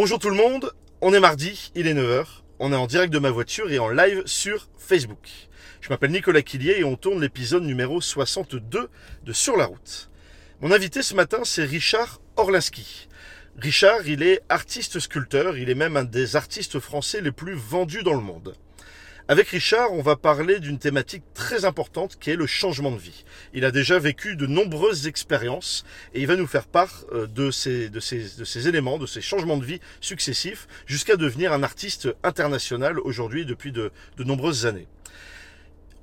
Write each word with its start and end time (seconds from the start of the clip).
Bonjour 0.00 0.20
tout 0.20 0.30
le 0.30 0.36
monde, 0.36 0.70
on 1.00 1.12
est 1.12 1.18
mardi, 1.18 1.72
il 1.74 1.88
est 1.88 1.92
9h, 1.92 2.24
on 2.60 2.72
est 2.72 2.76
en 2.76 2.86
direct 2.86 3.12
de 3.12 3.18
ma 3.18 3.32
voiture 3.32 3.72
et 3.72 3.80
en 3.80 3.88
live 3.88 4.22
sur 4.26 4.68
Facebook. 4.78 5.28
Je 5.80 5.88
m'appelle 5.88 6.12
Nicolas 6.12 6.42
Quillier 6.42 6.78
et 6.78 6.84
on 6.84 6.94
tourne 6.94 7.20
l'épisode 7.20 7.64
numéro 7.64 8.00
62 8.00 8.90
de 9.24 9.32
Sur 9.32 9.56
la 9.56 9.66
route. 9.66 10.08
Mon 10.60 10.70
invité 10.70 11.02
ce 11.02 11.16
matin 11.16 11.38
c'est 11.42 11.64
Richard 11.64 12.20
Orlinski. 12.36 13.08
Richard, 13.56 14.06
il 14.06 14.22
est 14.22 14.40
artiste 14.48 15.00
sculpteur, 15.00 15.58
il 15.58 15.68
est 15.68 15.74
même 15.74 15.96
un 15.96 16.04
des 16.04 16.36
artistes 16.36 16.78
français 16.78 17.20
les 17.20 17.32
plus 17.32 17.54
vendus 17.54 18.04
dans 18.04 18.14
le 18.14 18.20
monde. 18.20 18.54
Avec 19.30 19.48
Richard, 19.48 19.92
on 19.92 20.00
va 20.00 20.16
parler 20.16 20.58
d'une 20.58 20.78
thématique 20.78 21.22
très 21.34 21.66
importante 21.66 22.18
qui 22.18 22.30
est 22.30 22.36
le 22.36 22.46
changement 22.46 22.90
de 22.90 22.96
vie. 22.96 23.26
Il 23.52 23.66
a 23.66 23.70
déjà 23.70 23.98
vécu 23.98 24.36
de 24.36 24.46
nombreuses 24.46 25.06
expériences 25.06 25.84
et 26.14 26.22
il 26.22 26.26
va 26.26 26.34
nous 26.34 26.46
faire 26.46 26.66
part 26.66 27.04
euh, 27.12 27.26
de 27.26 27.50
ces, 27.50 27.90
de 27.90 28.00
ces, 28.00 28.38
de 28.38 28.44
ces 28.46 28.68
éléments, 28.68 28.96
de 28.96 29.04
ces 29.04 29.20
changements 29.20 29.58
de 29.58 29.66
vie 29.66 29.80
successifs 30.00 30.66
jusqu'à 30.86 31.16
devenir 31.16 31.52
un 31.52 31.62
artiste 31.62 32.08
international 32.22 32.98
aujourd'hui 33.00 33.44
depuis 33.44 33.70
de, 33.70 33.92
nombreuses 34.18 34.64
années. 34.64 34.88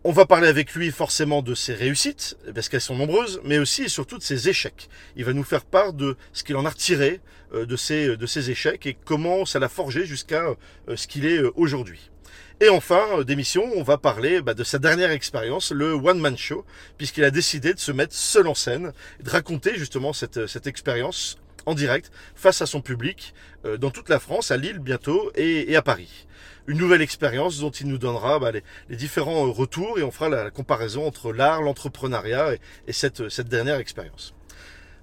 On 0.04 0.12
va 0.12 0.28
parler 0.28 0.48
avec 0.48 0.76
lui 0.76 0.92
forcément 0.92 1.42
de 1.42 1.56
ses 1.56 1.74
réussites, 1.74 2.38
parce 2.54 2.70
qu'elles 2.70 2.80
sont 2.80 2.96
nombreuses, 2.96 3.42
mais 3.44 3.58
aussi 3.58 3.86
et 3.86 3.90
surtout 3.90 4.20
de 4.20 4.24
ses 4.24 4.50
échecs. 4.50 4.88
Il 5.16 5.26
va 5.26 5.34
nous 5.34 5.44
faire 5.44 5.66
part 5.66 5.94
de 5.94 6.16
ce 6.32 6.44
qu'il 6.44 6.58
en 6.58 6.66
a 6.66 6.70
retiré 6.70 7.22
euh, 7.56 7.66
de 7.66 7.76
ses, 7.76 8.18
de 8.18 8.26
ses 8.28 8.52
échecs 8.52 8.86
et 8.86 8.96
comment 9.04 9.46
ça 9.46 9.58
l'a 9.58 9.68
forgé 9.68 10.06
jusqu'à 10.06 10.46
euh, 10.90 10.96
ce 10.96 11.08
qu'il 11.08 11.26
est 11.26 11.40
aujourd'hui. 11.56 12.12
Et 12.62 12.70
enfin, 12.70 13.22
d'émission, 13.24 13.70
on 13.76 13.84
va 13.84 13.98
parler 13.98 14.42
bah, 14.42 14.54
de 14.54 14.64
sa 14.64 14.80
dernière 14.80 15.12
expérience, 15.12 15.72
le 15.72 15.94
One 15.94 16.20
Man 16.20 16.38
Show, 16.38 16.66
puisqu'il 16.98 17.24
a 17.24 17.32
décidé 17.32 17.74
de 17.74 17.80
se 17.80 17.92
mettre 17.92 18.14
seul 18.14 18.48
en 18.48 18.56
scène, 18.56 18.94
de 19.22 19.30
raconter 19.30 19.76
justement 19.76 20.14
cette, 20.14 20.48
cette 20.48 20.68
expérience 20.68 21.38
en 21.66 21.74
direct 21.74 22.12
face 22.36 22.62
à 22.62 22.66
son 22.66 22.82
public 22.82 23.34
euh, 23.66 23.78
dans 23.78 23.92
toute 23.92 24.10
la 24.10 24.20
France, 24.20 24.52
à 24.52 24.58
Lille 24.58 24.80
bientôt 24.80 25.32
et, 25.36 25.76
à 25.76 25.82
Paris. 25.82 26.28
Une 26.68 26.78
nouvelle 26.78 27.02
expérience 27.02 27.60
dont 27.60 27.72
il 27.72 27.88
nous 27.88 27.98
donnera 27.98 28.40
bah, 28.40 28.52
les, 28.52 28.96
différents 28.96 29.52
retours 29.52 30.00
et 30.00 30.04
on 30.04 30.12
fera 30.12 30.30
la, 30.30 30.50
comparaison 30.50 31.06
entre 31.06 31.34
l'art, 31.34 31.62
l'entrepreneuriat 31.62 32.54
et, 32.54 32.60
et 32.88 32.94
cette, 32.94 33.30
cette 33.30 33.50
dernière 33.50 33.80
expérience. 33.80 34.34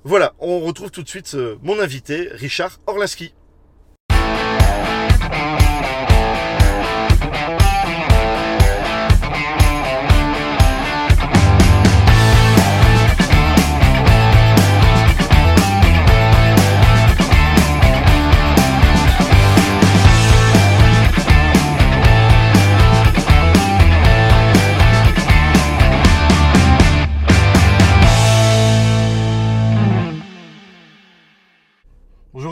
Voilà, 0.04 0.34
on 0.40 0.60
retrouve 0.60 0.90
tout 0.90 1.02
de 1.02 1.08
suite 1.08 1.34
euh, 1.34 1.56
mon 1.62 1.78
invité, 1.78 2.28
Richard 2.32 2.80
Orlinski. 2.86 3.34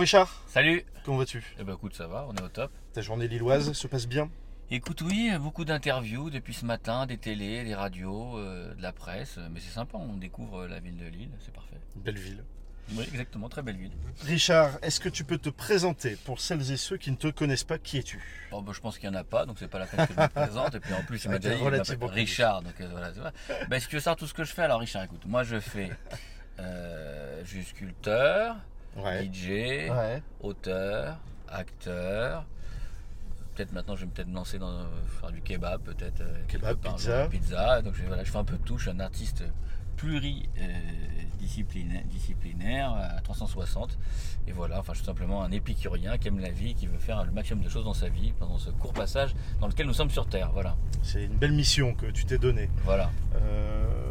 Richard, 0.00 0.42
Salut 0.46 0.82
comment 1.04 1.18
vas-tu 1.18 1.44
Eh 1.58 1.62
ben 1.62 1.74
écoute, 1.74 1.94
ça 1.94 2.06
va, 2.06 2.26
on 2.26 2.34
est 2.34 2.40
au 2.40 2.48
top. 2.48 2.72
Ta 2.94 3.02
journée 3.02 3.28
lilloise 3.28 3.74
se 3.74 3.86
passe 3.86 4.06
bien 4.06 4.30
Écoute, 4.70 5.02
oui, 5.02 5.30
beaucoup 5.38 5.66
d'interviews 5.66 6.30
depuis 6.30 6.54
ce 6.54 6.64
matin, 6.64 7.04
des 7.04 7.18
télés, 7.18 7.64
des 7.64 7.74
radios, 7.74 8.38
euh, 8.38 8.74
de 8.74 8.80
la 8.80 8.92
presse, 8.92 9.38
mais 9.50 9.60
c'est 9.60 9.74
sympa, 9.74 9.98
on 9.98 10.16
découvre 10.16 10.66
la 10.66 10.80
ville 10.80 10.96
de 10.96 11.04
Lille, 11.04 11.28
c'est 11.40 11.52
parfait. 11.52 11.76
Belle 11.96 12.16
ville. 12.16 12.42
Oui, 12.94 13.04
exactement, 13.10 13.50
très 13.50 13.60
belle 13.60 13.76
ville. 13.76 13.92
Richard, 14.22 14.78
est-ce 14.80 15.00
que 15.00 15.10
tu 15.10 15.22
peux 15.22 15.36
te 15.36 15.50
présenter 15.50 16.16
pour 16.24 16.40
celles 16.40 16.72
et 16.72 16.78
ceux 16.78 16.96
qui 16.96 17.10
ne 17.10 17.16
te 17.16 17.28
connaissent 17.28 17.64
pas 17.64 17.76
Qui 17.76 17.98
es-tu? 17.98 18.22
Bon, 18.50 18.62
ben, 18.62 18.72
je 18.72 18.80
pense 18.80 18.98
qu'il 18.98 19.10
n'y 19.10 19.14
en 19.14 19.20
a 19.20 19.24
pas, 19.24 19.44
donc 19.44 19.58
c'est 19.58 19.68
pas 19.68 19.80
la 19.80 19.86
peine 19.86 20.06
que 20.06 20.14
je 20.14 20.18
me 20.18 20.28
présente. 20.28 20.76
Et 20.76 20.80
puis 20.80 20.94
en 20.94 21.02
plus, 21.02 21.22
il 21.24 21.30
m'a 21.30 21.38
déjà 21.38 21.56
dit, 21.56 21.96
Richard, 22.06 22.62
donc 22.62 22.80
euh, 22.80 22.88
voilà, 22.90 23.10
vois. 23.10 23.32
Ben, 23.68 23.78
si 23.78 23.86
tu 23.86 23.96
veux 23.96 24.00
savoir 24.00 24.16
tout 24.16 24.26
ce 24.26 24.32
que 24.32 24.44
je 24.44 24.52
fais, 24.54 24.62
alors 24.62 24.80
Richard, 24.80 25.02
écoute, 25.02 25.26
moi 25.26 25.44
je 25.44 25.60
fais, 25.60 25.90
euh, 26.58 27.42
je 27.44 27.50
suis 27.50 27.64
sculpteur, 27.64 28.56
Ouais. 28.96 29.24
DJ, 29.24 29.88
Ouais. 29.90 30.22
auteur, 30.42 31.18
acteur. 31.48 32.44
Peut-être 33.54 33.72
maintenant, 33.72 33.96
je 33.96 34.04
vais 34.04 34.10
peut-être 34.10 34.28
me 34.28 34.34
lancer 34.34 34.58
dans 34.58 34.70
euh, 34.70 34.84
faire 35.20 35.30
du 35.32 35.40
kebab, 35.42 35.80
peut-être. 35.82 36.20
euh, 36.22 36.34
Kebab, 36.48 36.78
pizza. 36.78 37.10
euh, 37.10 37.28
pizza. 37.28 37.82
Donc 37.82 37.94
je, 37.94 38.02
voilà, 38.04 38.24
je 38.24 38.30
fais 38.30 38.38
un 38.38 38.44
peu 38.44 38.56
de 38.56 38.62
tout. 38.62 38.78
Je 38.78 38.88
suis 38.88 38.90
un 38.90 39.00
artiste 39.00 39.44
pluridisciplinaire, 39.96 42.04
disciplinaire 42.06 42.92
à 42.94 43.20
360. 43.20 43.98
Et 44.46 44.52
voilà, 44.52 44.78
enfin, 44.80 44.92
je 44.94 44.98
suis 44.98 45.06
simplement 45.06 45.42
un 45.42 45.50
épicurien 45.52 46.16
qui 46.16 46.28
aime 46.28 46.38
la 46.38 46.50
vie, 46.50 46.74
qui 46.74 46.86
veut 46.86 46.98
faire 46.98 47.22
le 47.24 47.32
maximum 47.32 47.62
de 47.64 47.68
choses 47.68 47.84
dans 47.84 47.92
sa 47.94 48.08
vie 48.08 48.32
pendant 48.38 48.56
ce 48.58 48.70
court 48.70 48.92
passage 48.94 49.34
dans 49.60 49.66
lequel 49.68 49.86
nous 49.86 49.92
sommes 49.94 50.08
sur 50.10 50.26
Terre. 50.26 50.50
Voilà, 50.52 50.76
C'est 51.02 51.24
une 51.24 51.36
belle 51.36 51.52
mission 51.52 51.92
que 51.94 52.06
tu 52.06 52.24
t'es 52.24 52.38
donnée. 52.38 52.70
voilà. 52.84 53.10
Euh, 53.36 54.09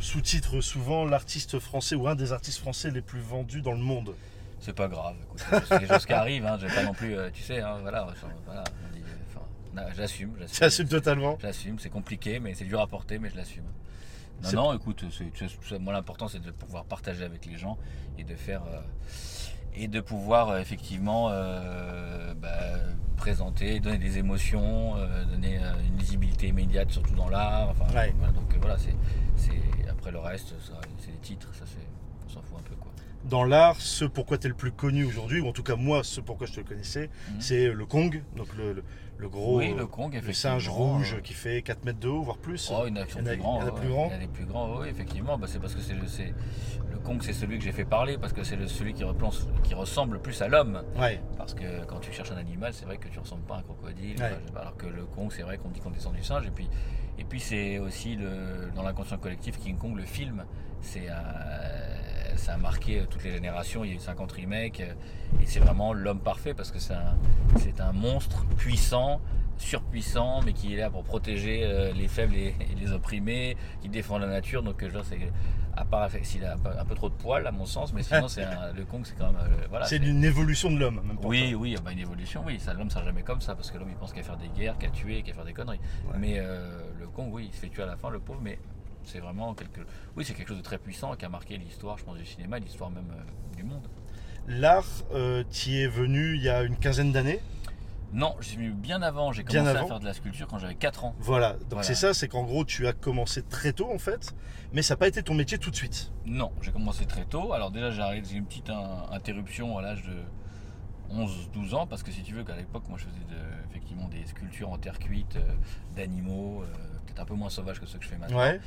sous-titre 0.00 0.60
souvent 0.60 1.04
l'artiste 1.04 1.58
français 1.58 1.94
ou 1.94 2.08
un 2.08 2.14
des 2.14 2.32
artistes 2.32 2.58
français 2.58 2.90
les 2.90 3.02
plus 3.02 3.20
vendus 3.20 3.62
dans 3.62 3.72
le 3.72 3.78
monde. 3.78 4.14
C'est 4.60 4.74
pas 4.74 4.88
grave. 4.88 5.16
écoute, 5.22 5.42
c'est 5.66 5.78
des 5.78 5.86
choses 5.86 6.04
qui 6.06 6.12
arrivent. 6.12 6.46
Hein, 6.46 6.58
je 6.60 6.66
vais 6.66 6.74
pas 6.74 6.84
non 6.84 6.92
plus, 6.92 7.16
euh, 7.16 7.30
tu 7.32 7.42
sais, 7.42 7.60
hein, 7.60 7.78
voilà, 7.80 8.06
voilà, 8.44 8.64
euh, 9.78 9.90
j'assume, 9.96 10.34
j'assume. 10.38 10.56
Tu 10.58 10.64
assumes 10.64 10.88
totalement 10.88 11.38
J'assume, 11.40 11.78
c'est 11.78 11.88
compliqué, 11.88 12.40
mais 12.40 12.54
c'est 12.54 12.64
dur 12.64 12.80
à 12.80 12.86
porter, 12.86 13.18
mais 13.18 13.30
je 13.30 13.36
l'assume. 13.36 13.64
Non, 14.42 14.52
non, 14.52 14.74
écoute, 14.74 15.04
moi 15.80 15.92
l'important 15.92 16.26
c'est 16.28 16.40
de 16.40 16.50
pouvoir 16.50 16.84
partager 16.84 17.24
avec 17.24 17.44
les 17.44 17.58
gens 17.58 17.76
et 18.18 18.24
de 18.24 18.34
faire 18.34 18.62
euh, 18.62 18.80
et 19.74 19.88
de 19.88 20.00
pouvoir 20.00 20.48
euh, 20.50 20.60
effectivement 20.60 21.28
euh, 21.30 22.34
bah, 22.34 22.48
présenter, 23.16 23.80
donner 23.80 23.98
des 23.98 24.18
émotions, 24.18 24.96
euh, 24.96 25.24
donner 25.24 25.58
une 25.86 25.96
visibilité 25.96 26.48
immédiate, 26.48 26.90
surtout 26.90 27.14
dans 27.14 27.28
l'art. 27.28 27.68
Enfin, 27.70 27.84
Ouais. 27.94 28.14
voilà, 28.18 28.32
donc 28.32 28.54
voilà, 28.60 28.76
c'est, 28.78 28.94
après 29.88 30.10
le 30.10 30.18
reste, 30.18 30.54
c'est 30.98 31.10
les 31.10 31.18
titres, 31.18 31.48
ça 31.54 31.64
c'est, 31.66 31.86
on 32.26 32.28
s'en 32.28 32.42
fout 32.42 32.58
un 32.58 32.62
peu 32.62 32.74
quoi. 32.76 32.90
Dans 33.24 33.44
l'art, 33.44 33.76
ce 33.80 34.04
pourquoi 34.06 34.38
tu 34.38 34.46
es 34.46 34.48
le 34.48 34.54
plus 34.56 34.72
connu 34.72 35.04
aujourd'hui, 35.04 35.40
ou 35.40 35.48
en 35.48 35.52
tout 35.52 35.62
cas 35.62 35.76
moi, 35.76 36.02
ce 36.02 36.20
pourquoi 36.20 36.46
je 36.46 36.52
te 36.54 36.60
le 36.60 36.64
connaissais, 36.64 37.10
Mhm. 37.30 37.40
c'est 37.40 37.68
le 37.68 37.84
Kong, 37.86 38.22
donc 38.36 38.48
le, 38.56 38.72
le- 38.72 38.84
le 39.18 39.28
gros 39.28 39.58
oui, 39.58 39.72
euh, 39.72 39.76
le 39.80 39.86
Kong, 39.86 40.12
le 40.14 40.18
effectivement. 40.18 40.52
singe 40.58 40.68
rouge 40.70 41.14
euh, 41.14 41.20
qui 41.20 41.34
fait 41.34 41.60
4 41.60 41.84
mètres 41.84 41.98
de 41.98 42.08
haut, 42.08 42.22
voire 42.22 42.38
plus. 42.38 42.72
Oh, 42.74 42.84
il 42.86 42.96
y 42.96 42.98
en 42.98 43.02
a 43.02 43.04
qui 43.04 43.12
sont 43.12 43.18
Il 43.20 43.26
y 43.26 43.28
en 43.28 43.32
a- 43.32 43.34
plus 43.34 43.42
grands. 43.42 43.58
il 43.58 43.60
y 43.60 43.64
en 43.64 43.68
a 43.68 43.72
plus 43.72 43.88
Il 43.88 43.92
y 43.92 44.14
a 44.14 44.18
des 44.18 44.26
plus 44.26 44.44
grands, 44.46 44.80
oui, 44.80 44.88
effectivement. 44.88 45.36
Bah, 45.36 45.46
c'est 45.50 45.58
parce 45.60 45.74
que 45.74 45.82
c'est 45.82 45.92
le, 45.92 46.98
Kong, 47.04 47.18
c'est 47.22 47.34
celui 47.34 47.58
que 47.58 47.64
j'ai 47.64 47.72
fait 47.72 47.84
parler, 47.84 48.16
parce 48.16 48.32
que 48.32 48.42
c'est 48.42 48.56
celui 48.68 48.94
qui, 48.94 49.04
ressemble 49.74 50.14
le 50.14 50.18
plus 50.20 50.40
à 50.40 50.48
l'homme. 50.48 50.82
Ouais, 50.98 51.20
Parce 51.36 51.52
que 51.54 51.84
quand 51.86 51.98
tu 52.00 52.12
cherches 52.12 52.30
un 52.32 52.36
animal, 52.38 52.72
c'est 52.72 52.86
vrai 52.86 52.96
que 52.96 53.08
tu 53.08 53.18
ressembles 53.18 53.42
pas 53.42 53.56
à 53.56 53.58
un 53.58 53.62
crocodile. 53.62 54.16
Ouais. 54.18 54.38
Alors 54.58 54.76
que 54.78 54.86
le 54.86 55.04
Kong, 55.04 55.30
c'est 55.30 55.42
vrai 55.42 55.58
qu'on 55.58 55.68
dit 55.68 55.80
qu'on 55.80 55.90
descend 55.90 56.14
du 56.14 56.22
singe. 56.22 56.46
Et 56.46 56.50
puis, 56.50 56.68
et 57.18 57.24
puis 57.24 57.40
c'est 57.40 57.78
aussi 57.78 58.16
le, 58.16 58.70
dans 58.74 58.82
l'inconscient 58.82 59.18
collectif, 59.18 59.58
King 59.58 59.76
Kong, 59.76 59.94
le 59.96 60.04
film, 60.04 60.44
c'est 60.80 61.08
un- 61.10 62.19
ça 62.36 62.54
a 62.54 62.56
marqué 62.56 63.02
toutes 63.10 63.24
les 63.24 63.32
générations. 63.32 63.84
Il 63.84 63.90
y 63.90 63.92
a 63.92 63.96
eu 63.96 64.00
50 64.00 64.32
remakes. 64.32 64.80
euh, 64.80 64.92
Et 65.42 65.46
c'est 65.46 65.60
vraiment 65.60 65.92
l'homme 65.92 66.20
parfait 66.20 66.54
parce 66.54 66.70
que 66.70 66.78
c'est 66.78 66.94
un, 66.94 67.16
c'est 67.58 67.80
un 67.80 67.92
monstre 67.92 68.44
puissant, 68.56 69.20
surpuissant, 69.58 70.40
mais 70.42 70.52
qui 70.52 70.74
est 70.74 70.76
là 70.76 70.90
pour 70.90 71.04
protéger 71.04 71.62
euh, 71.64 71.92
les 71.92 72.08
faibles 72.08 72.34
et, 72.34 72.54
les 72.78 72.92
opprimés, 72.92 73.56
qui 73.82 73.88
défend 73.88 74.18
la 74.18 74.26
nature. 74.26 74.62
Donc, 74.62 74.82
euh, 74.82 74.90
genre, 74.90 75.04
c'est, 75.04 75.18
à 75.76 75.84
part 75.84 76.10
s'il 76.22 76.44
a 76.44 76.54
un 76.54 76.84
peu, 76.84 76.94
trop 76.94 77.08
de 77.08 77.14
poils, 77.14 77.46
à 77.46 77.52
mon 77.52 77.64
sens, 77.66 77.92
mais 77.92 78.02
sinon, 78.02 78.26
c'est 78.28 78.42
un- 78.42 78.72
le 78.76 78.84
Kong, 78.84 79.02
c'est 79.04 79.16
quand 79.16 79.26
même. 79.32 79.36
euh, 79.40 79.66
voilà, 79.70 79.86
c'est 79.86 79.96
une 79.98 80.24
évolution 80.24 80.70
de 80.70 80.78
l'homme, 80.78 81.00
même 81.06 81.16
pour 81.16 81.26
oui, 81.26 81.50
toi. 81.52 81.60
oui, 81.60 81.76
bah, 81.84 81.92
une 81.92 81.98
évolution, 82.00 82.42
oui. 82.44 82.58
Ça, 82.58 82.74
l'homme 82.74 82.90
sera 82.90 83.04
jamais 83.04 83.22
comme 83.22 83.40
ça 83.40 83.54
parce 83.54 83.70
que 83.70 83.78
l'homme 83.78 83.90
il 83.90 83.96
pense 83.96 84.12
qu'à 84.12 84.22
faire 84.22 84.36
des 84.36 84.48
guerres, 84.48 84.76
qu'à 84.78 84.88
tuer, 84.90 85.22
qu'à 85.22 85.32
faire 85.32 85.44
des 85.44 85.52
conneries. 85.52 85.80
Ouais. 86.06 86.16
Mais 86.18 86.34
euh, 86.38 86.80
le 86.98 87.06
Kong, 87.06 87.28
oui, 87.32 87.48
il 87.50 87.54
se 87.54 87.60
fait 87.60 87.68
tuer 87.68 87.82
à 87.82 87.86
la 87.86 87.96
fin, 87.96 88.10
le 88.10 88.18
pauvre, 88.18 88.40
mais 88.42 88.58
c'est 89.04 89.20
vraiment 89.20 89.54
quelque, 89.54 89.80
oui, 90.16 90.24
c'est 90.24 90.34
quelque 90.34 90.48
chose 90.48 90.58
de 90.58 90.62
très 90.62 90.78
puissant 90.78 91.14
qui 91.16 91.24
a 91.24 91.28
marqué 91.28 91.56
l'histoire, 91.56 91.98
je 91.98 92.04
pense, 92.04 92.16
du 92.18 92.26
cinéma, 92.26 92.58
l'histoire 92.58 92.90
même 92.90 93.10
euh, 93.12 93.56
du 93.56 93.62
monde. 93.64 93.86
L'art, 94.48 94.84
euh, 95.14 95.44
t'y 95.50 95.78
es 95.80 95.86
venu 95.86 96.34
il 96.36 96.42
y 96.42 96.48
a 96.48 96.62
une 96.62 96.76
quinzaine 96.76 97.12
d'années? 97.12 97.40
Non, 98.12 98.34
je 98.40 98.48
suis 98.48 98.56
venu 98.56 98.70
bien 98.72 99.02
avant. 99.02 99.30
J'ai 99.32 99.44
commencé 99.44 99.68
avant 99.68 99.84
à 99.84 99.86
faire 99.88 100.00
de 100.00 100.04
la 100.04 100.14
sculpture 100.14 100.48
quand 100.48 100.58
j'avais 100.58 100.74
4 100.74 101.04
ans. 101.04 101.14
Voilà, 101.20 101.52
donc 101.52 101.60
Voilà. 101.70 101.82
c'est 101.84 101.94
ça, 101.94 102.12
c'est 102.12 102.26
qu'en 102.26 102.42
gros 102.42 102.64
tu 102.64 102.88
as 102.88 102.92
commencé 102.92 103.42
très 103.42 103.72
tôt 103.72 103.88
en 103.92 103.98
fait, 103.98 104.34
mais 104.72 104.82
ça 104.82 104.94
n'a 104.94 104.98
pas 104.98 105.06
été 105.06 105.22
ton 105.22 105.34
métier 105.34 105.58
tout 105.58 105.70
de 105.70 105.76
suite. 105.76 106.10
Non, 106.26 106.50
j'ai 106.60 106.72
commencé 106.72 107.06
très 107.06 107.24
tôt. 107.24 107.52
Alors 107.52 107.70
déjà, 107.70 107.90
j'ai 107.90 108.36
une 108.36 108.46
petite 108.46 108.68
in- 108.70 109.04
interruption 109.12 109.78
à 109.78 109.82
l'âge 109.82 110.02
de 110.02 111.14
11-12 111.14 111.74
ans 111.74 111.86
parce 111.86 112.02
que 112.02 112.10
si 112.10 112.22
tu 112.22 112.34
veux 112.34 112.42
qu'à 112.44 112.56
l'époque, 112.56 112.84
moi, 112.88 112.98
je 112.98 113.04
faisais 113.04 113.18
de- 113.28 113.70
effectivement 113.70 114.08
des 114.08 114.24
sculptures 114.26 114.70
en 114.70 114.78
terre 114.78 114.98
cuite 114.98 115.36
euh, 115.36 115.54
d'animaux, 115.94 116.62
euh, 116.62 116.66
un 117.20 117.24
peu 117.24 117.34
moins 117.34 117.50
sauvages 117.50 117.80
que 117.80 117.86
ceux 117.86 117.98
que 117.98 118.04
je 118.04 118.08
fais 118.10 118.16
maintenant. 118.18 118.38
Ouais. 118.38 118.60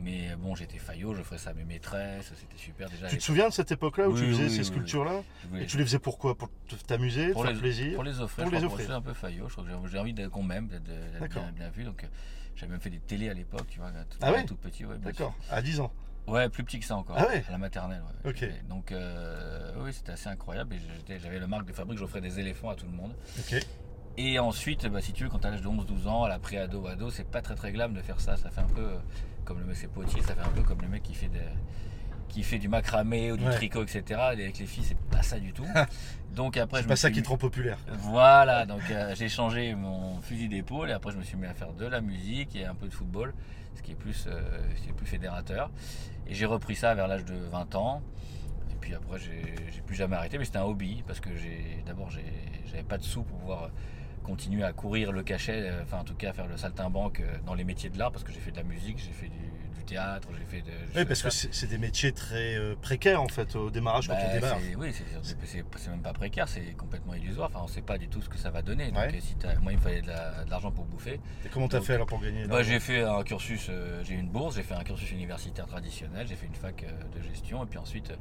Mais 0.00 0.36
bon, 0.36 0.54
j'étais 0.54 0.78
faillot, 0.78 1.12
je 1.14 1.22
ferais 1.22 1.38
ça 1.38 1.50
à 1.50 1.54
mes 1.54 1.64
maîtresses, 1.64 2.32
c'était 2.36 2.56
super 2.56 2.88
déjà. 2.88 3.08
Tu 3.08 3.18
te 3.18 3.22
souviens 3.22 3.48
de 3.48 3.52
cette 3.52 3.72
époque-là 3.72 4.08
où 4.08 4.16
tu 4.16 4.28
faisais 4.28 4.44
oui, 4.44 4.50
ces 4.50 4.62
sculptures-là 4.62 5.22
Et 5.58 5.66
tu 5.66 5.76
les 5.76 5.84
faisais 5.84 5.98
Pour 5.98 6.50
te- 6.68 6.76
t'amuser, 6.86 7.32
pour 7.32 7.42
faire 7.42 7.52
les, 7.52 7.58
plaisir? 7.58 7.94
pour 7.94 8.04
les 8.04 8.20
offrir, 8.20 8.44
Pour 8.44 8.52
je 8.54 8.58
les 8.60 8.64
offrir. 8.64 8.90
un 8.92 9.02
peu 9.02 9.12
faillot, 9.12 9.48
j'ai- 9.90 9.98
envie 9.98 10.14
qu'on 10.30 10.44
m'aime, 10.44 10.68
d'être 10.68 10.84
bien, 11.30 11.50
bien 11.52 11.70
vu. 11.70 11.82
Donc 11.82 12.04
euh, 12.04 12.06
j'avais 12.54 12.70
même 12.70 12.80
fait 12.80 12.90
des 12.90 13.00
télés 13.00 13.28
à 13.28 13.34
l'époque, 13.34 13.66
tu 13.68 13.80
vois, 13.80 13.90
tout, 14.08 14.18
Ah 14.20 14.30
ouais? 14.30 14.44
tout 14.44 14.54
petit. 14.54 14.84
Ouais, 14.84 14.98
D'accord, 14.98 15.34
à 15.50 15.62
10 15.62 15.80
ans. 15.80 15.92
Ouais, 16.28 16.48
plus 16.48 16.62
petit 16.62 16.78
que 16.78 16.84
ça 16.84 16.94
encore. 16.94 17.16
Ah 17.18 17.26
ouais? 17.26 17.42
À 17.48 17.52
la 17.52 17.58
maternelle, 17.58 18.02
ouais. 18.24 18.62
Donc, 18.68 18.92
euh, 18.92 19.72
oui, 19.78 19.92
c'était 19.92 20.12
assez 20.12 20.28
incroyable. 20.28 20.76
J'avais 21.08 21.38
le 21.40 21.46
marque 21.48 21.66
de 21.66 21.72
fabrique, 21.72 21.98
j'offrais 21.98 22.20
des 22.20 22.38
éléphants 22.38 22.68
à 22.70 22.74
tout 22.76 22.86
le 22.86 22.92
monde. 22.92 23.14
Ok. 23.40 23.66
Et 24.20 24.38
ensuite, 24.40 24.86
bah, 24.88 25.00
si 25.00 25.12
tu 25.12 25.22
veux, 25.24 25.30
quand 25.30 25.38
tu 25.38 25.46
as 25.46 25.50
l'âge 25.50 25.62
de 25.62 25.68
11-12 25.68 26.08
ans, 26.08 26.24
à 26.24 26.28
la 26.28 26.38
pré-ado, 26.40 26.84
ado, 26.88 27.08
c'est 27.10 27.22
pas 27.26 27.40
très 27.40 27.54
très 27.54 27.70
glam 27.70 27.94
de 27.94 28.02
faire 28.02 28.20
ça. 28.20 28.36
Ça 28.36 28.50
fait 28.50 28.60
un 28.60 28.64
peu 28.74 28.80
euh, 28.82 28.96
comme 29.44 29.60
le 29.60 29.64
mec, 29.64 29.76
c'est 29.76 29.86
potier, 29.86 30.20
ça 30.22 30.34
fait 30.34 30.40
un 30.40 30.48
peu 30.50 30.62
comme 30.62 30.82
le 30.82 30.88
mec 30.88 31.04
qui 31.04 31.14
fait, 31.14 31.28
des- 31.28 31.38
qui 32.28 32.42
fait 32.42 32.58
du 32.58 32.68
macramé 32.68 33.30
ou 33.30 33.36
du 33.36 33.44
Ouais. 33.44 33.54
tricot, 33.54 33.84
etc. 33.84 34.02
Et 34.10 34.42
avec 34.42 34.58
les 34.58 34.66
filles, 34.66 34.82
c'est 34.84 34.98
pas 34.98 35.22
ça 35.22 35.38
du 35.38 35.52
tout. 35.52 35.64
Donc 36.34 36.56
après, 36.56 36.82
C'est 36.82 36.88
pas 36.88 36.96
ça 36.96 37.10
qui 37.12 37.22
te 37.22 37.28
rend 37.28 37.38
populaire. 37.38 37.78
Voilà, 37.92 38.66
donc 38.66 38.82
euh, 38.90 39.14
j'ai 39.14 39.28
changé 39.28 39.74
mon 39.74 40.20
fusil 40.20 40.48
d'épaule 40.48 40.90
et 40.90 40.92
après 40.92 41.10
je 41.12 41.16
me 41.16 41.22
suis 41.22 41.36
mis 41.38 41.46
à 41.46 41.54
faire 41.54 41.72
de 41.72 41.86
la 41.86 42.00
musique 42.00 42.54
et 42.54 42.64
un 42.66 42.74
peu 42.74 42.86
de 42.86 42.92
football, 42.94 43.32
ce 43.74 43.82
qui 43.82 43.92
est 43.92 43.96
plus, 43.96 44.26
euh, 44.28 44.40
est 44.88 44.92
plus 44.92 45.06
fédérateur. 45.06 45.70
Et 46.28 46.34
j'ai 46.34 46.44
repris 46.44 46.74
ça 46.76 46.94
vers 46.94 47.08
l'âge 47.08 47.24
de 47.24 47.34
20 47.34 47.74
ans. 47.76 48.02
Et 48.70 48.74
puis 48.80 48.94
après, 48.94 49.18
j'ai 49.18 49.80
plus 49.86 49.96
jamais 49.96 50.16
arrêté, 50.16 50.36
mais 50.38 50.44
c'était 50.44 50.58
un 50.58 50.64
hobby 50.64 51.02
parce 51.06 51.18
que 51.20 51.30
j'ai 51.36 51.82
d'abord 51.86 52.10
j'avais 52.10 52.82
pas 52.84 52.98
de 52.98 53.04
sous 53.04 53.22
pour 53.22 53.38
pouvoir 53.38 53.70
continuer 54.28 54.62
à 54.62 54.72
courir 54.74 55.10
le 55.10 55.22
cachet, 55.22 55.70
euh, 55.70 55.82
enfin 55.82 55.98
en 56.00 56.04
tout 56.04 56.14
cas 56.14 56.32
faire 56.34 56.46
le 56.46 56.56
saltimbanque 56.58 57.20
euh, 57.20 57.38
dans 57.46 57.54
les 57.54 57.64
métiers 57.64 57.88
de 57.88 57.98
l'art 57.98 58.12
parce 58.12 58.24
que 58.24 58.32
j'ai 58.32 58.40
fait 58.40 58.50
de 58.50 58.58
la 58.58 58.62
musique, 58.62 58.98
j'ai 58.98 59.12
fait 59.12 59.28
du, 59.28 59.38
du 59.78 59.84
théâtre, 59.86 60.28
j'ai 60.38 60.44
fait 60.44 60.60
de. 60.62 60.70
Oui, 60.94 61.04
parce 61.06 61.22
que 61.22 61.30
ça. 61.30 61.38
c'est 61.38 61.54
c'est 61.54 61.66
des 61.66 61.78
métiers 61.78 62.12
très 62.12 62.56
euh, 62.56 62.74
précaires 62.80 63.22
en 63.22 63.28
fait 63.28 63.56
au 63.56 63.70
démarrage 63.70 64.06
quand 64.08 64.14
Bah, 64.14 64.20
on 64.30 64.34
démarre. 64.34 64.58
c'est- 64.60 64.74
oui, 64.74 64.92
c'est- 65.44 65.88
même 65.90 66.02
pas 66.02 66.12
précaire, 66.12 66.46
c'est 66.46 66.72
complètement 66.76 67.14
illusoire. 67.14 67.48
Enfin, 67.50 67.60
on 67.64 67.68
sait 67.68 67.80
pas 67.80 67.96
du 67.96 68.08
tout 68.08 68.20
ce 68.20 68.28
que 68.28 68.36
ça 68.36 68.50
va 68.50 68.60
donner. 68.60 68.88
Donc, 68.88 68.98
Ouais. 68.98 69.20
si 69.20 69.34
moi, 69.62 69.72
il 69.72 69.78
me 69.78 69.82
fallait 69.82 70.02
de 70.02 70.08
la- 70.08 70.44
de 70.44 70.50
l'argent 70.50 70.70
pour 70.70 70.84
bouffer. 70.84 71.18
Et 71.46 71.48
comment 71.48 71.68
t'as 71.68 71.80
fait 71.80 71.94
alors 71.94 72.06
pour 72.06 72.20
gagner 72.20 72.46
Bah, 72.46 72.62
j'ai 72.62 72.80
fait 72.80 73.02
un 73.02 73.22
cursus, 73.22 73.68
euh, 73.70 74.02
j'ai 74.04 74.14
une 74.14 74.28
bourse, 74.28 74.56
j'ai 74.56 74.62
fait 74.62 74.74
un 74.74 74.84
cursus 74.84 75.10
universitaire 75.10 75.66
traditionnel, 75.66 76.26
j'ai 76.28 76.36
fait 76.36 76.46
une 76.46 76.54
fac 76.54 76.84
de 77.16 77.22
gestion 77.22 77.64
et 77.64 77.66
puis 77.66 77.78
ensuite 77.78 78.12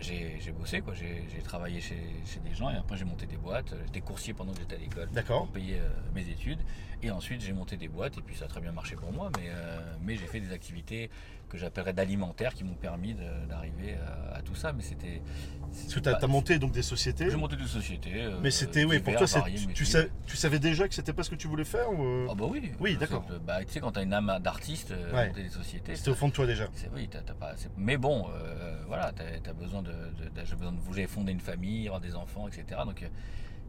j'ai 0.00 0.52
bossé, 0.58 0.80
quoi. 0.80 0.94
J'ai 0.94 1.42
travaillé 1.44 1.80
chez, 1.80 1.96
chez 2.26 2.40
des 2.40 2.54
gens 2.54 2.70
et 2.70 2.76
après 2.76 2.96
j'ai 2.96 3.04
monté 3.04 3.26
des 3.26 3.36
boîtes. 3.36 3.72
J'étais 3.86 4.00
coursier 4.00 4.34
pendant 4.34 4.52
que 4.52 4.58
j'étais 4.58 4.74
à 4.74 4.78
l'école 4.78 5.08
D'accord. 5.12 5.46
Payer 5.52 5.78
euh, 5.78 5.88
mes 6.14 6.22
études 6.28 6.58
et 7.02 7.10
ensuite 7.10 7.40
j'ai 7.40 7.52
monté 7.52 7.76
des 7.76 7.88
boîtes 7.88 8.18
et 8.18 8.22
puis 8.22 8.34
ça 8.36 8.44
a 8.46 8.48
très 8.48 8.60
bien 8.60 8.72
marché 8.72 8.96
pour 8.96 9.12
moi. 9.12 9.30
Mais, 9.36 9.46
euh, 9.48 9.78
mais 10.02 10.16
j'ai 10.16 10.26
fait 10.26 10.40
des 10.40 10.52
activités 10.52 11.10
que 11.48 11.58
j'appellerais 11.58 11.92
d'alimentaire 11.92 12.54
qui 12.54 12.64
m'ont 12.64 12.74
permis 12.74 13.14
d'arriver 13.48 13.96
à, 14.32 14.36
à 14.38 14.42
tout 14.42 14.54
ça. 14.54 14.72
Mais 14.72 14.82
c'était. 14.82 15.20
Parce 15.60 15.94
que 15.94 16.00
t'as 16.00 16.16
as 16.18 16.26
monté 16.26 16.58
donc 16.58 16.72
des 16.72 16.82
sociétés. 16.82 17.28
J'ai 17.30 17.36
monté 17.36 17.56
des 17.56 17.66
sociétés. 17.66 18.22
euh, 18.22 18.38
Mais 18.42 18.50
c'était 18.50 18.84
oui, 18.84 19.00
pour 19.00 19.14
toi, 19.16 19.26
c'est- 19.26 19.38
variés, 19.38 19.58
tu, 19.58 19.66
mais 19.68 19.72
tu 19.74 19.84
tu 20.26 20.36
savais 20.36 20.58
déjà 20.58 20.86
que 20.88 20.94
c'était 20.94 21.12
pas 21.12 21.22
ce 21.24 21.30
que 21.30 21.34
tu 21.34 21.48
voulais 21.48 21.64
faire 21.64 21.90
ou 21.90 22.02
euh, 22.04 22.26
Ah 22.30 22.34
bah 22.34 22.46
oui. 22.48 22.72
Oui, 22.80 22.96
d'accord. 22.96 23.24
Bah, 23.46 23.64
tu 23.64 23.72
sais, 23.72 23.80
quand 23.80 23.92
t'as 23.92 24.02
une 24.02 24.12
âme 24.14 24.38
d'artiste, 24.42 24.92
euh, 24.92 25.12
Ouais. 25.12 25.28
monter 25.28 25.42
des 25.42 25.48
sociétés. 25.50 25.96
c'était 25.96 26.10
au 26.10 26.14
fond 26.14 26.28
de 26.28 26.32
toi 26.32 26.46
déjà 26.46 26.68
C'est 26.74 26.90
oui, 26.94 27.08
t'as, 27.10 27.20
t'as 27.20 27.34
pas. 27.34 27.54
c'est- 27.56 27.70
Mais 27.76 27.96
bon, 27.96 28.26
euh, 28.34 28.82
voilà, 28.86 29.12
t'as, 29.12 29.24
t'as 29.42 29.52
besoin 29.52 29.82
de, 29.82 29.90
de- 29.90 30.44
j'ai 30.44 30.54
besoin 30.56 30.72
de 30.72 30.78
j'ai 30.94 31.06
fondé 31.06 31.32
une 31.32 31.40
famille, 31.40 31.86
avoir 31.86 32.00
des 32.00 32.14
enfants, 32.14 32.48
etc. 32.48 32.80
Donc 32.86 33.02
euh, 33.02 33.08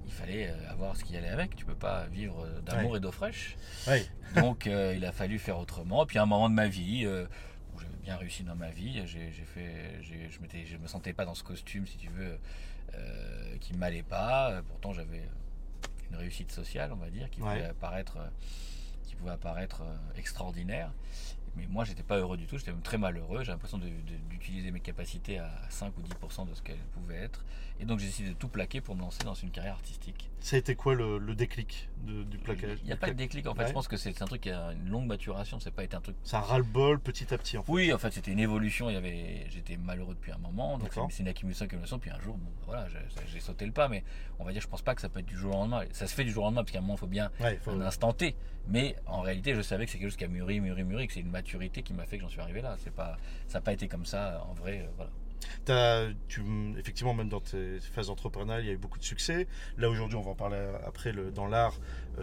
il 0.06 0.12
fallait 0.12 0.50
euh, 0.50 0.70
avoir 0.72 0.96
ce 0.96 1.04
qui 1.04 1.16
allait 1.18 1.30
avec. 1.30 1.56
Tu 1.56 1.66
peux 1.66 1.76
pas 1.76 2.06
vivre 2.08 2.44
euh, 2.46 2.62
d'amour 2.62 2.92
Ouais. 2.92 2.98
et 2.98 3.02
d'eau 3.02 3.12
fraîche. 3.12 3.56
Oui. 3.88 4.08
Donc 4.36 4.68
euh, 4.68 4.94
il 4.96 5.06
a 5.06 5.12
fallu 5.12 5.40
faire 5.40 5.58
autrement. 5.60 6.06
Puis 6.06 6.18
à 6.20 6.24
un 6.24 6.26
moment 6.26 6.50
de 6.50 6.56
ma 6.56 6.68
vie, 6.68 7.06
euh, 7.06 7.26
où 7.74 7.80
j'avais 7.80 7.98
bien 8.04 8.16
réussi 8.18 8.44
dans 8.44 8.56
ma 8.56 8.70
vie, 8.70 9.02
j'ai, 9.06 9.32
j'ai 9.32 9.46
fait, 9.46 10.00
j'ai- 10.02 10.30
je 10.30 10.40
m'étais, 10.42 10.66
je 10.66 10.78
me 10.78 10.88
sentais 10.88 11.14
pas 11.14 11.26
dans 11.26 11.36
ce 11.36 11.44
costume, 11.44 11.86
si 11.88 11.98
tu 11.98 12.10
veux, 12.10 12.38
euh, 12.96 13.58
qui 13.60 13.74
m'allait 13.74 14.04
pas. 14.04 14.62
Pourtant 14.68 14.94
j'avais 14.94 15.24
une 16.12 16.18
réussite 16.18 16.52
sociale, 16.52 16.92
on 16.94 16.98
va 16.98 17.10
dire, 17.10 17.30
qui 17.30 17.42
Ouais. 17.42 17.54
pouvait 17.56 17.66
apparaître, 17.70 18.18
qui 19.06 19.16
pouvait 19.16 19.32
apparaître 19.32 19.82
extraordinaire. 20.18 20.92
Mais 21.56 21.68
moi, 21.68 21.84
j'étais 21.84 22.04
pas 22.04 22.18
heureux 22.18 22.38
du 22.38 22.48
tout, 22.48 22.58
j'étais 22.58 22.72
même 22.72 22.82
très 22.82 22.98
malheureux. 22.98 23.44
J'ai 23.44 23.52
l'impression 23.52 23.80
d'utiliser 24.30 24.72
mes 24.72 24.80
capacités 24.80 25.38
à 25.40 25.50
5 25.70 25.94
ou 25.98 26.02
10% 26.02 26.50
de 26.50 26.54
ce 26.56 26.62
qu'elles 26.62 26.78
pouvaient 26.94 27.18
être. 27.18 27.46
Et 27.80 27.86
donc, 27.86 28.00
j'ai 28.00 28.06
décidé 28.08 28.30
de 28.30 28.34
tout 28.36 28.48
plaquer 28.48 28.82
pour 28.82 28.96
me 28.96 29.02
lancer 29.02 29.24
dans 29.24 29.34
une 29.34 29.50
carrière 29.52 29.74
artistique. 29.74 30.30
Ça 30.40 30.56
a 30.56 30.60
été 30.60 30.76
quoi 30.76 30.94
le, 30.96 31.18
le 31.18 31.36
déclic 31.36 31.90
de- 32.06 32.24
du 32.24 32.38
plaquage 32.38 32.78
Il 32.82 32.86
n'y 32.86 32.92
a 32.92 32.98
pas 32.98 33.08
de 33.10 33.14
déclic, 33.14 33.48
en 33.48 33.56
fait. 33.56 33.62
Ouais. 33.64 33.68
Je 33.68 33.74
pense 33.74 33.88
que 33.88 33.98
c'est 33.98 34.22
un 34.22 34.26
truc 34.26 34.42
qui 34.42 34.52
a 34.52 34.72
une 34.74 34.90
longue 34.90 35.06
maturation, 35.08 35.60
c'est 35.60 35.72
pas 35.72 35.84
été 35.84 35.96
un 35.96 36.02
truc. 36.02 36.16
Un 36.32 36.40
ras-le-bol 36.40 37.00
petit 37.00 37.34
à 37.34 37.38
petit 37.38 37.58
en 37.58 37.64
fait. 37.64 37.72
Oui, 37.72 37.94
en 37.94 37.98
fait, 37.98 38.12
c'était 38.12 38.32
une 38.32 38.40
évolution. 38.40 38.90
Il 38.90 38.94
y 38.94 38.98
avait, 38.98 39.46
j'étais 39.50 39.78
malheureux 39.78 40.14
depuis 40.16 40.32
un 40.32 40.38
moment, 40.38 40.78
donc 40.78 40.90
c'est 41.10 41.20
une 41.24 41.28
accumulation, 41.30 41.66
accumulation. 41.66 42.00
Puis 42.00 42.12
un 42.12 42.20
jour, 42.20 42.38
bon, 42.38 42.52
voilà, 42.66 42.88
j'ai 42.90 43.00
j'ai 43.32 43.40
sauté 43.40 43.66
le 43.66 43.72
pas, 43.72 43.88
mais 43.88 44.04
on 44.40 44.44
va 44.46 44.52
dire, 44.52 44.62
je 44.62 44.68
pense 44.68 44.82
pas 44.82 44.94
que 44.96 45.02
ça 45.02 45.10
peut 45.10 45.20
être 45.20 45.26
du 45.26 45.38
jour 45.38 45.52
au 45.56 45.60
lendemain. 45.60 45.84
Ça 45.92 46.08
se 46.08 46.14
fait 46.16 46.24
du 46.24 46.32
jour 46.32 46.44
au 46.44 46.48
lendemain, 46.48 46.62
parce 46.64 46.72
qu'à 46.72 46.80
un 46.80 46.82
moment, 46.82 46.96
il 46.96 47.00
faut 47.00 47.08
bien 47.08 47.32
Ouais, 47.40 47.58
faut- 47.64 47.72
un 47.72 47.82
instant 47.82 48.14
T. 48.14 48.36
Mais 48.68 48.96
en 49.08 49.22
réalité, 49.22 49.56
je 49.56 49.62
savais 49.62 49.86
que 49.86 49.92
c'est 49.92 49.98
quelque 49.98 50.10
chose 50.10 50.18
qui 50.18 50.24
a 50.24 50.30
mûri, 50.30 50.62
mûri, 50.62 50.84
mûri, 50.84 51.08
que 51.08 51.14
c'est 51.14 51.20
une 51.20 51.30
maturité 51.44 51.84
qui 51.84 51.94
m'a 51.94 52.06
fait 52.06 52.18
que 52.18 52.24
j'en 52.24 52.30
suis 52.30 52.40
arrivé 52.42 52.62
là. 52.62 52.75
C'est 52.84 52.94
pas, 52.94 53.18
ça 53.48 53.57
n'a 53.57 53.62
pas 53.62 53.74
été 53.74 53.88
comme 53.88 54.06
ça, 54.06 54.45
en 54.50 54.54
vrai. 54.54 54.80
euh, 54.80 54.92
voilà. 54.95 55.12
T'as- 55.66 56.07
tu, 56.30 56.42
effectivement, 56.80 57.13
même 57.13 57.28
dans 57.28 57.42
tes 57.42 57.80
phases 57.81 58.10
entrepreneuriales, 58.10 58.63
il 58.63 58.68
y 58.68 58.69
a 58.69 58.74
eu 58.74 58.78
beaucoup 58.78 58.98
de 58.98 59.04
succès. 59.04 59.45
Là, 59.78 59.90
aujourd'hui, 59.90 60.18
on 60.18 60.22
va 60.22 60.31
en 60.31 60.36
parler 60.36 60.57
après. 60.86 61.12
Le, 61.12 61.31
dans 61.31 61.48
l'art, 61.48 61.75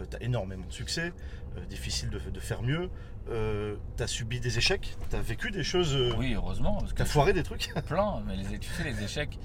tu 0.09 0.15
as 0.17 0.23
énormément 0.23 0.65
de 0.65 0.73
succès. 0.73 1.13
Euh, 1.57 1.65
difficile 1.65 2.09
de, 2.09 2.17
de 2.17 2.39
faire 2.39 2.63
mieux. 2.63 2.89
tu 3.27 4.03
as 4.03 4.07
subi 4.07 4.39
des 4.39 4.57
échecs. 4.57 4.97
Tu 5.11 5.15
as 5.15 5.21
vécu 5.21 5.51
des 5.51 5.63
choses. 5.63 5.95
euh, 5.95 6.13
Oui, 6.17 6.33
heureusement, 6.33 6.83
Tu 6.95 6.99
as 7.01 7.05
foiré 7.05 7.31
des 7.33 7.43
trucs. 7.43 7.71
plein. 7.87 8.23
Mais 8.25 8.35
les, 8.37 8.57
tu 8.57 8.69
sais, 8.71 8.83
les 8.83 9.03
échecs, 9.03 9.37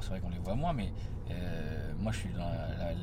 c'est 0.00 0.08
vrai 0.10 0.20
qu'on 0.20 0.30
les 0.30 0.38
voit 0.38 0.54
moins, 0.54 0.72
mais 0.72 0.92
euh, 1.30 1.92
moi, 1.98 2.12
je 2.12 2.18
suis 2.18 2.28
dans 2.30 2.50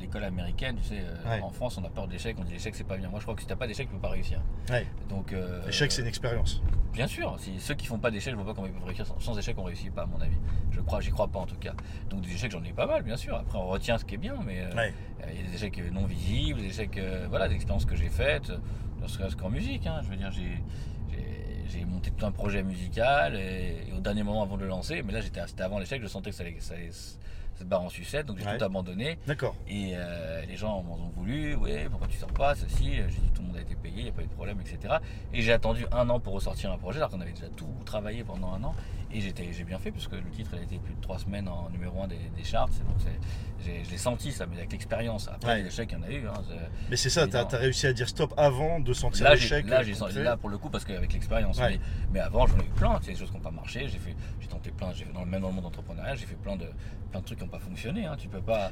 l'école 0.00 0.24
américaine. 0.24 0.76
Tu 0.76 0.84
sais, 0.88 1.00
euh, 1.00 1.28
Ouais. 1.30 1.40
en 1.42 1.50
France, 1.50 1.78
on 1.78 1.84
a 1.84 1.88
peur 1.90 2.06
d'échecs. 2.08 2.36
On 2.38 2.44
dit 2.44 2.52
l'échec, 2.52 2.74
c'est 2.74 2.84
pas 2.84 2.96
bien. 2.96 3.08
Moi, 3.08 3.18
je 3.20 3.24
crois 3.24 3.34
que 3.34 3.40
si 3.42 3.46
t'as 3.46 3.56
pas 3.56 3.66
d'échec, 3.66 3.88
tu 3.88 3.94
peux 3.94 4.00
pas 4.00 4.08
réussir. 4.10 4.40
Ouais. 4.70 4.86
Donc, 5.08 5.32
euh, 5.32 5.64
L'échec, 5.66 5.90
c'est 5.92 6.02
une 6.02 6.08
expérience. 6.08 6.62
Bien 6.92 7.06
sûr, 7.06 7.36
si 7.38 7.58
ceux 7.58 7.74
qui 7.74 7.86
font 7.86 7.98
pas 7.98 8.10
d'échecs, 8.10 8.32
je 8.32 8.36
vois 8.36 8.44
pas 8.46 8.54
comment 8.54 8.66
ils 8.66 8.72
peuvent 8.72 8.84
réussir 8.84 9.06
sans, 9.06 9.18
sans 9.18 9.38
échec, 9.38 9.56
on 9.58 9.62
réussit 9.64 9.92
pas 9.92 10.02
à 10.02 10.06
mon 10.06 10.20
avis. 10.20 10.36
Je 10.70 10.80
crois, 10.80 11.00
j'y 11.00 11.10
crois 11.10 11.28
pas 11.28 11.38
en 11.40 11.46
tout 11.46 11.56
cas. 11.56 11.72
Donc 12.10 12.20
des 12.20 12.32
échecs, 12.32 12.50
j'en 12.52 12.62
ai 12.64 12.72
pas 12.72 12.86
mal, 12.86 13.02
bien 13.02 13.16
sûr. 13.16 13.34
Après, 13.36 13.56
on 13.58 13.66
retient 13.68 13.96
ce 13.98 14.04
qui 14.04 14.14
est 14.16 14.18
bien, 14.18 14.34
mais 14.46 14.62
Ouais. 14.74 14.92
il 15.32 15.40
y 15.40 15.44
a 15.44 15.48
des 15.48 15.54
échecs 15.54 15.80
non 15.92 16.04
visibles, 16.04 16.60
des 16.60 16.66
échecs, 16.66 17.00
voilà, 17.30 17.48
des 17.48 17.54
expériences 17.54 17.86
que 17.86 17.96
j'ai 17.96 18.10
faites, 18.10 18.52
ne 19.00 19.06
serait-ce 19.06 19.36
qu'en 19.36 19.48
musique. 19.48 19.86
hein. 19.86 20.00
Je 20.04 20.08
veux 20.10 20.16
dire, 20.16 20.30
j'ai 20.30 20.62
j'ai- 21.72 21.84
monté 21.84 22.10
tout 22.10 22.24
un 22.26 22.30
projet 22.32 22.62
musical 22.62 23.34
et, 23.36 23.86
et 23.88 23.92
au 23.96 24.00
dernier 24.00 24.22
moment 24.22 24.42
avant 24.42 24.56
de 24.56 24.62
le 24.62 24.68
lancer, 24.68 25.02
mais 25.02 25.12
là 25.12 25.20
j'étais 25.20 25.40
c'était 25.46 25.62
avant 25.62 25.78
l'échec, 25.78 26.00
je 26.02 26.06
sentais 26.08 26.30
que 26.30 26.36
ça 26.36 26.42
allait, 26.44 26.56
ça 26.60 26.74
allait 26.74 26.90
se 26.90 27.64
barrer 27.64 27.84
en 27.84 27.88
sucette, 27.90 28.26
donc 28.26 28.38
j'ai 28.38 28.46
Ouais. 28.46 28.56
tout 28.58 28.64
abandonné. 28.64 29.18
D'accord. 29.26 29.54
Et 29.68 29.92
euh, 29.94 30.42
les 30.46 30.56
gens 30.56 30.82
m'en 30.82 30.94
ont 30.94 31.10
voulu, 31.14 31.54
ouais, 31.54 31.86
pourquoi 31.90 32.08
tu 32.08 32.16
sors 32.18 32.32
pas, 32.32 32.54
ceci, 32.54 32.94
j'ai 32.94 33.02
dit 33.04 33.30
tout 33.34 33.42
le 33.42 33.48
monde 33.48 33.56
a 33.56 33.60
été 33.60 33.74
payé, 33.74 33.94
il 33.98 34.02
n'y 34.04 34.08
a 34.08 34.12
pas 34.12 34.22
eu 34.22 34.26
de 34.26 34.32
problème, 34.32 34.58
etc. 34.60 34.94
Et 35.34 35.42
j'ai 35.42 35.52
attendu 35.52 35.84
un 35.92 36.08
an 36.08 36.18
pour 36.18 36.32
ressortir 36.34 36.72
un 36.72 36.78
projet, 36.78 36.98
alors 36.98 37.10
qu'on 37.10 37.20
avait 37.20 37.32
déjà 37.32 37.48
tout 37.56 37.68
travaillé 37.84 38.24
pendant 38.24 38.52
un 38.54 38.64
an. 38.64 38.74
Et 39.14 39.20
j'étais- 39.20 39.52
j'ai 39.52 39.64
bien 39.64 39.78
fait, 39.78 39.90
puisque 39.90 40.12
le 40.12 40.22
titre 40.34 40.50
il 40.54 40.60
a 40.60 40.62
été 40.62 40.78
plus 40.78 40.94
de 40.94 41.00
trois 41.00 41.18
semaines 41.18 41.46
en 41.48 41.68
numéro 41.70 42.02
un 42.02 42.08
des, 42.08 42.18
des 42.34 42.44
charts, 42.44 42.68
donc 42.68 42.96
je 43.64 43.90
l'ai 43.90 43.98
senti 43.98 44.32
ça, 44.32 44.46
mais 44.46 44.56
avec 44.56 44.72
l'expérience. 44.72 45.28
Après, 45.28 45.52
Ouais. 45.52 45.62
les 45.62 45.66
échecs, 45.68 45.90
il 45.92 45.98
y 45.98 46.00
en 46.00 46.02
a 46.04 46.10
eu. 46.10 46.26
hein, 46.26 46.32
c'est- 46.48 46.70
Mais 46.90 46.96
c'est 46.96 47.10
ça, 47.10 47.28
tu 47.28 47.36
as, 47.36 47.44
réussi 47.58 47.86
à 47.86 47.92
dire 47.92 48.08
stop 48.08 48.32
avant 48.36 48.80
de 48.80 48.92
sentir 48.94 49.24
Là, 49.24 49.34
l'échec. 49.34 49.66
là, 49.68 49.82
j'ai 49.82 49.92
senti, 49.94 50.12
concret. 50.14 50.24
là, 50.24 50.36
pour 50.38 50.48
le 50.48 50.56
coup, 50.58 50.70
parce 50.70 50.84
qu'avec 50.84 51.12
l'expérience. 51.12 51.58
Ouais. 51.58 51.72
Mais, 51.72 51.80
mais 52.14 52.20
avant, 52.20 52.46
j'en 52.46 52.56
ai 52.58 52.62
eu 52.64 52.70
plein, 52.74 52.98
tu 53.00 53.04
sais, 53.06 53.12
des 53.12 53.18
choses 53.18 53.28
qui 53.30 53.36
n'ont 53.36 53.42
pas 53.42 53.50
marché. 53.50 53.86
J'ai, 53.88 53.98
fait, 53.98 54.16
j'ai 54.40 54.48
tenté 54.48 54.70
plein, 54.70 54.92
j'ai 54.94 55.04
fait 55.04 55.12
dans 55.12 55.26
même 55.26 55.42
dans 55.42 55.48
le 55.48 55.54
monde 55.54 55.66
entrepreneurial, 55.66 56.16
j'ai 56.16 56.26
fait 56.26 56.34
plein 56.36 56.56
de, 56.56 56.66
plein 57.10 57.20
de 57.20 57.24
trucs 57.26 57.38
qui 57.38 57.44
n'ont 57.44 57.50
pas 57.50 57.58
fonctionné. 57.60 58.06
Hein. 58.06 58.16
Tu 58.18 58.28
peux 58.28 58.40
pas. 58.40 58.70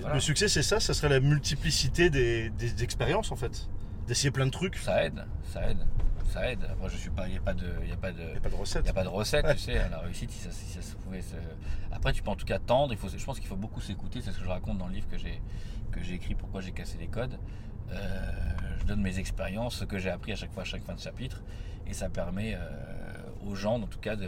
Voilà. 0.00 0.14
Le 0.14 0.20
succès, 0.20 0.48
c'est 0.48 0.62
ça, 0.62 0.78
ça 0.78 0.92
serait 0.94 1.08
la 1.08 1.20
multiplicité 1.20 2.10
des, 2.10 2.50
des 2.50 2.82
expériences 2.84 3.32
en 3.32 3.36
fait. 3.36 3.68
D'essayer 4.06 4.30
plein 4.30 4.46
de 4.46 4.50
trucs. 4.50 4.76
Ça 4.76 5.04
aide, 5.04 5.24
ça 5.52 5.68
aide, 5.70 5.78
ça 6.30 6.50
aide. 6.50 6.64
Après, 6.70 6.88
je 6.90 6.96
suis 6.96 7.10
pas, 7.10 7.26
il 7.26 7.32
n'y 7.32 7.38
a 7.38 7.40
pas 7.40 7.54
de, 7.54 7.66
il 7.82 7.88
y 7.88 7.92
a 7.92 7.96
pas 7.96 8.12
de, 8.12 8.20
Il 8.20 8.30
n'y 8.32 8.36
a 8.36 8.40
pas 8.40 8.50
de 8.50 8.54
recette. 8.54 8.82
il 8.84 8.86
y 8.88 8.90
a 8.90 8.94
pas 8.94 9.02
de 9.04 9.08
recette, 9.08 9.44
Ouais. 9.46 9.54
tu 9.54 9.60
sais. 9.60 9.88
La 9.88 9.98
réussite, 10.00 10.30
si 10.30 10.40
ça, 10.40 10.50
si 10.50 10.66
ça 10.66 10.82
se 10.82 10.94
pouvait 10.96 11.22
se. 11.22 11.36
Après, 11.90 12.12
tu 12.12 12.22
peux 12.22 12.30
en 12.30 12.36
tout 12.36 12.44
cas 12.46 12.58
tendre. 12.58 12.92
Il 12.92 12.98
faut, 12.98 13.08
je 13.08 13.24
pense 13.24 13.38
qu'il 13.38 13.48
faut 13.48 13.56
beaucoup 13.56 13.80
s'écouter. 13.80 14.20
C'est 14.22 14.32
ce 14.32 14.38
que 14.38 14.44
je 14.44 14.48
raconte 14.50 14.78
dans 14.78 14.86
le 14.88 14.94
livre 14.94 15.08
que 15.08 15.16
j'ai, 15.18 15.40
que 15.92 16.02
j'ai 16.02 16.14
écrit. 16.14 16.34
Pourquoi 16.34 16.60
j'ai 16.60 16.72
cassé 16.72 16.98
les 16.98 17.08
codes. 17.08 17.38
Euh, 17.92 18.30
je 18.80 18.84
donne 18.84 19.00
mes 19.02 19.18
expériences, 19.18 19.76
ce 19.76 19.84
que 19.84 19.98
j'ai 19.98 20.10
appris 20.10 20.32
à 20.32 20.36
chaque 20.36 20.52
fois, 20.52 20.62
à 20.62 20.66
chaque 20.66 20.82
fin 20.84 20.94
de 20.94 21.00
chapitre, 21.00 21.42
et 21.86 21.92
ça 21.92 22.08
permet 22.08 22.54
euh, 22.54 22.58
aux 23.46 23.54
gens, 23.54 23.74
en 23.80 23.86
tout 23.86 23.98
cas, 23.98 24.16
de, 24.16 24.26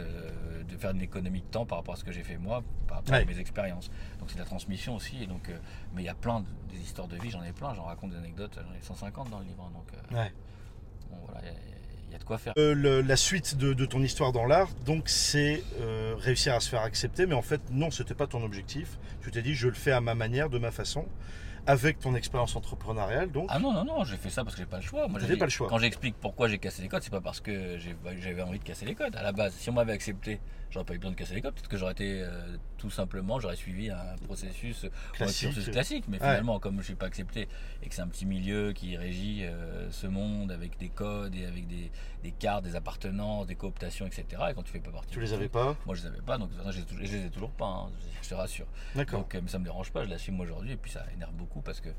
de 0.67 0.77
faire 0.77 0.91
une 0.91 1.01
économie 1.01 1.41
de 1.41 1.45
temps 1.47 1.65
par 1.65 1.77
rapport 1.79 1.93
à 1.95 1.97
ce 1.97 2.03
que 2.03 2.11
j'ai 2.11 2.23
fait 2.23 2.37
moi, 2.37 2.63
par 2.87 2.97
rapport 2.97 3.13
Ouais. 3.13 3.21
à 3.21 3.25
mes 3.25 3.39
expériences. 3.39 3.89
Donc 4.19 4.29
c'est 4.29 4.35
de 4.35 4.39
la 4.39 4.45
transmission 4.45 4.95
aussi. 4.95 5.21
Et 5.23 5.27
donc, 5.27 5.49
euh, 5.49 5.57
mais 5.93 6.03
il 6.03 6.05
y 6.05 6.09
a 6.09 6.15
plein 6.15 6.41
de, 6.41 6.47
des 6.71 6.79
histoires 6.79 7.07
de 7.07 7.17
vie. 7.17 7.29
J'en 7.29 7.43
ai 7.43 7.51
plein. 7.53 7.73
J'en 7.73 7.83
raconte 7.85 8.11
des 8.11 8.17
anecdotes. 8.17 8.57
J'en 8.61 8.73
ai 8.73 8.81
150 8.81 9.29
dans 9.29 9.39
le 9.39 9.45
livre. 9.45 9.63
hein, 9.67 9.71
donc 9.73 9.87
euh, 9.93 10.15
Ouais. 10.23 10.31
bon, 11.09 11.17
voilà, 11.25 11.41
il 11.43 11.47
y 11.47 11.49
a- 11.49 11.59
il 12.09 12.13
y, 12.13 12.15
a 12.15 12.19
de 12.19 12.23
quoi 12.23 12.37
faire. 12.37 12.53
Euh, 12.57 12.73
le- 12.73 13.01
la 13.01 13.15
suite 13.17 13.57
de, 13.57 13.73
de 13.73 13.85
ton 13.85 14.01
histoire 14.01 14.31
dans 14.31 14.45
l'art, 14.45 14.69
donc 14.85 15.09
c'est 15.09 15.61
euh, 15.81 16.15
réussir 16.17 16.53
à 16.53 16.59
se 16.61 16.69
faire 16.69 16.81
accepter, 16.81 17.25
mais 17.25 17.35
en 17.35 17.41
fait 17.41 17.59
non, 17.69 17.91
c'était 17.91 18.13
pas 18.15 18.27
ton 18.27 18.41
objectif. 18.43 18.97
Tu 19.21 19.29
t'es 19.31 19.41
dit 19.41 19.53
je 19.55 19.67
le 19.67 19.73
fais 19.73 19.91
à 19.91 19.99
ma 19.99 20.15
manière, 20.15 20.49
de 20.49 20.57
ma 20.57 20.71
façon, 20.71 21.05
avec 21.67 21.99
ton 21.99 22.15
expérience 22.15 22.55
entrepreneuriale, 22.55 23.31
donc. 23.31 23.47
Ah 23.49 23.59
non, 23.59 23.71
non, 23.73 23.83
non, 23.85 24.03
j'ai 24.05 24.17
fait 24.17 24.29
ça 24.29 24.43
parce 24.43 24.55
que 24.55 24.61
j'ai 24.61 24.65
pas 24.67 24.77
le 24.77 24.83
choix. 24.83 25.07
Moi, 25.07 25.19
j'ai- 25.19 25.35
pas 25.37 25.45
le 25.45 25.51
choix. 25.51 25.67
Quand 25.67 25.77
j'explique 25.77 26.15
pourquoi 26.19 26.47
j'ai 26.47 26.57
cassé 26.57 26.81
les 26.81 26.87
codes, 26.87 27.03
c'est 27.03 27.11
pas 27.11 27.21
parce 27.21 27.41
que 27.41 27.77
j'avais 27.77 28.41
envie 28.41 28.59
de 28.59 28.63
casser 28.63 28.85
les 28.85 28.95
codes. 28.95 29.15
À 29.15 29.21
la 29.23 29.31
base, 29.33 29.53
si 29.53 29.69
on 29.69 29.73
m'avait 29.73 29.93
accepté 29.93 30.39
j'aurais 30.69 30.83
pas 30.83 30.95
eu 30.95 30.97
besoin 30.97 31.11
de 31.13 31.15
casser 31.17 31.33
les 31.33 31.41
codes. 31.41 31.53
Peut-être 31.53 31.69
que 31.69 31.77
j'aurais 31.77 31.93
été 31.93 32.21
euh, 32.23 32.57
tout 32.77 32.89
simplement, 32.89 33.39
j'aurais 33.39 33.55
suivi 33.55 33.89
un 33.89 34.15
processus 34.25 34.83
euh, 34.83 34.87
un 35.13 35.15
Classique. 35.15 35.71
classique. 35.71 36.03
Mais 36.09 36.17
Ouais. 36.19 36.27
finalement, 36.27 36.59
comme 36.59 36.79
je 36.81 36.85
suis 36.87 36.95
pas 36.95 37.05
accepté 37.05 37.47
et 37.81 37.87
que 37.87 37.95
c'est 37.95 38.01
un 38.01 38.07
petit 38.09 38.25
milieu 38.25 38.73
qui 38.73 38.97
régit 38.97 39.45
euh, 39.45 39.89
ce 39.91 40.07
monde 40.07 40.51
avec 40.51 40.77
des 40.77 40.89
codes 40.89 41.33
et 41.35 41.45
avec 41.45 41.67
des, 41.67 41.89
des 42.21 42.31
cartes, 42.31 42.65
des 42.65 42.75
appartenances, 42.75 43.47
des 43.47 43.55
cooptations, 43.55 44.05
etc. 44.07 44.25
Et 44.49 44.53
quand 44.53 44.63
tu 44.63 44.73
fais 44.73 44.79
pas 44.81 44.91
partie, 44.91 45.11
Tu 45.13 45.21
les 45.21 45.31
avais 45.31 45.47
truc, 45.47 45.53
pas 45.53 45.77
Moi, 45.85 45.95
je 45.95 46.01
les 46.01 46.07
avais 46.07 46.21
pas, 46.21 46.37
donc 46.37 46.49
je 46.53 46.69
les 46.71 46.79
ai 46.79 46.83
tou- 46.83 46.95
je 46.97 47.01
les 47.13 47.25
ai 47.27 47.29
toujours 47.29 47.51
pas. 47.51 47.65
hein, 47.65 47.89
je 48.21 48.27
te 48.27 48.35
rassure. 48.35 48.67
D'accord. 48.93 49.21
Donc, 49.21 49.35
euh, 49.35 49.39
mais 49.41 49.49
ça 49.49 49.59
me 49.59 49.63
dérange 49.63 49.91
pas, 49.93 50.03
je 50.03 50.09
l'assume 50.09 50.37
aujourd'hui 50.41 50.73
et 50.73 50.77
puis 50.77 50.91
ça 50.91 51.05
énerve 51.15 51.31
beaucoup 51.33 51.56
parce 51.61 51.81
que 51.81 51.89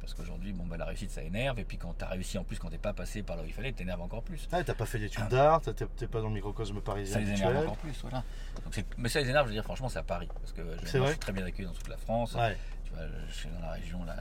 parce 0.00 0.14
qu'aujourd'hui, 0.14 0.52
bon, 0.52 0.64
bah, 0.66 0.76
la 0.76 0.84
réussite 0.84 1.10
ça 1.10 1.22
énerve 1.22 1.58
et 1.58 1.64
puis 1.64 1.78
quand 1.78 1.94
tu 1.98 2.04
as 2.04 2.08
réussi 2.08 2.38
en 2.38 2.44
plus, 2.44 2.58
quand 2.58 2.68
t'es 2.68 2.78
pas 2.78 2.92
passé 2.92 3.22
par 3.22 3.36
là 3.36 3.42
où 3.42 3.46
il 3.46 3.52
fallait, 3.52 3.72
t'énerve 3.72 4.00
encore 4.00 4.22
plus. 4.22 4.46
Ah, 4.52 4.62
t'as 4.62 4.74
pas 4.74 4.86
fait 4.86 4.98
d'études 4.98 5.26
d'art, 5.28 5.60
t'es 5.62 6.06
pas 6.06 6.20
dans 6.20 6.28
le 6.28 6.34
microcosme 6.34 6.80
parisien 6.80 7.14
Ça 7.14 7.20
les 7.20 7.30
énerve 7.30 7.42
habituel. 7.44 7.64
encore 7.64 7.76
plus, 7.78 8.00
voilà. 8.02 8.22
Donc, 8.64 8.84
mais 8.98 9.08
ça 9.08 9.20
les 9.20 9.30
énerve, 9.30 9.46
je 9.46 9.48
veux 9.48 9.56
dire, 9.56 9.64
franchement, 9.64 9.88
c'est 9.88 9.98
à 9.98 10.04
Paris 10.04 10.28
parce 10.40 10.52
que 10.52 10.62
je, 10.84 10.98
moi, 10.98 11.06
je 11.06 11.12
suis 11.12 11.18
très 11.18 11.32
bien 11.32 11.44
accueilli 11.44 11.66
dans 11.66 11.74
toute 11.74 11.88
la 11.88 11.96
France. 11.96 12.34
Ouais. 12.34 12.56
Tu 12.84 12.92
vois, 12.92 13.02
je 13.28 13.34
suis 13.34 13.48
dans 13.48 13.60
la 13.60 13.72
région, 13.72 14.04
là, 14.04 14.16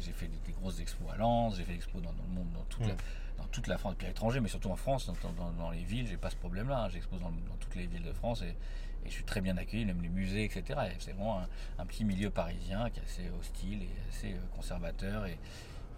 j'ai 0.00 0.12
fait 0.12 0.26
des, 0.28 0.38
des 0.46 0.52
grosses 0.52 0.78
expos 0.80 1.08
à 1.12 1.16
Lens, 1.16 1.56
j'ai 1.56 1.64
fait 1.64 1.72
des 1.72 1.78
expos 1.78 2.02
dans, 2.02 2.12
dans 2.12 2.22
le 2.22 2.34
monde, 2.34 2.52
dans 2.52 2.64
toute, 2.64 2.86
la, 2.86 2.94
toute 3.50 3.66
la 3.66 3.78
France, 3.78 3.94
puis 3.96 4.06
à 4.06 4.10
l'étranger, 4.10 4.40
mais 4.40 4.48
surtout 4.48 4.70
en 4.70 4.76
France, 4.76 5.10
dans, 5.58 5.70
les 5.70 5.82
villes, 5.82 6.06
j'ai 6.06 6.16
pas 6.16 6.30
ce 6.30 6.36
problème-là. 6.36 6.84
hein. 6.84 6.88
J'expose 6.90 7.20
dans, 7.20 7.32
toutes 7.60 7.74
les 7.74 7.86
villes 7.86 8.04
de 8.04 8.12
France 8.12 8.42
et, 8.42 8.54
je 9.04 9.12
suis 9.12 9.24
très 9.24 9.40
bien 9.40 9.56
accueilli, 9.56 9.84
même 9.84 10.02
les 10.02 10.08
musées, 10.08 10.42
etc. 10.42 10.64
Et 10.90 10.96
c'est 10.98 11.12
vraiment 11.12 11.38
un, 11.38 11.48
un 11.78 11.86
petit 11.86 12.04
milieu 12.04 12.28
parisien 12.28 12.90
qui 12.90 12.98
est 12.98 13.04
assez 13.04 13.30
hostile 13.38 13.84
et 13.84 13.90
assez 14.10 14.32
euh, 14.32 14.40
conservateur. 14.56 15.26
Et 15.26 15.38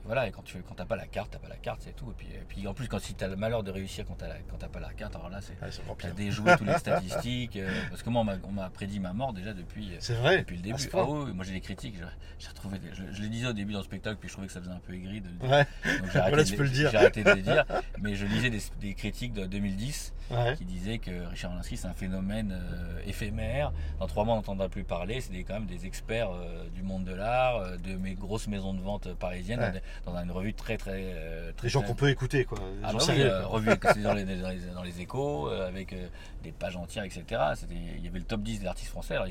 voilà, 0.08 0.26
et 0.26 0.30
quand 0.32 0.42
tu 0.42 0.58
quand 0.66 0.74
t'as 0.74 0.84
pas 0.86 0.96
la 0.96 1.06
carte, 1.06 1.30
t'as 1.30 1.38
pas 1.38 1.48
la 1.48 1.56
carte, 1.56 1.82
c'est 1.84 1.94
tout. 1.94 2.10
Et 2.10 2.14
puis, 2.16 2.26
et 2.34 2.42
puis 2.48 2.66
en 2.66 2.74
plus, 2.74 2.88
quand 2.88 2.98
si 2.98 3.14
t'as 3.14 3.28
le 3.28 3.36
malheur 3.36 3.62
de 3.62 3.70
réussir 3.70 4.04
quand 4.06 4.14
t'as 4.16 4.26
la- 4.28 4.38
quand 4.50 4.56
t'as 4.58 4.66
pas 4.68 4.80
la 4.80 4.92
carte, 4.92 5.14
alors 5.14 5.28
là, 5.28 5.40
c'est 5.40 5.52
Ouais, 5.62 5.94
T'as 5.98 6.10
déjoué 6.10 6.56
toutes 6.58 6.66
les 6.66 6.78
statistiques. 6.78 7.56
euh, 7.56 7.70
parce 7.90 8.02
que 8.02 8.10
moi, 8.10 8.22
on 8.22 8.24
m'a- 8.24 8.36
on 8.44 8.50
m'a 8.52 8.70
prédit 8.70 8.98
ma 8.98 9.12
mort 9.12 9.32
déjà 9.32 9.52
depuis, 9.52 9.92
euh, 9.92 9.96
C'est 10.00 10.14
vrai 10.14 10.38
depuis 10.38 10.56
le 10.56 10.62
début. 10.62 10.82
Ah 10.92 11.04
oui, 11.04 11.32
moi 11.34 11.44
j'ai 11.44 11.52
des 11.52 11.60
critiques. 11.60 11.96
j'ai- 12.38 12.48
retrouvé 12.48 12.78
des- 12.78 12.92
je, 12.94 13.02
je 13.12 13.22
les 13.22 13.28
disais 13.28 13.46
au 13.46 13.52
début 13.52 13.72
dans 13.74 13.78
le 13.80 13.84
spectacle, 13.84 14.16
puis 14.18 14.28
je 14.28 14.32
trouvais 14.32 14.46
que 14.48 14.52
ça 14.52 14.60
faisait 14.60 14.72
un 14.72 14.80
peu 14.80 14.94
aigri 14.94 15.20
de 15.20 15.28
le 15.28 15.34
dire. 15.34 15.50
Ouais, 15.50 15.66
Donc 15.84 16.10
j'ai 16.12 16.18
arrêté, 16.18 16.28
Voilà, 16.30 16.44
de 16.44 16.48
tu 16.48 16.56
peux 16.56 16.62
le 16.64 16.68
dire. 16.70 16.90
j'ai 16.90 16.96
arrêté 16.96 17.22
de 17.24 17.30
les 17.30 17.42
dire. 17.42 17.64
Mais 18.00 18.14
je 18.14 18.24
lisais 18.26 18.50
des, 18.50 18.62
des 18.80 18.94
critiques 18.94 19.34
de 19.34 19.44
2010 19.46 20.14
ouais. 20.30 20.54
qui 20.56 20.64
disaient 20.64 20.98
que 20.98 21.26
Richard 21.26 21.52
Olinsky 21.52 21.76
c'est 21.76 21.86
un 21.88 21.92
phénomène 21.94 22.52
euh, 22.52 23.00
éphémère. 23.06 23.72
Dans 24.00 24.06
trois 24.06 24.24
mois, 24.24 24.34
on 24.34 24.38
n'entendra 24.38 24.68
plus 24.68 24.84
parler. 24.84 25.20
C'est 25.20 25.32
des- 25.32 25.44
quand 25.44 25.54
même 25.54 25.66
des 25.66 25.84
experts 25.86 26.30
euh, 26.30 26.64
du 26.74 26.82
monde 26.82 27.04
de 27.04 27.14
l'art, 27.14 27.76
de 27.78 27.94
mes 27.96 28.14
grosses 28.14 28.48
maisons 28.48 28.72
de 28.74 28.80
vente 28.80 29.12
parisiennes, 29.14 29.60
Ouais. 29.60 29.82
Dans, 30.06 30.16
une 30.16 30.30
revue 30.30 30.54
très 30.54 30.76
très. 30.76 31.12
euh, 31.14 31.52
très 31.56 31.66
Des 31.66 31.70
gens 31.70 31.82
qu'on 31.82 31.94
peut 31.94 32.08
écouter, 32.08 32.44
quoi. 32.44 32.58
Des 32.58 32.64
ah 32.82 32.92
gens 32.92 32.98
bah 32.98 33.04
oui, 33.06 33.06
sérieux, 33.06 33.28
quoi. 33.28 33.46
revue 33.46 33.70
c'est 33.94 34.02
dans 34.02 34.14
les, 34.14 34.24
dans, 34.42 34.48
les, 34.48 34.60
dans 34.74 34.82
les 34.82 35.00
échos, 35.00 35.48
euh, 35.48 35.68
avec 35.68 35.92
euh, 35.92 36.08
des 36.42 36.52
pages 36.52 36.76
entières, 36.76 37.04
etc. 37.04 37.24
C'était- 37.56 37.74
Il 37.74 38.04
y 38.04 38.08
avait 38.08 38.18
le 38.18 38.24
top 38.24 38.42
10 38.42 38.60
des 38.60 38.66
artistes 38.66 38.90
français. 38.90 39.14
Alors, 39.14 39.28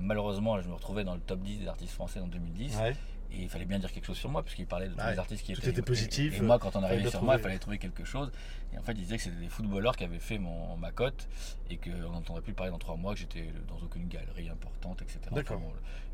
malheureusement, 0.00 0.60
je 0.60 0.68
me 0.68 0.74
retrouvais 0.74 1.04
dans 1.04 1.14
le 1.14 1.20
top 1.20 1.40
10 1.40 1.58
des 1.58 1.68
artistes 1.68 1.94
français 1.94 2.20
en 2.20 2.26
2010. 2.26 2.76
Ouais. 2.78 2.94
Et 3.36 3.42
il 3.42 3.48
fallait 3.48 3.64
bien 3.64 3.78
dire 3.78 3.90
quelque 3.92 4.04
chose 4.06 4.16
sur 4.16 4.30
moi, 4.30 4.42
puisqu'il 4.42 4.66
parlait 4.66 4.88
de 4.88 4.94
tous 4.94 5.00
Ouais, 5.00 5.12
les 5.12 5.18
artistes 5.18 5.44
qui 5.44 5.52
tout 5.54 5.60
étaient. 5.60 5.70
était 5.70 5.82
positif, 5.82 6.34
Et, 6.34 6.36
et 6.38 6.40
moi, 6.40 6.58
quand 6.58 6.76
on 6.76 6.82
arrivait 6.82 7.10
sur 7.10 7.22
moi, 7.22 7.34
il 7.36 7.40
fallait 7.42 7.58
trouver 7.58 7.78
quelque 7.78 8.04
chose. 8.04 8.30
Et 8.72 8.78
en 8.78 8.82
fait, 8.82 8.92
il 8.92 8.98
disait 8.98 9.16
que 9.16 9.22
c'était 9.22 9.36
des 9.40 9.48
footballeurs 9.48 9.96
qui 9.96 10.04
avaient 10.04 10.18
fait 10.18 10.38
mon, 10.38 10.76
ma 10.76 10.90
cote 10.92 11.28
et 11.70 11.76
qu'on 11.76 12.10
n'entendrait 12.12 12.42
plus 12.42 12.52
parler 12.54 12.70
dans 12.72 12.78
trois 12.78 12.96
mois, 12.96 13.14
que 13.14 13.20
j'étais 13.20 13.48
dans 13.68 13.76
aucune 13.84 14.06
galerie 14.08 14.48
importante, 14.48 15.02
etc. 15.02 15.18
D'accord. 15.32 15.60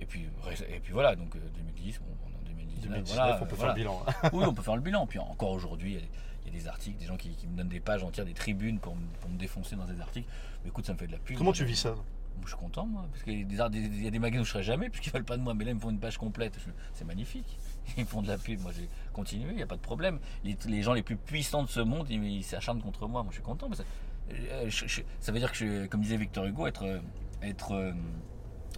et, 0.01 0.07
puis, 0.07 0.27
et 0.69 0.81
puis 0.81 0.93
voilà, 0.93 1.15
donc 1.17 1.37
euh, 1.37 1.41
2010, 1.57 1.99
bon, 2.01 2.07
on 2.27 2.31
est 2.33 2.37
en 2.37 2.43
2019. 2.57 2.91
2019, 2.91 3.17
voilà, 3.17 3.37
on 3.43 3.47
peut 3.47 3.55
voilà. 3.55 3.75
faire 3.75 3.85
le 3.85 3.91
bilan. 3.91 4.07
Oui, 4.33 4.45
on 4.47 4.55
peut 4.55 4.63
faire 4.63 4.77
le 4.77 4.83
bilan. 4.83 5.07
Puis 5.07 5.19
encore 5.19 5.51
aujourd'hui, 5.53 5.91
il 5.91 5.95
y 5.95 5.99
a 5.99 6.01
des- 6.01 6.09
il 6.47 6.55
y, 6.55 6.57
a 6.57 6.59
des 6.63 6.69
articles, 6.69 6.99
des 6.99 7.05
gens 7.07 7.17
qui, 7.19 7.29
qui 7.31 7.47
me 7.47 7.55
donnent 7.57 7.69
des 7.69 7.81
pages 7.81 8.03
entières, 8.03 8.25
des 8.25 8.33
tribunes 8.33 8.79
pour, 8.79 8.97
me- 8.97 9.07
pour 9.21 9.29
me 9.31 9.37
défoncer 9.39 9.77
dans 9.77 9.85
des 9.85 10.01
articles. 10.01 10.27
Mais 10.65 10.71
écoute, 10.71 10.87
ça 10.87 10.95
me 10.95 10.99
fait 10.99 11.07
de 11.07 11.13
la 11.13 11.19
pub. 11.19 11.37
Comment 11.37 11.53
tu 11.53 11.65
vis 11.67 11.77
ça 11.77 11.95
Moi, 12.41 12.47
Je 12.47 12.51
suis 12.51 12.59
content, 12.59 12.87
moi. 12.87 13.07
Parce 13.11 13.23
qu'il 13.23 13.41
y 13.55 13.61
a 13.61 13.69
des, 14.11 14.19
magasins 14.19 14.43
où 14.43 14.45
je 14.45 14.51
serais 14.51 14.63
jamais, 14.63 14.89
puisqu'ils 14.91 15.13
veulent 15.13 15.25
pas 15.25 15.37
de 15.37 15.43
moi. 15.43 15.55
Mais 15.55 15.65
là, 15.65 15.71
ils 15.71 15.75
me 15.75 15.81
font 15.81 15.91
une 15.91 16.01
page 16.01 16.19
complète. 16.19 16.59
C'est 16.95 17.05
magnifique. 17.05 17.59
Ils 17.97 18.05
font 18.05 18.23
de 18.23 18.29
la 18.29 18.39
pub. 18.39 18.61
Moi, 18.61 18.73
j'ai 18.77 18.89
continué, 19.13 19.51
il 19.51 19.57
n'y 19.57 19.63
a 19.63 19.67
pas 19.67 19.77
de 19.77 19.81
problème. 19.81 20.19
Les, 20.45 20.57
les 20.67 20.83
gens 20.83 20.93
les 20.93 21.03
plus 21.03 21.17
puissants 21.17 21.63
de 21.65 21.69
ce 21.69 21.81
monde, 21.81 22.09
ils 22.11 22.45
s'acharnent 22.45 22.81
contre 22.83 23.09
moi. 23.09 23.23
Moi, 23.23 23.31
je 23.33 23.37
suis 23.37 23.43
content. 23.45 23.69
mais 23.69 23.77
ça, 23.77 23.85
euh, 24.33 24.67
je- 24.69 24.87
je- 24.87 25.03
ça 25.19 25.33
veut 25.33 25.39
dire 25.39 25.51
que, 25.51 25.57
je- 25.59 25.87
comme 25.87 26.01
disait 26.03 26.17
Victor 26.17 26.45
Hugo, 26.45 26.67
être. 26.67 26.85
euh, 26.85 27.01
être 27.43 27.73
euh, 27.73 27.93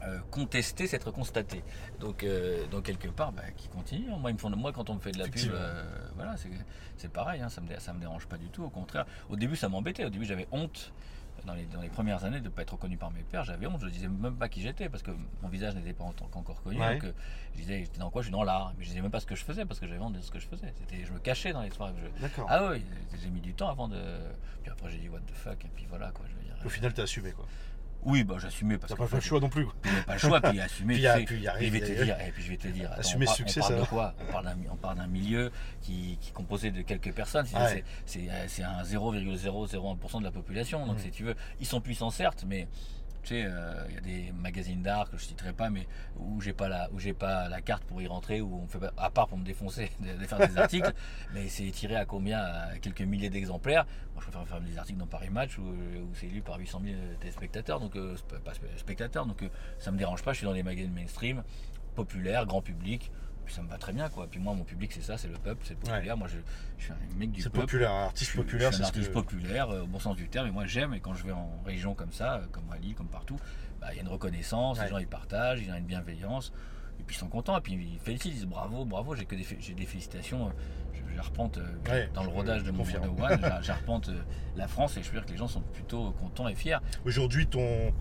euh, 0.04 0.18
contester, 0.30 0.86
c'est 0.86 0.96
être 0.96 1.10
constaté. 1.10 1.62
Donc, 2.00 2.24
euh, 2.24 2.66
donc 2.68 2.84
quelque 2.84 3.08
part, 3.08 3.32
bah, 3.32 3.42
qui 3.56 3.68
continue. 3.68 4.06
Moi, 4.18 4.30
ils 4.30 4.34
me 4.34 4.38
font, 4.38 4.50
moi, 4.50 4.72
quand 4.72 4.88
on 4.90 4.94
me 4.94 5.00
fait 5.00 5.12
de 5.12 5.18
la 5.18 5.28
pub, 5.28 5.52
euh, 5.52 5.84
voilà, 6.16 6.36
c'est, 6.96 7.08
pareil. 7.12 7.40
hein, 7.42 7.48
ça 7.48 7.60
me, 7.60 7.68
ça 7.78 7.92
me 7.92 8.00
dérange 8.00 8.26
pas 8.26 8.36
du 8.38 8.48
tout. 8.48 8.64
Au 8.64 8.70
contraire, 8.70 9.04
au 9.28 9.36
début, 9.36 9.56
ça 9.56 9.68
m'embêtait. 9.68 10.04
Au 10.04 10.10
début, 10.10 10.24
j'avais 10.24 10.48
honte. 10.52 10.92
Dans 11.46 11.54
les, 11.54 11.64
dans 11.66 11.80
les 11.80 11.88
premières 11.88 12.24
années 12.24 12.38
de 12.38 12.44
ne 12.44 12.48
pas 12.50 12.62
être 12.62 12.72
reconnu 12.74 12.96
par 12.96 13.10
mes 13.10 13.22
pères, 13.22 13.42
j'avais 13.42 13.66
honte, 13.66 13.80
je 13.80 13.86
ne 13.86 13.90
disais 13.90 14.06
même 14.08 14.36
pas 14.36 14.48
qui 14.48 14.62
j'étais 14.62 14.88
parce 14.88 15.02
que 15.02 15.10
mon 15.42 15.48
visage 15.48 15.74
n'était 15.74 15.92
pas 15.92 16.04
en- 16.04 16.14
encore 16.38 16.62
connu. 16.62 16.78
Ouais. 16.78 16.94
Donc, 16.94 17.04
euh, 17.04 17.12
je 17.54 17.60
disais, 17.60 17.80
j'étais 17.80 17.98
dans 17.98 18.10
quoi 18.10 18.22
Je 18.22 18.26
suis 18.26 18.32
dans 18.32 18.44
l'art, 18.44 18.72
mais 18.78 18.84
je 18.84 18.90
disais 18.90 19.00
même 19.02 19.10
pas 19.10 19.18
ce 19.20 19.26
que 19.26 19.34
je 19.34 19.44
faisais 19.44 19.64
parce 19.64 19.80
que 19.80 19.86
j'avais 19.88 19.98
honte 20.00 20.12
de 20.12 20.20
ce 20.20 20.30
que 20.30 20.38
je 20.38 20.46
faisais. 20.46 20.72
C'était, 20.78 21.04
je 21.04 21.12
me 21.12 21.18
cachais 21.18 21.52
dans 21.52 21.62
les 21.62 21.70
soirées. 21.70 21.94
Je- 22.00 22.22
D'accord. 22.22 22.46
Ah 22.48 22.70
oui, 22.70 22.84
j'ai 23.20 23.30
mis 23.30 23.40
du 23.40 23.54
temps 23.54 23.68
avant 23.68 23.88
de. 23.88 23.98
Puis 24.62 24.70
après, 24.70 24.90
j'ai 24.90 24.98
dit 24.98 25.08
what 25.08 25.18
the 25.20 25.32
fuck, 25.34 25.64
et 25.64 25.68
puis 25.74 25.86
voilà 25.88 26.10
quoi. 26.12 26.24
Je 26.30 26.34
veux 26.36 26.42
dire. 26.42 26.54
Au 26.64 26.68
final, 26.68 26.92
t'as 26.94 27.02
assumé, 27.02 27.32
quoi. 27.32 27.46
Oui, 28.04 28.24
bah 28.24 28.34
j'assumais 28.38 28.78
parce 28.78 28.88
T'as 28.90 28.96
que 28.96 29.00
pas 29.02 29.06
fait 29.06 29.16
le 29.16 29.22
choix 29.22 29.38
non 29.40 29.48
plus, 29.48 29.66
puis 29.80 29.90
pas 30.06 30.14
le 30.14 30.18
choix, 30.18 30.40
puis 30.40 30.60
assumer. 30.60 30.94
Puis 30.94 31.02
tu 31.02 31.08
sais, 31.08 31.24
puis 31.24 31.36
puis 31.36 31.66
je 31.66 31.70
vais 31.72 31.80
te 31.80 32.02
dire, 32.02 32.16
et 32.20 32.32
puis 32.32 32.42
je 32.42 32.50
vais 32.50 32.56
te 32.56 32.68
dire, 32.68 32.90
attends, 32.90 33.00
Assumer 33.00 33.26
on, 33.28 33.32
succès, 33.32 33.60
on 33.60 33.62
parle 33.62 33.74
ça 33.74 33.80
de 33.80 33.86
quoi? 33.86 34.14
On 34.72 34.76
parle 34.76 34.96
d'un 34.96 35.06
milieu 35.06 35.52
qui, 35.82 36.18
qui 36.20 36.30
est 36.30 36.32
composé 36.32 36.70
de 36.72 36.82
quelques 36.82 37.12
personnes. 37.14 37.46
Ouais. 37.54 37.84
c'est- 38.06 38.28
euh, 38.28 38.44
c'est 38.48 38.62
un 38.64 38.82
0,001% 38.82 40.18
de 40.18 40.24
la 40.24 40.30
population. 40.32 40.84
Donc 40.86 40.96
Mhm. 40.96 41.02
si 41.04 41.10
tu 41.10 41.22
veux, 41.24 41.36
ils 41.60 41.66
sont 41.66 41.80
puissants 41.80 42.10
certes, 42.10 42.44
mais 42.46 42.66
tu 43.22 43.34
sais, 43.34 43.44
euh, 43.46 43.84
il 43.88 43.94
y 43.94 43.98
a 43.98 44.00
des 44.00 44.32
magazines 44.32 44.82
d'art 44.82 45.10
que 45.10 45.16
je 45.16 45.24
citerai 45.24 45.52
pas, 45.52 45.70
mais 45.70 45.86
où 46.16 46.40
j'ai 46.40 46.52
pas 46.52 46.68
la, 46.68 46.88
pas 47.18 47.48
la 47.48 47.60
carte 47.60 47.84
pour 47.84 48.02
y 48.02 48.06
rentrer, 48.06 48.40
où 48.40 48.60
on 48.62 48.66
fait 48.66 48.78
à 48.96 49.10
part 49.10 49.28
pour 49.28 49.38
me 49.38 49.44
défoncer, 49.44 49.90
de, 50.00 50.26
faire 50.26 50.38
des 50.46 50.58
articles, 50.58 50.92
mais 51.32 51.48
c'est 51.48 51.70
tiré 51.70 51.96
à 51.96 52.04
combien 52.04 52.44
quelques 52.80 53.02
milliers 53.02 53.30
d'exemplaires. 53.30 53.86
Moi, 54.14 54.22
je 54.24 54.30
préfère 54.30 54.46
faire 54.46 54.60
des 54.60 54.76
articles 54.78 54.98
dans 54.98 55.06
Paris 55.06 55.30
Match 55.30 55.58
où, 55.58 55.62
où 55.62 56.14
c'est 56.14 56.26
lu 56.26 56.42
par 56.42 56.58
800 56.58 56.80
000 56.84 56.96
téléspectateurs, 57.20 57.80
donc 57.80 57.96
euh, 57.96 58.16
pas 58.44 58.52
sp- 58.52 58.76
spectateurs, 58.76 59.26
donc 59.26 59.42
euh, 59.42 59.48
ça 59.78 59.90
me 59.92 59.98
dérange 59.98 60.22
pas. 60.22 60.32
Je 60.32 60.38
suis 60.38 60.46
dans 60.46 60.52
les 60.52 60.62
magazines 60.62 60.92
mainstream, 60.92 61.42
populaires, 61.94 62.46
grand 62.46 62.62
public. 62.62 63.10
Puis 63.44 63.54
ça 63.54 63.62
me 63.62 63.68
va 63.68 63.76
très 63.78 63.92
bien 63.92 64.08
quoi. 64.08 64.26
Puis 64.30 64.38
moi 64.40 64.54
mon 64.54 64.64
public 64.64 64.92
c'est 64.92 65.02
ça, 65.02 65.18
c'est 65.18 65.28
le 65.28 65.34
peuple, 65.34 65.62
c'est 65.64 65.74
populaire. 65.78 66.16
Moi 66.16 66.28
je, 66.28 66.36
je 66.78 66.84
suis 66.84 66.92
un 66.92 67.18
mec 67.18 67.32
du 67.32 67.42
C'est 67.42 67.50
peuple. 67.50 67.64
populaire, 67.66 67.90
un 67.90 68.00
Je 68.02 68.06
artiste 68.06 68.36
populaire, 68.36 68.72
c'est 68.74 68.82
un 68.82 68.86
artiste 68.86 69.08
que. 69.08 69.12
populaire 69.12 69.70
euh, 69.70 69.82
au 69.82 69.86
bon 69.86 69.98
sens 69.98 70.16
du 70.16 70.28
terme 70.28 70.46
et 70.48 70.50
moi 70.50 70.66
j'aime 70.66 70.94
et 70.94 71.00
quand 71.00 71.14
je 71.14 71.24
vais 71.24 71.32
en 71.32 71.50
région 71.64 71.94
comme 71.94 72.12
ça, 72.12 72.36
euh, 72.36 72.46
comme 72.52 72.64
à 72.72 72.76
Lille, 72.78 72.94
comme 72.94 73.08
partout, 73.08 73.36
bah, 73.80 73.88
il 73.92 73.96
y 73.96 73.98
a 73.98 74.02
une 74.02 74.08
reconnaissance, 74.08 74.78
Ouais. 74.78 74.84
les 74.84 74.90
gens 74.90 74.98
ils 74.98 75.06
partagent, 75.08 75.60
il 75.60 75.68
y 75.68 75.70
a 75.70 75.76
une 75.78 75.84
bienveillance 75.86 76.52
et 77.00 77.02
puis 77.02 77.16
ils 77.16 77.18
sont 77.18 77.28
contents 77.28 77.58
et 77.58 77.60
puis 77.60 77.72
ils 77.72 77.98
félicitent, 77.98 78.32
ils 78.32 78.34
disent 78.36 78.46
bravo, 78.46 78.84
bravo, 78.84 79.14
j'ai 79.16 79.24
que 79.24 79.34
des, 79.34 79.42
fé- 79.42 79.56
j'ai 79.60 79.74
des 79.74 79.86
félicitations, 79.86 80.46
euh, 80.46 80.50
je, 80.94 81.14
je 81.14 81.18
arpente 81.18 81.58
Ouais, 81.88 82.08
dans 82.14 82.22
le 82.22 82.28
rodage 82.28 82.62
de 82.62 82.70
mon 82.70 82.84
de 82.84 83.08
One, 83.22 83.40
j'a- 83.40 83.60
j'arpente 83.60 84.08
la 84.56 84.68
France 84.68 84.96
et 84.96 85.02
je 85.02 85.08
veux 85.08 85.14
dire 85.18 85.26
que 85.26 85.32
les 85.32 85.36
gens 85.38 85.48
sont 85.48 85.62
plutôt 85.62 86.12
contents 86.12 86.46
et 86.48 86.54
fiers. 86.54 86.78
Aujourd'hui, 87.04 87.46
ton. 87.48 87.92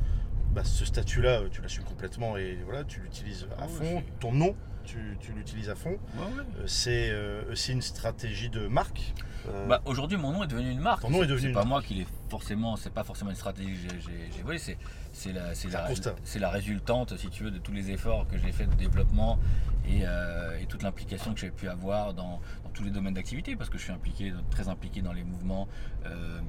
Bah, 0.54 0.66
ce 0.66 0.84
statut-là, 0.86 1.44
tu 1.50 1.62
l'assumes 1.62 1.86
complètement 1.86 2.36
et 2.36 2.58
voilà, 2.66 2.84
tu 2.84 3.00
l'utilises 3.00 3.48
à 3.58 3.64
Ah 3.64 3.68
fond. 3.70 3.84
c'est- 4.06 4.20
Ton 4.20 4.34
nom, 4.34 4.54
tu, 4.84 5.18
tu 5.20 5.32
l'utilises 5.34 5.70
à 5.70 5.76
fond. 5.76 5.92
Ouais, 5.92 5.98
ouais. 6.24 6.44
Euh, 6.60 6.64
C'est 6.68 7.10
euh, 7.12 7.52
aussi 7.52 7.72
une 7.74 7.82
stratégie 7.82 8.50
de 8.50 8.68
marque. 8.68 9.14
Euh, 9.50 9.68
Bah, 9.68 9.82
aujourd'hui, 9.86 10.18
mon 10.18 10.32
nom 10.32 10.44
est 10.44 10.48
devenu 10.48 10.70
une 10.72 10.80
marque. 10.80 11.02
Ton 11.02 11.10
nom 11.10 11.24
est 11.24 11.28
devenu 11.28 11.48
C'est 11.50 11.54
pas 11.54 11.60
marque. 11.60 11.68
moi 11.70 11.82
qui 11.82 11.94
l'ai 11.96 12.08
forcément. 12.30 12.76
C'est 12.76 12.94
pas 12.94 13.04
forcément 13.04 13.30
une 13.32 13.36
stratégie 13.36 13.74
que 13.88 13.94
j'ai- 14.00 14.42
volée. 14.44 14.60
C'est 14.60 14.78
c'est 15.14 16.40
la 16.40 16.50
résultante, 16.50 17.18
si 17.18 17.30
tu 17.30 17.44
veux, 17.44 17.52
de 17.52 17.58
tous 17.58 17.72
les 17.74 17.90
efforts 17.92 18.28
que 18.28 18.38
j'ai 18.38 18.52
fait 18.52 18.66
de 18.66 18.76
développement 18.76 19.40
et, 19.88 20.02
euh, 20.06 20.58
et 20.60 20.66
toute 20.68 20.84
l'implication 20.84 21.34
que 21.34 21.40
j'ai 21.40 21.50
pu 21.52 21.68
avoir 21.68 22.14
dans, 22.14 22.40
dans 22.64 22.70
tous 22.74 22.84
les 22.84 22.92
domaines 22.92 23.14
d'activité, 23.16 23.56
parce 23.56 23.70
que 23.70 23.78
je 23.78 23.84
suis 23.84 23.92
impliqué, 23.92 24.32
très 24.52 24.70
impliqué 24.70 25.02
dans 25.02 25.12
les 25.14 25.24
mouvements, 25.24 25.68
euh, 26.06 26.40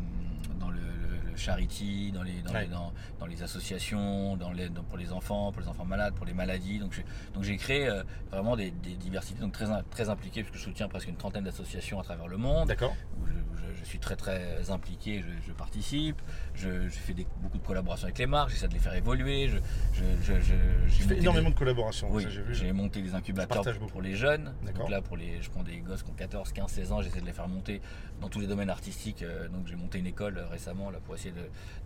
dans 0.61 0.71
le, 0.71 0.77
le- 0.77 1.12
le 1.33 1.37
charity, 1.39 2.13
dans 2.13 2.23
les 2.23 2.41
dans, 2.43 2.53
Ouais. 2.53 2.63
les, 2.63 2.69
dans, 2.69 2.93
dans 3.19 3.27
les 3.27 3.43
associations, 3.43 4.37
dans 4.37 4.53
dans- 4.53 4.83
pour 4.85 4.99
les 4.99 5.13
enfants, 5.13 5.51
pour 5.53 5.61
les 5.63 5.69
enfants 5.69 5.85
malades, 5.85 6.15
pour 6.15 6.27
les 6.27 6.35
maladies. 6.35 6.79
Donc 6.79 6.93
j'ai 6.93 7.05
donc 7.35 7.45
créé 7.59 7.89
euh, 7.89 8.03
vraiment 8.31 8.55
des, 8.57 8.71
des 8.71 8.95
diversités, 8.95 9.41
donc 9.41 9.53
très 9.53 9.67
très 9.91 10.09
impliqué, 10.09 10.43
parce 10.43 10.53
que 10.53 10.59
je 10.59 10.63
soutiens 10.65 10.89
presque 10.89 11.09
une 11.09 11.17
trentaine 11.17 11.45
d'associations 11.45 11.99
à 11.99 12.05
travers 12.05 12.29
le 12.29 12.37
monde 12.37 12.69
D'accord. 12.69 12.95
je, 13.27 13.33
je- 13.33 13.79
je 13.81 13.85
suis 13.85 13.99
très 13.99 14.15
très 14.17 14.71
impliqué, 14.71 15.23
je, 15.23 15.47
je 15.49 15.53
participe, 15.53 16.21
je, 16.55 16.89
fais 16.89 17.15
des- 17.15 17.27
beaucoup 17.43 17.59
de 17.59 17.67
collaborations 17.67 18.05
avec 18.07 18.19
les 18.19 18.27
marques, 18.27 18.51
j'essaie 18.51 18.69
de 18.69 18.75
les 18.75 18.79
faire 18.79 18.95
évoluer, 18.95 19.49
je, 19.49 19.59
fais 19.93 21.19
énormément 21.19 21.49
des- 21.49 21.55
de 21.55 21.59
collaborations. 21.59 22.09
oui, 22.11 22.27
j'ai 22.51 22.73
monté 22.73 23.03
des 23.03 23.15
incubateurs 23.15 23.65
pour 23.89 24.03
les 24.03 24.15
jeunes. 24.15 24.55
Donc 24.77 24.89
là, 24.89 25.01
pour 25.01 25.17
les, 25.17 25.41
je 25.43 25.51
prends 25.51 25.63
des 25.63 25.79
gosses 25.79 26.03
qui 26.03 26.11
ont 26.11 26.15
14, 26.15 26.53
15, 26.53 26.71
16 26.71 26.93
ans, 26.93 27.03
j'essaie 27.03 27.21
de 27.21 27.27
les 27.27 27.33
faire 27.33 27.49
monter 27.49 27.81
dans 28.21 28.29
tous 28.29 28.41
les 28.41 28.47
domaines 28.47 28.71
artistiques. 28.71 29.23
Euh, 29.23 29.49
Donc 29.49 29.67
j'ai 29.67 29.77
monté 29.77 29.99
une 29.99 30.07
école 30.07 30.39
euh, 30.39 30.47
récemment 30.47 30.91
là, 30.91 30.99
pour 31.05 31.15
essayer 31.23 31.35
de, 31.35 31.41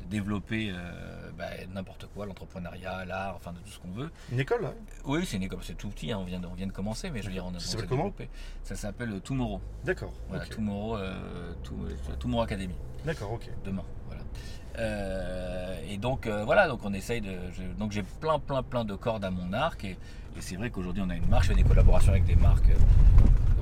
de 0.05 0.11
développer 0.11 0.71
euh, 0.71 1.31
bah, 1.37 1.45
n'importe 1.75 2.07
quoi, 2.14 2.26
l'entrepreneuriat, 2.26 3.05
l'art, 3.05 3.35
enfin 3.37 3.52
de 3.52 3.59
tout 3.59 3.69
ce 3.71 3.78
qu'on 3.78 3.90
veut. 3.90 4.11
Une 4.33 4.40
école, 4.40 4.62
là 4.62 4.73
Oui, 5.05 5.25
c'est 5.26 5.37
une 5.37 5.43
école, 5.43 5.59
c'est 5.62 5.76
tout 5.76 5.88
petit, 5.88 6.11
hein, 6.12 6.19
on, 6.21 6.25
vient 6.25 6.40
de, 6.40 6.47
on 6.47 6.55
vient 6.55 6.66
de 6.66 6.73
commencer, 6.73 7.11
mais 7.11 7.21
je 7.21 7.26
veux 7.26 7.33
dire, 7.33 7.45
on 7.47 7.55
a 7.55 7.61
Ça 7.61 7.76
comment. 7.83 8.12
Ça 8.62 8.76
s'appelle 8.76 9.12
euh, 9.12 9.21
Tomorrow. 9.21 9.61
D'accord. 9.85 10.12
Voilà, 10.28 10.45
ok. 10.45 10.50
Tomorrow, 10.50 10.97
euh, 10.97 11.52
To- 11.64 12.14
Tomorrow 12.19 12.43
Academy 12.45 12.75
D'accord, 13.05 13.33
ok. 13.33 13.49
demain. 13.64 13.85
Voilà. 14.09 14.23
Euh, 14.78 15.81
et 15.88 15.97
donc 15.97 16.26
euh, 16.26 16.45
voilà, 16.45 16.69
donc 16.69 16.81
on 16.85 16.93
essaye 16.93 17.21
de. 17.21 17.33
je- 17.52 17.78
donc 17.78 17.93
j'ai 17.93 18.02
plein, 18.02 18.38
plein, 18.38 18.62
plein 18.62 18.85
de 18.85 18.95
cordes 18.95 19.25
à 19.25 19.31
mon 19.31 19.52
arc. 19.52 19.85
Et, 19.85 19.90
et 20.37 20.40
c'est 20.40 20.57
vrai 20.57 20.71
qu'aujourd'hui 20.71 21.02
on 21.05 21.11
a 21.11 21.16
une 21.16 21.26
marque, 21.28 21.45
je 21.45 21.49
fais 21.49 21.55
des 21.55 21.62
collaborations 21.64 22.11
avec 22.12 22.25
des 22.25 22.37
marques 22.37 22.69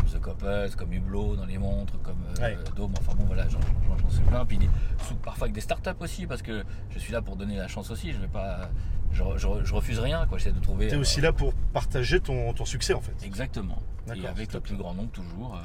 comme 0.05 0.21
The 0.21 0.23
Couples, 0.25 0.71
comme 0.77 0.93
Hublot 0.93 1.37
dans 1.37 1.47
les 1.47 1.59
montres, 1.59 2.01
comme 2.03 2.17
euh, 2.39 2.43
Ouais. 2.43 2.59
Dome. 2.77 2.93
Enfin 2.99 3.13
bon, 3.17 3.25
voilà, 3.25 3.47
j'en 3.49 3.59
sais 4.11 4.23
plein. 4.23 4.45
Puis 4.45 4.59
sous- 5.07 5.15
parfois 5.17 5.45
avec 5.47 5.55
des 5.55 5.61
startups 5.61 5.91
aussi, 6.01 6.27
parce 6.27 6.43
que 6.43 6.65
je 6.91 6.99
suis 6.99 7.13
là 7.13 7.23
pour 7.23 7.37
donner 7.37 7.57
la 7.57 7.69
chance 7.69 7.91
aussi. 7.91 8.13
Je 8.13 8.19
vais 8.19 8.29
pas. 8.29 8.71
Je, 9.13 9.23
je- 9.37 9.65
je 9.65 9.75
refuse 9.75 9.99
rien, 10.01 10.27
quoi. 10.27 10.39
J'essaie 10.39 10.53
de 10.53 10.61
trouver. 10.61 10.89
Tu 10.89 10.95
es 10.95 10.97
euh, 10.97 11.01
aussi 11.01 11.21
là 11.21 11.33
pour 11.33 11.55
partager 11.73 12.21
ton, 12.21 12.53
ton 12.53 12.65
succès 12.65 12.95
en 12.95 13.01
fait. 13.01 13.15
Exactement. 13.25 13.79
Et 14.15 14.27
avec 14.27 14.53
le 14.53 14.61
plus 14.61 14.77
grand 14.77 14.93
nombre 14.95 15.11
toujours. 15.11 15.55
euh, 15.57 15.61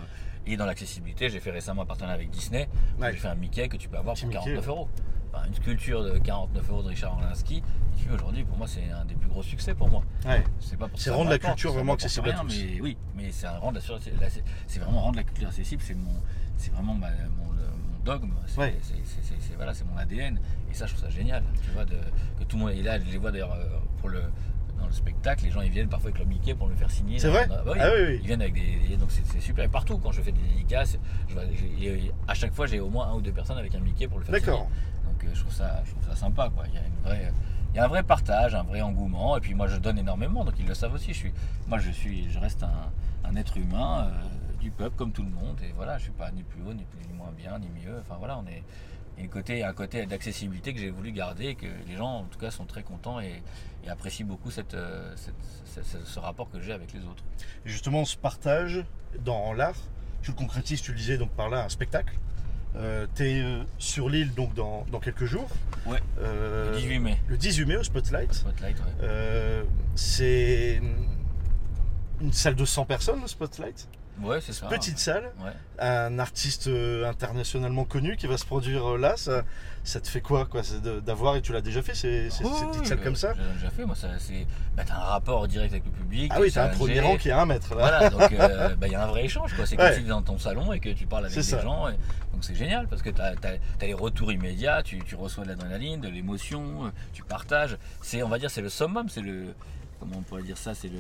Et 0.45 0.55
dans 0.55 0.65
l'accessibilité, 0.65 1.29
j'ai 1.29 1.39
fait 1.39 1.51
récemment 1.51 1.81
un 1.81 1.85
partenariat 1.85 2.15
avec 2.15 2.29
Disney. 2.29 2.69
où 2.97 3.01
Ouais. 3.01 3.11
J'ai 3.11 3.17
fait 3.19 3.27
un 3.27 3.35
Mickey 3.35 3.67
que 3.67 3.77
tu 3.77 3.89
peux 3.89 3.97
avoir 3.97 4.15
Petit 4.15 4.21
pour 4.25 4.29
Mickey, 4.33 4.43
49 4.55 4.67
euros. 4.67 4.89
Enfin, 5.33 5.45
une 5.47 5.53
sculpture 5.53 6.03
de 6.03 6.17
49 6.17 6.69
euros 6.71 6.83
de 6.83 6.87
Richard 6.89 7.13
Orlinski. 7.13 7.61
qui 7.95 8.09
aujourd'hui, 8.09 8.43
pour 8.45 8.57
moi, 8.57 8.65
c'est 8.67 8.89
un 8.91 9.03
des 9.05 9.15
plus 9.15 9.27
gros 9.29 9.43
succès 9.43 9.73
pour 9.73 9.89
moi. 9.89 10.01
Ouais. 10.25 10.43
C'est 10.59 10.77
pas 10.77 10.87
rendre 11.11 11.29
la 11.29 11.37
culture 11.37 11.73
vraiment 11.73 11.93
accessible 11.93 12.29
à 12.29 12.33
rien, 12.33 12.41
tous. 12.43 12.55
Mais 12.57 12.79
oui, 12.81 12.97
mais 13.15 13.29
c'est 13.31 13.47
rendre 13.47 13.79
c'est- 13.79 14.79
vraiment 14.79 15.01
rendre 15.01 15.17
la 15.17 15.23
culture 15.23 15.49
accessible. 15.49 15.81
C'est 15.85 15.95
mon, 15.95 16.13
c'est 16.57 16.71
vraiment 16.73 16.93
ma- 16.95 17.09
mon, 17.37 17.49
dogme. 18.05 18.31
C'est 18.47 18.57
Ouais. 18.59 18.73
voilà, 19.57 19.73
c'est 19.73 19.83
mon 19.85 19.97
ADN. 19.97 20.39
Et 20.71 20.73
ça, 20.73 20.85
je 20.85 20.93
trouve 20.93 21.03
ça 21.03 21.09
génial. 21.09 21.43
Tu 21.63 21.69
vois, 21.71 21.83
de, 21.85 21.97
que 22.39 22.43
tout 22.45 22.55
le 22.57 22.63
monde. 22.63 22.71
Et 22.71 22.81
là, 22.81 22.97
je 22.99 23.05
les 23.11 23.17
vois 23.17 23.31
d'ailleurs 23.31 23.53
euh, 23.53 23.65
pour 23.99 24.07
le 24.09 24.21
dans 24.79 24.85
le 24.85 24.93
spectacle, 24.93 25.43
les 25.43 25.51
gens 25.51 25.59
ils 25.59 25.69
viennent 25.71 25.89
parfois 25.89 26.07
avec 26.07 26.19
leur 26.19 26.27
Mickey 26.29 26.55
pour 26.55 26.69
le 26.69 26.75
faire 26.75 26.89
signer. 26.89 27.19
C'est 27.19 27.27
vrai 27.27 27.45
bah 27.47 27.61
oui. 27.65 27.73
Ah 27.81 27.89
oui, 27.93 28.01
oui. 28.07 28.19
Ils 28.21 28.27
viennent 28.27 28.41
avec 28.41 28.53
des. 28.53 28.87
des- 28.87 28.95
donc 28.95 29.11
c'est 29.11 29.41
super. 29.41 29.65
Et 29.65 29.67
partout, 29.67 29.97
quand 29.97 30.13
je 30.13 30.21
fais 30.21 30.31
des 30.31 30.39
dédicaces, 30.41 30.97
je 31.27 31.35
à 32.29 32.33
chaque 32.33 32.53
fois, 32.53 32.65
j'ai 32.65 32.79
au 32.79 32.89
moins 32.89 33.09
un 33.09 33.15
ou 33.15 33.21
deux 33.21 33.33
personnes 33.33 33.57
avec 33.57 33.75
un 33.75 33.79
Mickey 33.79 34.07
pour 34.07 34.19
le 34.19 34.23
faire 34.25 34.35
signer. 34.35 34.45
D'accord. 34.47 34.69
Donc 35.19 35.29
euh, 35.29 35.35
je, 35.35 35.41
trouve 35.41 35.53
ça, 35.53 35.81
je 35.85 35.91
trouve 35.91 36.07
ça 36.07 36.15
sympa. 36.15 36.49
Il, 36.67 37.75
y 37.75 37.79
a 37.79 37.83
un 37.83 37.87
vrai 37.87 38.03
partage, 38.03 38.55
un 38.55 38.63
vrai 38.63 38.81
engouement. 38.81 39.37
Et 39.37 39.41
puis 39.41 39.53
moi, 39.53 39.67
je 39.67 39.77
donne 39.77 39.97
énormément, 39.99 40.45
donc 40.45 40.55
ils 40.59 40.65
le 40.67 40.73
savent 40.73 40.93
aussi. 40.93 41.13
Moi, 41.67 41.79
je, 41.79 41.91
suis, 41.91 42.29
je 42.31 42.39
reste 42.39 42.63
un, 42.63 43.35
être 43.35 43.57
humain 43.57 44.07
euh, 44.11 44.59
du 44.59 44.71
peuple, 44.71 44.95
comme 44.95 45.11
tout 45.11 45.23
le 45.23 45.29
monde. 45.29 45.57
Et 45.63 45.71
voilà, 45.75 45.97
je 45.97 46.03
suis 46.03 46.11
pas 46.11 46.31
ni 46.31 46.43
plus 46.43 46.61
haut, 46.63 46.73
ni, 46.73 46.83
plus, 46.83 47.05
ni 47.05 47.13
moins 47.13 47.31
bien, 47.37 47.59
ni 47.59 47.67
mieux. 47.69 47.99
Enfin 47.99 48.15
voilà, 48.17 48.37
on 48.37 48.47
est. 48.47 48.63
Il 49.17 49.25
un 49.25 49.27
côté, 49.27 49.63
un 49.65 49.73
côté 49.73 50.05
d'accessibilité 50.05 50.73
que 50.73 50.79
j'ai 50.79 50.89
voulu 50.91 51.11
garder 51.11 51.47
et 51.47 51.55
que 51.55 51.67
les 51.89 51.97
gens, 51.97 52.19
en 52.19 52.23
tout 52.23 52.39
cas, 52.39 52.51
sont 52.51 52.63
très 52.63 52.83
contents 52.83 53.19
et, 53.19 53.43
apprécient 53.89 54.25
beaucoup 54.25 54.49
euh, 54.73 55.15
ce- 55.17 55.81
ce- 55.81 56.05
ce 56.05 56.19
rapport 56.19 56.49
que 56.49 56.61
j'ai 56.61 56.71
avec 56.71 56.93
les 56.93 57.01
autres. 57.01 57.23
Justement, 57.65 58.05
se 58.05 58.15
partage 58.15 58.85
dans 59.25 59.51
l'art. 59.51 59.75
Tu 60.21 60.31
le 60.31 60.37
concrétises, 60.37 60.81
tu 60.81 60.91
le 60.91 60.97
disais 60.97 61.17
donc 61.17 61.31
par 61.31 61.49
là, 61.49 61.65
un 61.65 61.69
spectacle. 61.69 62.13
Tu 62.73 63.23
es 63.23 63.43
sur 63.77 64.09
l'île 64.09 64.33
donc 64.33 64.53
dans, 64.53 64.85
dans 64.91 64.99
quelques 64.99 65.25
jours. 65.25 65.49
Ouais. 65.85 65.99
Euh, 66.19 66.71
Le 66.71 66.77
18 66.77 66.99
mai, 66.99 67.17
Le 67.27 67.37
18 67.37 67.65
mai 67.65 67.77
au 67.77 67.83
Spotlight. 67.83 68.33
Spotlight, 68.33 68.77
ouais. 68.77 68.85
Euh, 69.03 69.63
c'est 69.95 70.81
une 72.21 72.33
salle 72.33 72.55
de 72.55 72.65
100 72.65 72.85
personnes, 72.85 73.21
le 73.21 73.27
Spotlight. 73.27 73.87
Ouais, 74.21 74.39
c'est 74.41 74.53
ça. 74.53 74.67
Petite 74.67 74.99
salle. 74.99 75.31
Ouais. 75.39 75.51
Un 75.79 76.19
artiste 76.19 76.67
euh, 76.67 77.07
internationalement 77.09 77.85
connu 77.85 78.17
qui 78.17 78.27
va 78.27 78.37
se 78.37 78.45
produire 78.45 78.95
euh, 78.95 78.97
là. 78.97 79.15
Ça, 79.15 79.43
ça 79.83 80.01
te 80.01 80.07
fait 80.09 80.19
quoi, 80.21 80.45
quoi? 80.45 80.61
D'avoir, 81.05 81.37
et 81.37 81.41
tu 81.41 81.53
l'as 81.53 81.61
déjà 81.61 81.81
fait, 81.81 81.95
c'est 81.95 82.29
c'est- 82.29 82.43
Oui, 82.43 82.51
cette 82.53 82.65
oui, 82.67 82.71
petite 82.73 82.87
salle 82.87 82.97
oui, 82.97 83.03
comme 83.05 83.15
ça? 83.15 83.33
J'ai 83.33 83.53
déjà 83.59 83.69
fait, 83.69 83.85
moi, 83.85 83.95
ça, 83.95 84.07
c'est. 84.19 84.45
Bah, 84.75 84.83
t'as 84.85 84.95
un 84.95 84.99
rapport 85.05 85.47
direct 85.47 85.71
avec 85.73 85.85
le 85.85 85.91
public. 85.91 86.31
Ah 86.35 86.41
oui, 86.41 86.51
t'as 86.51 86.65
un 86.65 86.69
premier 86.69 86.99
rang 86.99 87.15
qui 87.17 87.29
est 87.29 87.31
à 87.31 87.41
un 87.41 87.45
mètre. 87.45 87.73
Là. 87.75 87.87
Voilà, 87.99 88.09
donc 88.09 88.31
euh, 88.33 88.75
bah, 88.79 88.87
il 88.87 88.91
y 88.91 88.95
a 88.95 89.03
un 89.03 89.07
vrai 89.07 89.23
échange, 89.25 89.53
quoi. 89.55 89.65
C'est 89.65 89.77
comme 89.77 89.85
Ouais. 89.85 89.93
si 89.93 89.99
tu 90.01 90.05
es 90.05 90.09
dans 90.09 90.21
ton 90.21 90.37
salon 90.37 90.73
et 90.73 90.79
que 90.79 90.89
tu 90.89 91.05
parles 91.05 91.25
avec 91.25 91.35
des 91.37 91.43
ça. 91.43 91.61
gens. 91.61 91.87
et- 91.87 91.93
Donc 92.33 92.43
c'est 92.43 92.55
génial 92.55 92.87
parce 92.87 93.01
que 93.01 93.09
tu 93.09 93.21
as, 93.21 93.33
les 93.81 93.93
retours 93.93 94.31
immédiats, 94.31 94.83
tu, 94.83 94.99
tu 95.03 95.15
reçois 95.15 95.43
de 95.45 95.49
l'adrénaline, 95.49 96.01
de 96.01 96.09
l'émotion, 96.09 96.91
tu 97.13 97.23
partages. 97.23 97.77
C'est, 98.01 98.21
on 98.21 98.29
va 98.29 98.37
dire, 98.37 98.51
c'est 98.51 98.61
le 98.61 98.69
summum, 98.69 99.07
c'est 99.09 99.21
le. 99.21 99.53
Comment 99.99 100.17
on 100.17 100.21
pourrait 100.23 100.43
dire 100.43 100.57
ça? 100.57 100.73
C'est 100.75 100.89
le. 100.89 100.99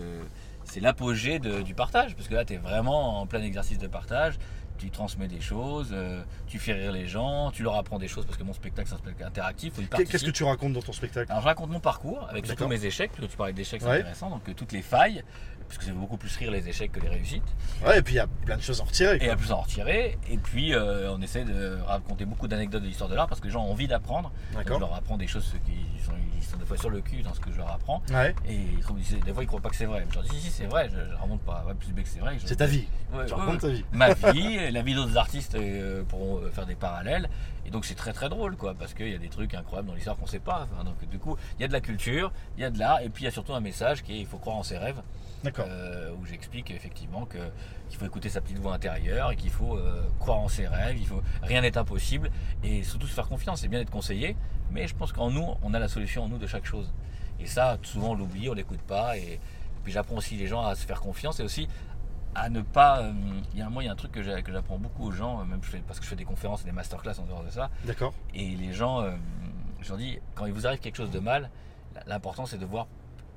C'est 0.69 0.81
l'apogée 0.81 1.39
du 1.39 1.73
partage, 1.73 2.15
parce 2.15 2.27
que 2.27 2.35
là, 2.35 2.45
tu 2.45 2.53
es 2.53 2.57
vraiment 2.57 3.21
en 3.21 3.25
plein 3.25 3.41
exercice 3.41 3.79
de 3.79 3.87
partage. 3.87 4.35
Tu 4.79 4.89
transmets 4.91 5.27
des 5.27 5.41
choses, 5.41 5.89
euh, 5.91 6.23
tu 6.47 6.57
fais 6.57 6.71
rire 6.73 6.93
les 6.93 7.05
gens, 7.05 7.51
tu 7.51 7.63
leur 7.63 7.75
apprends 7.75 7.99
des 7.99 8.07
choses, 8.07 8.25
parce 8.25 8.37
que 8.37 8.43
mon 8.43 8.53
spectacle, 8.53 8.87
c'est 8.87 8.95
un 8.95 8.99
spectacle 8.99 9.27
interactif. 9.27 9.73
y 9.77 9.85
Qu'est-ce 10.05 10.23
que 10.25 10.31
tu 10.31 10.43
racontes 10.45 10.71
dans 10.73 10.81
ton 10.81 10.93
spectacle 10.93 11.29
Alors 11.29 11.41
je 11.43 11.47
raconte 11.47 11.69
mon 11.69 11.81
parcours 11.81 12.25
avec 12.29 12.45
surtout 12.45 12.63
D'accord. 12.63 12.69
mes 12.69 12.85
échecs, 12.85 13.11
parce 13.11 13.25
que 13.27 13.31
tu 13.31 13.37
parlais 13.37 13.51
d'échecs, 13.53 13.81
c'est 13.81 13.87
Ouais. 13.87 13.97
intéressant, 13.99 14.29
donc 14.29 14.47
euh, 14.47 14.53
toutes 14.53 14.71
les 14.71 14.81
failles, 14.81 15.21
parce 15.67 15.77
que 15.77 15.83
c'est 15.85 15.91
beaucoup 15.91 16.17
plus 16.17 16.35
rire 16.37 16.49
les 16.51 16.67
échecs 16.67 16.91
que 16.93 16.99
les 17.01 17.09
réussites, 17.09 17.43
Ouais, 17.85 17.99
et 17.99 18.01
puis 18.01 18.13
il 18.13 18.17
y 18.17 18.21
a 18.21 18.27
plein 18.27 18.55
de 18.57 18.61
choses 18.61 18.79
à 18.79 18.83
en 18.83 18.85
retirer. 18.87 19.17
et 19.17 19.19
quoi. 19.19 19.33
à 19.33 19.35
plus 19.35 19.51
en 19.51 19.61
retirer, 19.61 20.17
et 20.29 20.37
puis 20.37 20.73
euh, 20.73 21.11
on 21.13 21.21
essaie 21.21 21.43
de 21.43 21.77
raconter 21.85 22.23
beaucoup 22.25 22.47
d'anecdotes 22.47 22.81
de 22.81 22.87
l'histoire 22.87 23.09
de 23.09 23.15
l'art, 23.15 23.27
parce 23.27 23.41
que 23.41 23.47
les 23.47 23.51
gens 23.53 23.65
ont 23.65 23.71
envie 23.71 23.87
d'apprendre, 23.89 24.31
je 24.65 24.69
leur 24.69 24.93
apprends 24.95 25.17
des 25.17 25.27
choses 25.27 25.53
qui 25.65 26.01
sont, 26.05 26.13
ils 26.37 26.43
sont 26.43 26.57
des 26.57 26.65
fois 26.65 26.77
sur 26.77 26.89
le 26.89 27.01
cul 27.01 27.21
dans 27.21 27.33
ce 27.33 27.39
que 27.41 27.51
je 27.51 27.57
leur 27.57 27.69
apprends, 27.71 28.01
Ouais, 28.11 28.33
et 28.47 28.55
ils 28.55 29.19
des 29.19 29.33
fois 29.33 29.43
ils 29.43 29.47
croient 29.47 29.59
pas 29.59 29.69
que 29.69 29.75
c'est 29.75 29.85
vrai, 29.85 30.05
je 30.09 30.15
leur 30.15 30.23
dis 30.23 30.29
si 30.37 30.41
si 30.45 30.49
c'est 30.51 30.65
vrai, 30.67 30.89
je, 30.89 30.95
je 31.11 31.21
remonte 31.21 31.41
pas, 31.41 31.63
ouais, 31.67 31.73
plus 31.75 31.91
que 31.93 32.07
c'est 32.09 32.19
vrai. 32.19 32.37
c'est 32.45 32.55
ta 32.55 32.65
vie. 32.65 32.85
Tu 33.27 33.33
racontes 33.33 33.59
ta 33.61 33.67
vie. 33.67 33.83
ma 33.91 34.13
vie, 34.13 34.57
la 34.71 34.81
vie 34.81 34.95
d'autres 34.95 35.17
artistes 35.17 35.55
euh, 35.55 36.03
pourront 36.03 36.41
euh, 36.41 36.49
faire 36.49 36.65
des 36.65 36.75
parallèles. 36.75 37.29
Et 37.65 37.71
donc 37.71 37.85
c'est 37.85 37.95
très 37.95 38.13
très 38.13 38.29
drôle 38.29 38.55
quoi, 38.55 38.73
parce 38.73 38.93
qu'il 38.93 39.09
y 39.09 39.15
a 39.15 39.19
des 39.19 39.29
trucs 39.29 39.53
incroyables 39.53 39.87
dans 39.87 39.93
l'histoire 39.93 40.17
qu'on 40.17 40.25
sait 40.25 40.39
pas. 40.39 40.67
Enfin, 40.71 40.83
donc 40.83 41.07
du 41.09 41.19
coup, 41.19 41.37
il 41.57 41.61
y 41.61 41.65
a 41.65 41.67
de 41.67 41.73
la 41.73 41.81
culture, 41.81 42.31
il 42.57 42.61
y 42.61 42.63
a 42.63 42.69
de 42.69 42.79
l'art, 42.79 43.01
et 43.01 43.09
puis 43.09 43.23
il 43.23 43.25
y 43.25 43.27
a 43.27 43.31
surtout 43.31 43.53
un 43.53 43.59
message 43.59 44.03
qui 44.03 44.13
est 44.13 44.19
il 44.19 44.25
faut 44.25 44.37
croire 44.37 44.55
en 44.55 44.63
ses 44.63 44.77
rêves, 44.77 45.01
D'accord. 45.43 45.65
euh, 45.69 46.11
où 46.19 46.25
j'explique 46.25 46.71
effectivement 46.71 47.25
que 47.25 47.37
qu'il 47.89 47.97
faut 47.97 48.05
écouter 48.05 48.29
sa 48.29 48.41
petite 48.41 48.59
voix 48.59 48.73
intérieure 48.73 49.31
et 49.31 49.35
qu'il 49.35 49.49
faut 49.49 49.75
euh, 49.75 50.03
croire 50.19 50.39
en 50.39 50.47
ses 50.47 50.67
rêves. 50.67 50.97
Il 50.99 51.07
faut 51.07 51.21
rien 51.41 51.61
n'est 51.61 51.77
impossible 51.77 52.31
et 52.63 52.83
surtout 52.83 53.07
se 53.07 53.13
faire 53.13 53.27
confiance. 53.27 53.61
C'est 53.61 53.67
bien 53.67 53.79
d'être 53.79 53.89
conseillé, 53.89 54.35
mais 54.71 54.87
je 54.87 54.95
pense 54.95 55.11
qu'en 55.11 55.31
nous, 55.31 55.55
on 55.63 55.73
a 55.73 55.79
la 55.79 55.87
solution 55.87 56.23
en 56.23 56.29
nous 56.29 56.37
de 56.37 56.47
chaque 56.47 56.65
chose. 56.65 56.91
Et 57.39 57.45
ça, 57.45 57.77
souvent 57.83 58.11
on 58.11 58.15
l'oublie, 58.15 58.49
on 58.49 58.53
l'écoute 58.53 58.81
pas. 58.81 59.17
Et, 59.17 59.39
puis 59.83 59.93
j'apprends 59.93 60.17
aussi 60.17 60.35
les 60.35 60.47
gens 60.47 60.65
à 60.65 60.75
se 60.75 60.85
faire 60.85 60.99
confiance 60.99 61.39
et 61.39 61.43
aussi 61.43 61.69
à 62.35 62.49
ne 62.49 62.61
pas. 62.61 62.99
euh, 63.01 63.11
Il 63.53 63.59
y 63.59 63.61
a 63.61 63.67
un 63.67 63.69
moi, 63.69 63.83
il 63.83 63.87
y 63.87 63.89
a 63.89 63.91
un 63.91 63.95
truc 63.95 64.11
que 64.11 64.21
j'apprends 64.23 64.77
beaucoup 64.77 65.05
aux 65.07 65.11
gens, 65.11 65.39
euh, 65.41 65.43
même 65.45 65.59
je 65.63 65.69
fais- 65.69 65.83
parce 65.87 65.99
que 65.99 66.05
je 66.05 66.09
fais 66.09 66.15
des 66.15 66.25
conférences 66.25 66.61
et 66.61 66.65
des 66.65 66.71
masterclass 66.71 67.19
en 67.19 67.23
dehors 67.25 67.43
de 67.43 67.49
ça. 67.49 67.69
D'accord. 67.85 68.13
Et 68.33 68.55
les 68.55 68.73
gens, 68.73 69.01
euh, 69.01 69.11
je 69.81 69.89
leur 69.89 69.97
dis, 69.97 70.19
quand 70.35 70.45
il 70.45 70.53
vous 70.53 70.67
arrive 70.67 70.79
quelque 70.79 70.95
chose 70.97 71.11
de 71.11 71.19
mal, 71.19 71.49
l'important 72.07 72.45
c'est 72.45 72.57
de 72.57 72.65
voir 72.65 72.87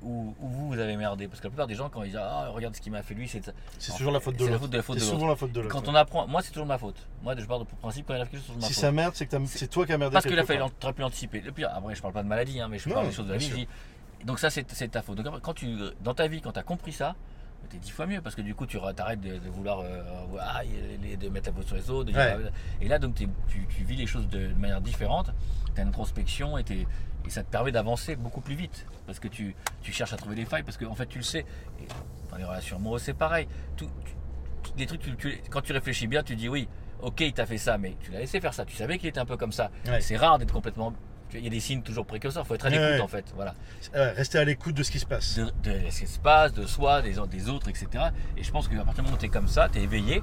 où, 0.01 0.35
où 0.41 0.47
vous, 0.49 0.67
vous 0.67 0.79
avez 0.79 0.97
merdé. 0.97 1.27
Parce 1.27 1.39
que 1.39 1.45
la 1.45 1.49
plupart 1.51 1.67
des 1.67 1.75
gens, 1.75 1.89
quand 1.89 2.03
ils 2.03 2.07
disent 2.11 2.19
Ah, 2.21 2.49
regarde 2.49 2.75
ce 2.75 2.81
qu'il 2.81 2.91
m'a 2.91 3.01
fait 3.03 3.13
lui, 3.13 3.27
c'est 3.29 3.41
C'est 3.79 3.93
toujours 3.95 4.11
la 4.11 4.19
faute 4.19 4.35
de 4.37 4.45
l'autre. 4.45 4.67
C'est 4.93 4.99
souvent 4.99 5.27
la 5.27 5.35
faute 5.37 5.51
de 5.53 5.61
l'autre. 5.61 5.73
Quand 5.73 5.87
on 5.87 5.95
apprend, 5.95 6.27
moi 6.27 6.41
c'est 6.41 6.51
toujours 6.51 6.67
ma 6.67 6.77
faute. 6.77 7.07
Moi 7.23 7.35
je 7.37 7.45
pars 7.45 7.59
de 7.59 7.63
principe 7.63 8.05
quand 8.07 8.13
il 8.13 8.17
arrive 8.17 8.29
quelque 8.31 8.39
chose, 8.41 8.47
c'est 8.47 8.53
toujours 8.53 8.61
ma 8.61 8.67
Si 8.67 8.73
faute. 8.73 8.81
ça 8.81 8.91
merde, 8.91 9.13
c'est 9.15 9.25
que 9.25 9.31
t'as- 9.31 9.45
c'est 9.45 9.67
toi 9.67 9.85
qui 9.85 9.93
as 9.93 9.97
merdé. 9.97 10.13
Parce 10.13 10.25
qu'il 10.25 10.37
a 10.37 10.43
fallu 10.45 10.61
pu 10.93 11.01
l'anticiper. 11.01 11.39
Le 11.41 11.51
pire, 11.53 11.69
après 11.73 11.95
je 11.95 12.01
parle 12.01 12.13
pas 12.13 12.23
de 12.23 12.27
maladie, 12.27 12.59
hein, 12.59 12.67
mais 12.69 12.77
je 12.79 12.89
Non, 12.89 12.95
parle 12.95 13.07
des 13.07 13.13
choses 13.13 13.27
de 13.27 13.31
la 13.31 13.37
vie. 13.37 13.45
sûr. 13.45 13.65
Donc 14.25 14.39
ça 14.39 14.49
c'est 14.49 14.63
ta 14.89 15.01
faute. 15.01 15.17
Donc 15.21 15.39
quand 15.41 15.53
tu, 15.53 15.73
dans 16.01 16.13
ta 16.13 16.27
vie, 16.27 16.41
quand 16.41 16.51
tu 16.51 16.59
as 16.59 16.63
compris 16.63 16.91
ça, 16.91 17.15
t'es 17.69 17.77
dix 17.77 17.91
fois 17.91 18.05
mieux 18.05 18.21
parce 18.21 18.35
que 18.35 18.41
du 18.41 18.53
coup 18.55 18.65
tu 18.65 18.77
arrêtes 18.77 19.21
de, 19.21 19.37
de 19.37 19.49
vouloir 19.49 19.79
euh, 19.79 20.01
ah, 20.39 20.61
de 20.63 21.29
mettre 21.29 21.49
la 21.49 21.55
faute 21.55 21.67
sur 21.67 21.75
les 21.75 21.89
autres. 21.89 22.11
de 22.11 22.15
Ouais. 22.17 22.35
ah, 22.47 22.49
et 22.81 22.87
là 22.87 22.99
donc 22.99 23.15
tu, 23.15 23.27
tu 23.47 23.83
vis 23.83 23.95
les 23.95 24.05
choses 24.07 24.27
de, 24.29 24.47
de 24.47 24.53
manière 24.53 24.81
différente. 24.81 25.31
Tu 25.73 25.79
as 25.79 25.83
une 25.83 25.89
introspection 25.89 26.57
et, 26.57 26.63
ça 27.29 27.41
te 27.41 27.49
permet 27.49 27.71
d'avancer 27.71 28.15
beaucoup 28.17 28.41
plus 28.41 28.55
vite 28.55 28.85
parce 29.05 29.19
que 29.19 29.29
tu, 29.29 29.55
tu 29.81 29.91
cherches 29.93 30.11
à 30.13 30.17
trouver 30.17 30.35
des 30.35 30.45
failles 30.45 30.63
parce 30.63 30.77
qu'en 30.77 30.93
fait 30.95 31.05
tu 31.07 31.19
le 31.19 31.23
sais. 31.23 31.45
Et 31.81 31.87
dans 32.29 32.37
les 32.37 32.43
relations 32.43 32.75
amoureuses 32.77 33.01
c'est 33.03 33.13
pareil. 33.13 33.47
Tout, 33.77 33.87
tu- 34.63 34.71
des 34.77 34.85
trucs, 34.85 35.01
tu- 35.17 35.41
quand 35.49 35.61
tu 35.61 35.71
réfléchis 35.73 36.07
bien, 36.07 36.21
tu 36.23 36.35
dis 36.35 36.49
oui, 36.49 36.67
ok, 37.01 37.21
il 37.21 37.33
t'a 37.33 37.45
fait 37.45 37.57
ça, 37.57 37.77
mais 37.77 37.95
tu 38.01 38.11
l'as 38.11 38.19
laissé 38.19 38.39
faire 38.41 38.53
ça. 38.53 38.65
Tu 38.65 38.75
savais 38.75 38.97
qu'il 38.97 39.07
était 39.09 39.19
un 39.19 39.25
peu 39.25 39.37
comme 39.37 39.51
ça. 39.51 39.71
Ouais. 39.87 39.99
C'est 40.01 40.15
rare 40.17 40.37
d'être 40.37 40.53
complètement. 40.53 40.93
Il 41.35 41.43
y 41.43 41.47
a 41.47 41.49
des 41.49 41.59
signes 41.59 41.81
toujours 41.81 42.05
précurseurs. 42.05 42.43
Il 42.43 42.47
faut 42.47 42.55
être 42.55 42.65
à 42.65 42.69
l'écoute 42.69 42.85
ouais. 42.85 42.99
en 43.01 43.07
fait. 43.07 43.25
Voilà. 43.35 43.53
Ouais, 43.93 44.11
Rester 44.11 44.37
à 44.39 44.43
l'écoute 44.45 44.75
de 44.75 44.83
ce 44.83 44.91
qui 44.91 44.99
se 44.99 45.05
passe. 45.05 45.37
De, 45.37 45.45
de 45.69 45.89
ce 45.89 45.99
qui 46.01 46.07
se 46.07 46.19
passe, 46.19 46.53
de 46.53 46.65
soi, 46.65 47.01
des, 47.01 47.17
autres- 47.19 47.29
des 47.31 47.49
autres, 47.49 47.69
etc. 47.69 47.87
Et 48.37 48.43
je 48.43 48.51
pense 48.51 48.67
qu'à 48.67 48.75
partir 48.77 48.95
du 48.95 49.01
moment 49.03 49.15
où 49.15 49.19
tu 49.19 49.25
es 49.25 49.29
comme 49.29 49.47
ça, 49.47 49.69
tu 49.69 49.79
es 49.79 49.83
éveillé, 49.83 50.21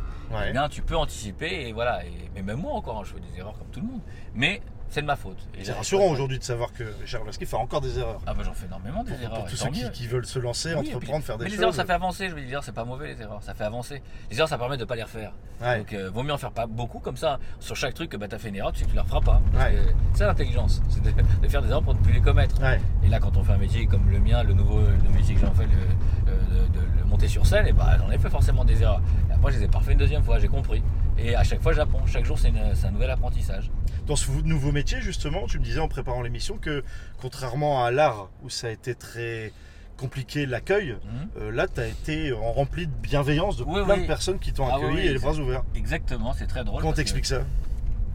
eh 0.49 0.53
bien, 0.53 0.68
tu 0.68 0.83
peux 0.83 0.96
anticiper. 0.96 1.68
Et 1.68 1.73
voilà. 1.73 2.05
Et, 2.05 2.11
mais 2.35 2.42
même 2.42 2.59
moi 2.61 2.73
encore, 2.73 2.99
hein, 2.99 3.03
je 3.05 3.14
fais 3.14 3.20
des 3.20 3.38
erreurs 3.38 3.57
comme 3.59 3.68
tout 3.68 3.81
le 3.81 3.87
monde. 3.87 4.01
Mais 4.35 4.62
c'est 4.90 5.00
de 5.03 5.07
ma 5.07 5.16
faute. 5.16 5.38
C'est 5.62 5.72
rassurant 5.72 6.07
aujourd'hui 6.09 6.38
de 6.38 6.44
savoir 6.44 6.72
que 6.72 6.85
Richard 7.00 7.24
Lasky 7.24 7.46
fait 7.46 7.57
encore 7.57 7.81
des 7.81 7.98
erreurs. 7.98 8.20
Ah 8.26 8.35
bah 8.35 8.42
j'en 8.44 8.53
fais 8.53 8.66
énormément 8.66 9.03
des 9.05 9.12
Pour, 9.12 9.22
erreurs. 9.22 9.38
pour 9.40 9.48
tous 9.50 9.57
ceux 9.57 9.70
qui, 9.90 10.07
veulent 10.07 10.26
se 10.26 10.38
lancer, 10.38 10.74
Oui, 10.74 10.88
entreprendre, 10.88 11.18
puis- 11.18 11.26
faire 11.26 11.38
des 11.38 11.44
mais 11.44 11.50
les 11.50 11.57
choses. 11.57 11.62
erreurs, 11.62 11.74
ça 11.74 11.85
fait 11.85 11.92
avancer. 11.92 12.29
Je 12.29 12.35
veux 12.35 12.42
dire, 12.42 12.62
c'est 12.62 12.72
pas 12.74 12.85
mauvais 12.85 13.07
les 13.14 13.20
erreurs. 13.22 13.42
Ça 13.42 13.55
fait 13.55 13.64
avancer. 13.64 14.03
Les 14.31 14.37
erreurs, 14.37 14.48
ça 14.48 14.59
permet 14.59 14.76
de 14.76 14.85
pas 14.85 14.96
les 14.96 15.03
refaire. 15.05 15.33
Ouais. 15.62 15.79
Donc, 15.79 15.92
euh, 15.92 16.11
vaut 16.11 16.22
mieux 16.22 16.33
en 16.33 16.38
faire 16.38 16.53
pas 16.53 16.66
beaucoup 16.66 16.98
comme 16.98 17.16
ça. 17.16 17.38
Sur 17.61 17.76
chaque 17.76 17.94
truc, 17.94 18.14
bah, 18.16 18.29
tu 18.29 18.35
as 18.35 18.38
fait 18.38 18.48
une 18.48 18.57
erreur, 18.57 18.72
tu 18.72 18.85
tu 18.85 18.94
la 18.96 19.03
referas 19.03 19.20
pas. 19.20 19.40
Ouais. 19.55 19.76
C'est 20.14 20.24
l'intelligence. 20.26 20.83
C'est 20.88 21.03
de, 21.03 21.11
de 21.42 21.48
faire 21.48 21.62
des 21.62 21.68
erreurs 21.68 21.83
pour 21.83 21.94
ne 21.94 22.00
plus 22.00 22.12
les 22.12 22.20
commettre. 22.20 22.61
Ouais. 22.61 22.81
Et 23.05 23.09
là, 23.09 23.18
quand 23.20 23.37
on 23.37 23.44
fait 23.44 23.53
un 23.53 23.59
métier 23.59 23.87
comme 23.87 24.11
le 24.11 24.18
mien, 24.18 24.42
le 24.42 24.55
nouveau 24.55 24.81
le 24.81 25.09
métier 25.11 25.35
que 25.35 25.40
j'en 25.42 25.53
fais, 25.53 25.64
le, 25.64 26.33
le- 26.33 27.05
monter 27.05 27.26
sur 27.29 27.44
scène, 27.44 27.66
et 27.66 27.72
bah, 27.72 27.96
j'en 27.98 28.11
ai 28.11 28.18
fait 28.18 28.31
forcément 28.31 28.64
des 28.64 28.83
erreurs. 28.83 29.03
Et 29.29 29.33
après, 29.33 29.53
je 29.53 29.59
les 29.59 29.64
ai 29.64 29.68
pas 29.68 29.79
refait 29.79 29.92
une 29.92 29.98
deuxième 29.98 30.22
fois, 30.22 30.38
j'ai 30.38 30.46
compris. 30.48 30.83
Et 31.18 31.35
à 31.35 31.42
chaque 31.42 31.61
fois, 31.61 31.72
j'apprends. 31.72 32.07
Chaque 32.07 32.24
jour, 32.24 32.38
c'est 32.38 32.48
un 32.87 32.90
nouvel 32.92 33.11
apprentissage. 33.11 33.70
Dans 34.06 34.16
ce 34.16 34.30
nouveau 34.30 34.72
métier, 34.72 35.00
justement, 35.00 35.46
tu 35.46 35.58
me 35.58 35.64
disais 35.64 35.80
en 35.80 35.88
préparant 35.88 36.22
l'émission 36.22 36.56
que, 36.56 36.82
contrairement 37.20 37.84
à 37.84 37.90
l'art, 37.90 38.28
où 38.42 38.50
ça 38.50 38.66
a 38.66 38.70
été 38.70 38.94
très 38.94 39.52
compliqué 39.96 40.46
l'accueil, 40.46 40.92
Mhm. 40.92 41.28
euh, 41.42 41.52
là, 41.52 41.66
tu 41.68 41.80
as 41.80 41.86
été 41.86 42.32
en 42.32 42.52
rempli 42.52 42.86
de 42.86 42.92
bienveillance 42.92 43.56
de 43.56 43.64
Oui, 43.64 43.84
plein 43.84 43.94
oui. 43.96 44.02
de 44.02 44.06
personnes 44.06 44.38
qui 44.38 44.52
t'ont 44.52 44.66
Ah 44.68 44.76
accueilli 44.76 44.94
oui, 44.94 45.00
et 45.06 45.12
les 45.12 45.18
bras 45.18 45.34
ouverts. 45.34 45.62
Exactement, 45.74 46.32
c'est 46.32 46.46
très 46.46 46.64
drôle. 46.64 46.80
Comment 46.80 46.92
que- 46.92 46.96
t'expliques 46.96 47.26
ça? 47.26 47.42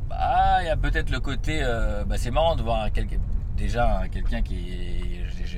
Bah, 0.09 0.57
il 0.61 0.65
y 0.67 0.69
a 0.69 0.77
peut-être 0.77 1.09
le 1.11 1.19
côté. 1.19 1.59
euh, 1.61 2.03
bah, 2.03 2.15
c'est 2.17 2.31
marrant 2.31 2.55
de 2.55 2.61
voir 2.63 2.87
déjà 3.57 3.99
un- 3.99 4.07
quelqu'un 4.09 4.41
qui 4.41 4.94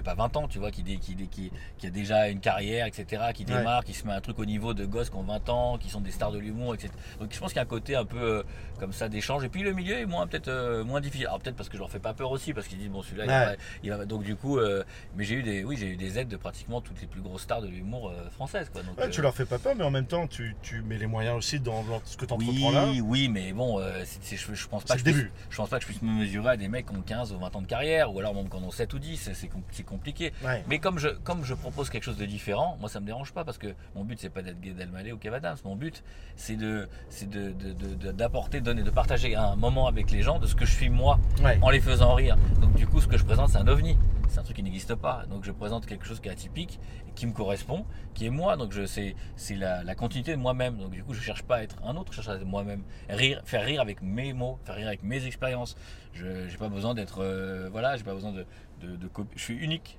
pas 0.07 0.15
20 0.15 0.37
ans, 0.37 0.47
tu 0.47 0.57
vois, 0.59 0.71
qui, 0.71 0.83
qui, 0.83 1.15
dé- 1.15 1.27
qui, 1.27 1.51
qui 1.77 1.87
a 1.87 1.89
déjà 1.89 2.29
une 2.29 2.39
carrière, 2.39 2.85
etc., 2.85 3.23
qui 3.33 3.43
Ouais. 3.43 3.57
démarre, 3.57 3.83
qui 3.83 3.93
se 3.93 4.07
met 4.07 4.13
un 4.13 4.21
truc 4.21 4.39
au 4.39 4.45
niveau 4.45 4.73
de 4.73 4.85
gosses 4.85 5.09
qui 5.09 5.17
ont 5.17 5.23
20 5.23 5.49
ans, 5.49 5.77
qui 5.77 5.89
sont 5.89 5.99
des 5.99 6.11
stars 6.11 6.31
de 6.31 6.39
l'humour, 6.39 6.73
etc. 6.75 6.89
Donc 7.19 7.33
je 7.33 7.39
pense 7.39 7.49
qu'il 7.49 7.57
y 7.57 7.59
a 7.59 7.63
un 7.63 7.65
côté 7.65 7.95
un 7.95 8.05
peu 8.05 8.17
euh, 8.21 8.43
comme 8.79 8.93
ça 8.93 9.09
d'échange. 9.09 9.43
Et 9.43 9.49
puis 9.49 9.63
le 9.63 9.73
milieu 9.73 9.97
est 9.99 10.05
moins, 10.05 10.25
peut-être 10.27 10.47
euh, 10.47 10.83
moins 10.85 11.01
difficile. 11.01 11.27
Alors 11.27 11.39
peut-être 11.39 11.55
parce 11.57 11.67
que 11.67 11.75
je 11.75 11.81
leur 11.81 11.89
fais 11.91 11.99
pas 11.99 12.13
peur 12.13 12.31
aussi, 12.31 12.53
parce 12.53 12.67
qu'ils 12.67 12.77
disent, 12.77 12.89
bon, 12.89 13.01
celui-là, 13.01 13.25
il 13.25 13.29
va- 13.29 13.47
Ouais. 13.51 13.57
il, 13.83 13.89
va, 13.91 14.05
Donc 14.05 14.23
du 14.23 14.35
coup. 14.37 14.57
euh, 14.57 14.83
mais 15.17 15.25
j'ai 15.25 15.35
eu 15.35 15.43
des, 15.43 15.63
oui, 15.65 15.75
j'ai 15.77 15.87
eu 15.87 15.97
des 15.97 16.17
aides 16.19 16.29
de 16.29 16.37
pratiquement 16.37 16.79
toutes 16.79 17.01
les 17.01 17.07
plus 17.07 17.21
grosses 17.21 17.41
stars 17.41 17.61
de 17.61 17.67
l'humour 17.67 18.13
française, 18.31 18.69
quoi. 18.71 18.83
Donc, 18.83 18.97
Ouais, 18.97 19.09
tu 19.09 19.21
leur 19.21 19.35
fais 19.35 19.45
pas 19.45 19.59
peur, 19.59 19.75
mais 19.75 19.83
en 19.83 19.91
même 19.91 20.05
temps, 20.07 20.25
tu, 20.27 20.55
tu 20.61 20.81
mets 20.83 20.97
les 20.97 21.07
moyens 21.07 21.35
aussi 21.37 21.59
dans, 21.59 21.83
dans 21.83 22.01
ce 22.05 22.15
que 22.17 22.25
tu 22.25 22.33
oui, 22.35 22.47
entreprends 22.49 22.71
là. 22.71 22.87
oui, 23.03 23.27
mais 23.29 23.51
bon, 23.51 23.81
je, 23.81 24.35
je 24.53 24.67
pense 24.67 24.83
pas 24.85 24.93
que 24.95 24.99
je 24.99 25.03
puisse- 25.05 25.25
je 25.49 25.57
pense 25.57 25.69
pas 25.69 25.77
que 25.79 25.83
je 25.83 25.87
puisse 25.89 26.01
me 26.01 26.11
mesurer 26.13 26.51
à 26.51 26.57
des 26.57 26.67
mecs 26.69 26.85
qui 26.87 26.95
ont 26.95 27.01
15 27.01 27.33
ou 27.33 27.39
20 27.39 27.55
ans 27.55 27.61
de 27.61 27.67
carrière, 27.67 28.13
ou 28.13 28.19
alors 28.19 28.33
même 28.33 28.49
qui 28.49 28.55
en 28.55 28.63
ont 28.63 28.71
7 28.71 28.93
ou 28.93 28.99
10, 28.99 29.17
c'est- 29.17 29.33
c'est 29.33 29.47
com- 29.47 29.61
c'est 29.71 29.83
compliqué. 29.97 30.31
Ouais. 30.43 30.63
Mais 30.69 30.79
comme 30.79 30.99
je, 30.99 31.09
comme 31.09 31.43
je 31.43 31.53
propose 31.55 31.89
quelque 31.89 32.03
chose 32.03 32.17
de 32.17 32.25
différent, 32.25 32.77
moi 32.79 32.87
ça 32.89 32.99
me 32.99 33.05
dérange 33.05 33.33
pas 33.33 33.43
parce 33.43 33.57
que 33.57 33.73
mon 33.95 34.03
but 34.03 34.19
c'est 34.19 34.29
pas 34.29 34.41
d'être 34.43 34.59
Gad 34.61 34.79
Elmaleh 34.79 35.11
ou 35.11 35.17
Kev 35.17 35.35
Adams, 35.35 35.57
mon 35.65 35.75
but 35.75 36.03
c'est 36.35 36.55
de, 36.55 36.87
c'est 37.09 37.29
de, 37.29 37.51
de- 37.51 37.73
de- 37.73 37.95
de- 37.95 38.11
d'apporter, 38.11 38.61
donner, 38.61 38.83
de 38.83 38.91
partager 38.91 39.35
un 39.35 39.55
moment 39.55 39.87
avec 39.87 40.11
les 40.11 40.21
gens 40.21 40.37
de 40.39 40.45
ce 40.47 40.55
que 40.55 40.65
je 40.65 40.71
suis 40.73 40.89
moi 40.89 41.19
Ouais. 41.43 41.57
en 41.61 41.69
les 41.71 41.79
faisant 41.81 42.13
rire. 42.13 42.37
Donc 42.61 42.73
du 42.75 42.85
coup, 42.87 43.01
ce 43.01 43.07
que 43.07 43.17
je 43.17 43.25
présente, 43.25 43.49
c'est 43.49 43.57
un 43.57 43.67
ovni. 43.67 43.97
C'est 44.29 44.39
un 44.39 44.43
truc 44.43 44.57
qui 44.57 44.63
n'existe 44.63 44.93
pas. 44.95 45.23
Donc 45.29 45.45
je 45.45 45.51
présente 45.51 45.85
quelque 45.85 46.05
chose 46.05 46.19
qui 46.19 46.27
est 46.27 46.31
atypique, 46.31 46.79
qui 47.15 47.25
me 47.27 47.31
correspond, 47.31 47.85
qui 48.13 48.25
est 48.25 48.29
moi. 48.29 48.57
Donc 48.57 48.73
je 48.73 48.85
c'est 48.85 49.15
c'est 49.37 49.55
la, 49.55 49.83
la 49.83 49.95
continuité 49.95 50.31
de 50.31 50.37
moi-même. 50.37 50.77
Donc 50.77 50.91
du 50.91 51.03
coup, 51.03 51.13
je 51.13 51.21
cherche 51.21 51.43
pas 51.43 51.57
à 51.57 51.63
être 51.63 51.77
un 51.83 51.95
autre, 51.95 52.11
je 52.11 52.17
cherche 52.17 52.27
à 52.27 52.35
être 52.35 52.45
moi-même. 52.45 52.83
Rire, 53.09 53.41
faire 53.45 53.63
rire 53.63 53.79
avec 53.81 54.01
mes 54.01 54.33
mots, 54.33 54.59
faire 54.65 54.75
rire 54.75 54.87
avec 54.87 55.01
mes 55.01 55.25
expériences. 55.25 55.75
Je 56.13 56.47
j'ai 56.49 56.57
pas 56.57 56.67
besoin 56.67 56.93
d'être 56.93 57.19
euh, 57.23 57.69
voilà, 57.71 57.95
j'ai 57.95 58.03
pas 58.03 58.13
besoin 58.13 58.31
de 58.33 58.45
de, 58.81 58.95
de 58.95 59.07
copi- 59.07 59.27
Je 59.35 59.41
suis 59.43 59.55
unique. 59.55 59.97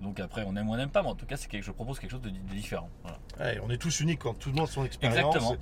Donc 0.00 0.18
après, 0.18 0.42
on 0.44 0.56
aime 0.56 0.68
ou 0.68 0.72
on 0.72 0.76
n'aime 0.76 0.88
pas, 0.90 1.02
mais 1.02 1.10
en 1.10 1.14
tout 1.14 1.26
cas, 1.26 1.36
c'est 1.36 1.62
je 1.62 1.70
propose 1.70 2.00
quelque 2.00 2.10
chose 2.10 2.22
de, 2.22 2.30
de 2.30 2.54
différent. 2.54 2.88
Voilà. 3.02 3.18
Ouais, 3.38 3.60
on 3.64 3.70
est 3.70 3.76
tous 3.76 4.00
uniques 4.00 4.18
quand 4.20 4.34
tout 4.34 4.48
le 4.48 4.56
monde 4.56 4.66
a 4.68 4.70
son 4.72 4.84
expérience. 4.84 5.16
Exactement. 5.36 5.52
Et 5.52 5.56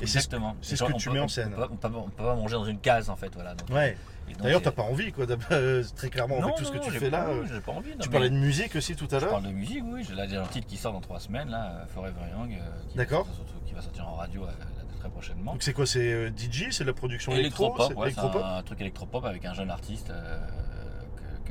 c'est 0.00 0.06
ce- 0.06 0.16
Exactement. 0.18 0.56
c'est 0.60 0.76
ce 0.76 0.84
que 0.84 0.92
tu 0.98 1.08
peut- 1.08 1.14
mets 1.14 1.20
en 1.20 1.24
on 1.24 1.28
scène. 1.28 1.54
peut 1.54 1.62
On 1.70 1.76
peut, 1.76 1.88
on 1.96 2.10
peut 2.10 2.24
pas 2.24 2.34
manger 2.34 2.54
dans 2.56 2.64
une 2.66 2.78
case 2.78 3.08
en 3.08 3.16
fait, 3.16 3.32
voilà. 3.34 3.54
Donc, 3.54 3.70
Ouais. 3.70 3.96
D'ailleurs, 4.38 4.62
t'as 4.62 4.70
pas 4.70 4.82
envie, 4.82 5.10
quoi. 5.12 5.26
euh, 5.50 5.82
Très 5.96 6.08
clairement, 6.10 6.36
non, 6.40 6.44
avec 6.48 6.56
tout 6.56 6.64
ce 6.64 6.70
que 6.70 6.78
tu 6.78 6.90
fais 6.92 7.10
là. 7.10 7.26
euh, 7.26 7.44
j'ai 7.52 7.60
pas 7.60 7.72
envie. 7.72 7.90
non, 7.92 7.98
Tu 8.00 8.10
parlais 8.10 8.30
de 8.30 8.34
musique 8.36 8.76
aussi 8.76 8.94
tout 8.94 9.08
à 9.10 9.18
Je 9.18 9.24
l'heure. 9.24 9.30
parle 9.32 9.44
de 9.46 9.50
musique, 9.52 9.82
oui. 9.84 10.04
J'ai 10.06 10.36
un 10.36 10.46
titre 10.46 10.66
qui 10.68 10.76
sort 10.76 10.92
dans 10.92 11.00
trois 11.00 11.18
semaines, 11.18 11.48
là, 11.48 11.72
euh, 11.82 11.86
Forever 11.86 12.20
Young, 12.38 12.52
euh, 12.52 12.82
qui, 12.90 12.96
D'accord. 12.96 13.24
va 13.26 13.32
sortir- 13.34 13.54
qui 13.66 13.72
va 13.74 13.82
sortir 13.82 14.08
en 14.08 14.14
radio 14.14 14.42
euh, 14.44 14.46
là, 14.46 14.52
très 15.00 15.08
prochainement. 15.08 15.52
Donc 15.52 15.62
c'est 15.64 15.72
quoi 15.72 15.84
C'est 15.86 16.12
euh, 16.12 16.30
DJ 16.30 16.70
C'est 16.70 16.84
la 16.84 16.92
production 16.92 17.32
électro 17.32 17.64
Électropop, 17.64 17.88
C'est 17.92 17.98
ouais, 17.98 18.12
c'est 18.12 18.20
un, 18.20 18.56
un 18.58 18.62
truc 18.62 18.80
électropop 18.82 19.24
avec 19.24 19.44
un 19.46 19.54
jeune 19.54 19.70
artiste 19.70 20.10
euh, 20.10 20.38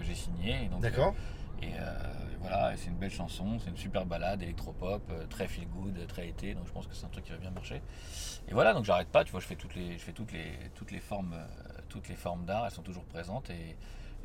j'ai 0.09 0.15
signé. 0.15 0.69
D'accord. 0.81 1.13
euh, 1.61 1.65
et, 1.65 1.73
euh, 1.77 2.33
et 2.33 2.37
voilà, 2.41 2.73
c'est 2.77 2.87
une 2.87 2.95
belle 2.97 3.11
chanson, 3.11 3.59
c'est 3.59 3.69
une 3.69 3.77
super 3.77 4.05
balade 4.05 4.41
électropop, 4.41 5.01
euh, 5.11 5.25
très 5.29 5.47
feel 5.47 5.67
good, 5.67 6.07
très 6.07 6.29
été, 6.29 6.53
donc 6.53 6.65
je 6.67 6.71
pense 6.71 6.87
que 6.87 6.95
c'est 6.95 7.05
un 7.05 7.09
truc 7.09 7.25
qui 7.25 7.31
va 7.31 7.37
bien 7.37 7.51
marcher. 7.51 7.81
Et 8.47 8.53
voilà, 8.53 8.73
donc 8.73 8.85
j'arrête 8.85 9.09
pas, 9.09 9.23
tu 9.25 9.31
vois, 9.31 9.39
je 9.41 9.45
fais 9.47 9.55
toutes 9.55 9.75
les, 9.75 9.93
je 9.97 10.03
fais 10.03 10.13
toutes 10.13 10.31
les, 10.31 10.53
toutes 10.75 10.91
les 10.91 10.99
formes, 11.01 11.35
toutes 11.89 12.07
les 12.07 12.15
formes 12.15 12.45
d'art, 12.45 12.65
elles 12.65 12.71
sont 12.71 12.81
toujours 12.81 13.03
présentes 13.03 13.49
et, 13.49 13.75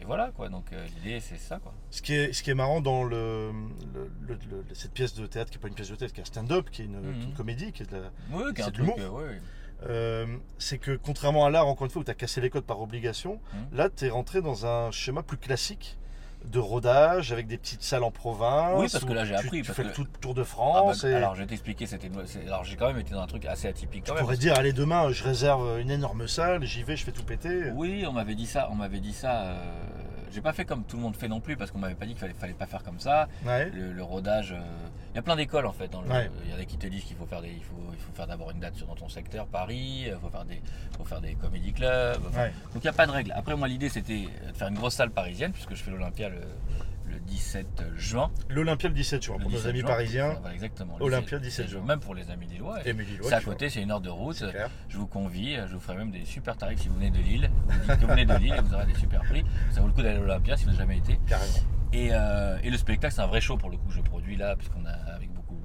et 0.01 0.05
voilà 0.05 0.31
quoi. 0.31 0.49
Donc 0.49 0.73
euh, 0.73 0.87
l'idée 0.97 1.19
c'est 1.21 1.37
ça 1.39 1.59
quoi. 1.59 1.75
Ce 1.91 2.03
qui 2.03 2.15
est, 2.15 2.33
ce 2.33 2.43
qui 2.45 2.51
est 2.51 2.55
marrant 2.55 2.81
dans 2.81 3.03
le, 3.03 3.51
le- 3.93 4.11
le- 4.29 4.39
le- 4.51 4.75
cette 4.75 4.93
pièce 4.93 5.15
de 5.15 5.27
théâtre, 5.27 5.51
qui 5.51 5.59
n'est 5.59 5.63
pas 5.63 5.69
une 5.69 5.75
pièce 5.75 5.91
de 5.91 5.97
théâtre, 5.97 6.15
qui 6.15 6.21
est 6.21 6.23
un 6.23 6.27
stand-up, 6.27 6.71
qui 6.71 6.83
est 6.83 6.85
une, 6.87 7.01
Mhm. 7.01 7.15
qui 7.15 7.21
est 7.21 7.25
une 7.31 7.35
comédie, 7.35 7.73
qui 7.73 7.83
est 7.83 7.91
de 7.91 7.97
la- 7.97 8.11
Oui, 8.31 8.45
C'est 8.57 8.63
un 8.63 8.67
de 8.69 8.73
truc, 8.73 8.79
l'humour. 8.97 9.19
euh, 9.19 9.27
ouais. 9.29 9.41
Euh, 9.89 10.27
c'est 10.59 10.79
que 10.79 10.97
contrairement 10.97 11.45
à 11.45 11.51
l'art, 11.51 11.67
encore 11.67 11.85
une 11.87 11.91
fois, 11.91 12.01
où 12.03 12.05
tu 12.05 12.11
as 12.11 12.15
cassé 12.15 12.41
les 12.41 12.51
codes 12.51 12.65
par 12.65 12.81
obligation, 12.81 13.41
Mhm. 13.53 13.77
là, 13.79 13.89
tu 13.95 14.07
es 14.07 14.11
rentré 14.11 14.41
dans 14.43 14.67
un 14.67 14.91
schéma 14.91 15.23
plus 15.23 15.37
classique 15.37 15.97
de 16.45 16.59
rodage 16.59 17.33
avec 17.33 17.47
des 17.47 17.57
petites 17.57 17.83
salles 17.83 18.03
en 18.05 18.11
province. 18.11 18.79
Oui, 18.79 18.87
parce 18.93 19.05
que 19.05 19.13
là, 19.15 19.25
j'ai 19.25 19.35
appris, 19.35 19.63
Tu 19.63 19.67
parce 19.67 19.77
fais 19.77 19.83
que- 19.83 19.89
le 19.89 19.95
tout- 19.95 20.07
tour 20.21 20.35
de 20.35 20.43
Ah 20.43 20.45
bah, 20.45 20.49
France. 20.51 21.05
et 21.05 21.15
Alors 21.15 21.35
je 21.35 21.41
vais 21.41 21.47
t'expliquer, 21.47 21.87
c'était 21.87 22.11
alors 22.47 22.65
j'ai 22.65 22.77
quand 22.77 22.89
même 22.89 22.99
été 22.99 23.13
dans 23.15 23.23
un 23.23 23.27
truc 23.27 23.47
assez 23.47 23.67
atypique. 23.67 24.05
tu 24.05 24.13
même, 24.13 24.21
pourrais 24.21 24.37
dire, 24.37 24.55
allez, 24.59 24.75
demain, 24.75 25.11
je 25.11 25.25
réserve 25.25 25.81
une 25.81 25.91
énorme 25.91 26.29
salle, 26.29 26.63
j'y 26.65 26.83
vais, 26.83 26.97
je 26.97 27.05
fais 27.05 27.13
tout 27.13 27.25
péter. 27.25 27.71
Oui, 27.75 28.05
on 28.07 28.13
m'avait 28.13 28.35
dit 28.35 28.47
ça, 28.47 28.69
on 28.71 28.75
m'avait 28.75 29.01
dit 29.01 29.15
ça. 29.15 29.43
euh, 29.45 29.57
J'ai 30.35 30.41
pas 30.41 30.53
fait 30.53 30.65
comme 30.65 30.83
tout 30.85 30.97
le 30.97 31.03
monde 31.03 31.15
fait 31.17 31.29
non 31.29 31.41
plus 31.41 31.57
parce 31.57 31.71
qu'on 31.71 31.79
m'avait 31.79 31.95
pas 31.95 32.07
dit 32.07 32.13
qu'il 32.13 32.21
fallait, 32.21 32.35
fallait 32.35 32.53
pas 32.55 32.67
faire 32.67 32.83
comme 32.83 32.99
ça. 32.99 33.29
Ouais. 33.47 33.71
Le, 33.71 33.93
le 33.93 34.03
rodage, 34.03 34.53
euh, 34.53 34.61
il 35.13 35.17
y 35.17 35.19
a 35.19 35.23
plein 35.23 35.37
d'écoles 35.37 35.67
en 35.67 35.73
fait. 35.73 35.89
dans 35.89 36.03
le- 36.03 36.09
Ouais. 36.11 36.29
Il 36.45 36.51
y 36.51 36.55
en 36.55 36.59
a 36.59 36.65
qui 36.65 36.77
te 36.77 36.87
disent 36.89 37.05
qu'il 37.05 37.17
faut 37.17 37.27
faire 37.27 37.41
des, 37.41 37.51
il 37.53 37.63
faut, 37.63 37.77
il 37.93 37.99
faut 38.01 38.13
faire 38.13 38.27
d'abord 38.27 38.51
une 38.51 38.59
date 38.59 38.75
sur 38.75 38.87
dans 38.89 38.97
ton 38.97 39.09
secteur, 39.09 39.47
Paris. 39.47 40.05
Il 40.09 40.17
faut 40.21 40.29
faire 40.31 40.45
des, 40.45 40.61
faut 40.97 41.05
faire 41.05 41.21
des 41.21 41.35
comédie 41.35 41.73
clubs. 41.73 42.21
enfin, 42.29 42.43
Ouais. 42.45 42.53
Donc 42.73 42.83
il 42.83 42.87
n'y 42.87 42.89
a 42.89 42.93
pas 42.93 43.07
de 43.07 43.13
règle. 43.13 43.33
Après 43.37 43.55
moi 43.57 43.69
l'idée 43.69 43.89
c'était 43.89 44.25
de 44.49 44.53
faire 44.55 44.69
une 44.69 44.75
grosse 44.75 44.95
salle 44.95 45.11
parisienne 45.11 45.53
puisque 45.53 45.75
je 45.75 45.83
fais 45.83 45.91
l'Olympia 45.93 46.29
le, 46.29 46.41
le 47.15 47.21
17 47.21 47.85
juin. 47.97 48.31
L'Olympia 48.51 48.89
le 48.89 48.95
17 48.95 49.23
juin, 49.23 49.37
Le 49.37 49.43
pour 49.43 49.51
nos 49.51 49.57
17 49.57 49.71
amis 49.71 49.81
juin. 49.81 49.89
parisiens. 49.89 50.33
Voilà, 50.41 50.55
exactement. 50.55 50.97
Olympia, 51.01 51.39
17 51.39 51.69
juin. 51.69 51.83
Même 51.87 52.01
pour 52.01 52.15
les 52.15 52.31
amis 52.31 52.47
des 52.47 52.59
lois. 52.59 52.87
Émilie 52.87 53.17
Lois, 53.17 53.29
C'est 53.29 53.35
à 53.35 53.41
côté, 53.41 53.69
c'est 53.71 53.83
une 53.83 53.91
heure 53.91 54.01
de 54.01 54.11
route. 54.11 54.45
Je 54.89 54.97
vous 54.99 55.07
convie, 55.07 55.57
je 55.69 55.75
vous 55.75 55.81
ferai 55.81 55.97
même 55.97 56.11
des 56.11 56.25
super 56.25 56.57
tarifs 56.57 56.81
si 56.81 56.89
vous 56.89 56.95
venez 56.97 57.11
de 57.11 57.19
Lille. 57.19 57.51
Vous 57.69 57.81
dites 57.81 57.97
que 57.97 58.01
vous 58.03 58.07
venez 58.09 58.25
de 58.27 58.35
Lille 58.35 58.55
et 58.57 58.61
vous 58.61 58.75
aurez 58.75 58.87
des 58.87 58.95
super 58.95 59.23
prix. 59.23 59.45
Ça 59.71 59.81
vaut 59.81 59.87
le 59.87 59.93
coup 59.93 60.03
d'aller 60.03 60.17
à 60.17 60.21
l'Olympia 60.21 60.57
si 60.57 60.65
vous 60.65 60.71
n'avez 60.71 60.79
jamais 60.83 60.99
été. 60.99 61.19
Carrément. 61.27 61.53
Et, 61.93 62.09
euh, 62.13 62.59
et 62.65 62.71
le 62.71 62.77
spectacle, 62.77 63.15
c'est 63.15 63.21
un 63.23 63.27
vrai 63.27 63.41
show 63.41 63.57
pour 63.57 63.71
le 63.71 63.77
coup 63.77 63.87
que 63.89 63.95
je 63.95 64.01
produis 64.01 64.37
là, 64.37 64.57
puisqu'on 64.57 64.85
a 64.85 64.91
avec 65.15 65.31
beaucoup. 65.33 65.61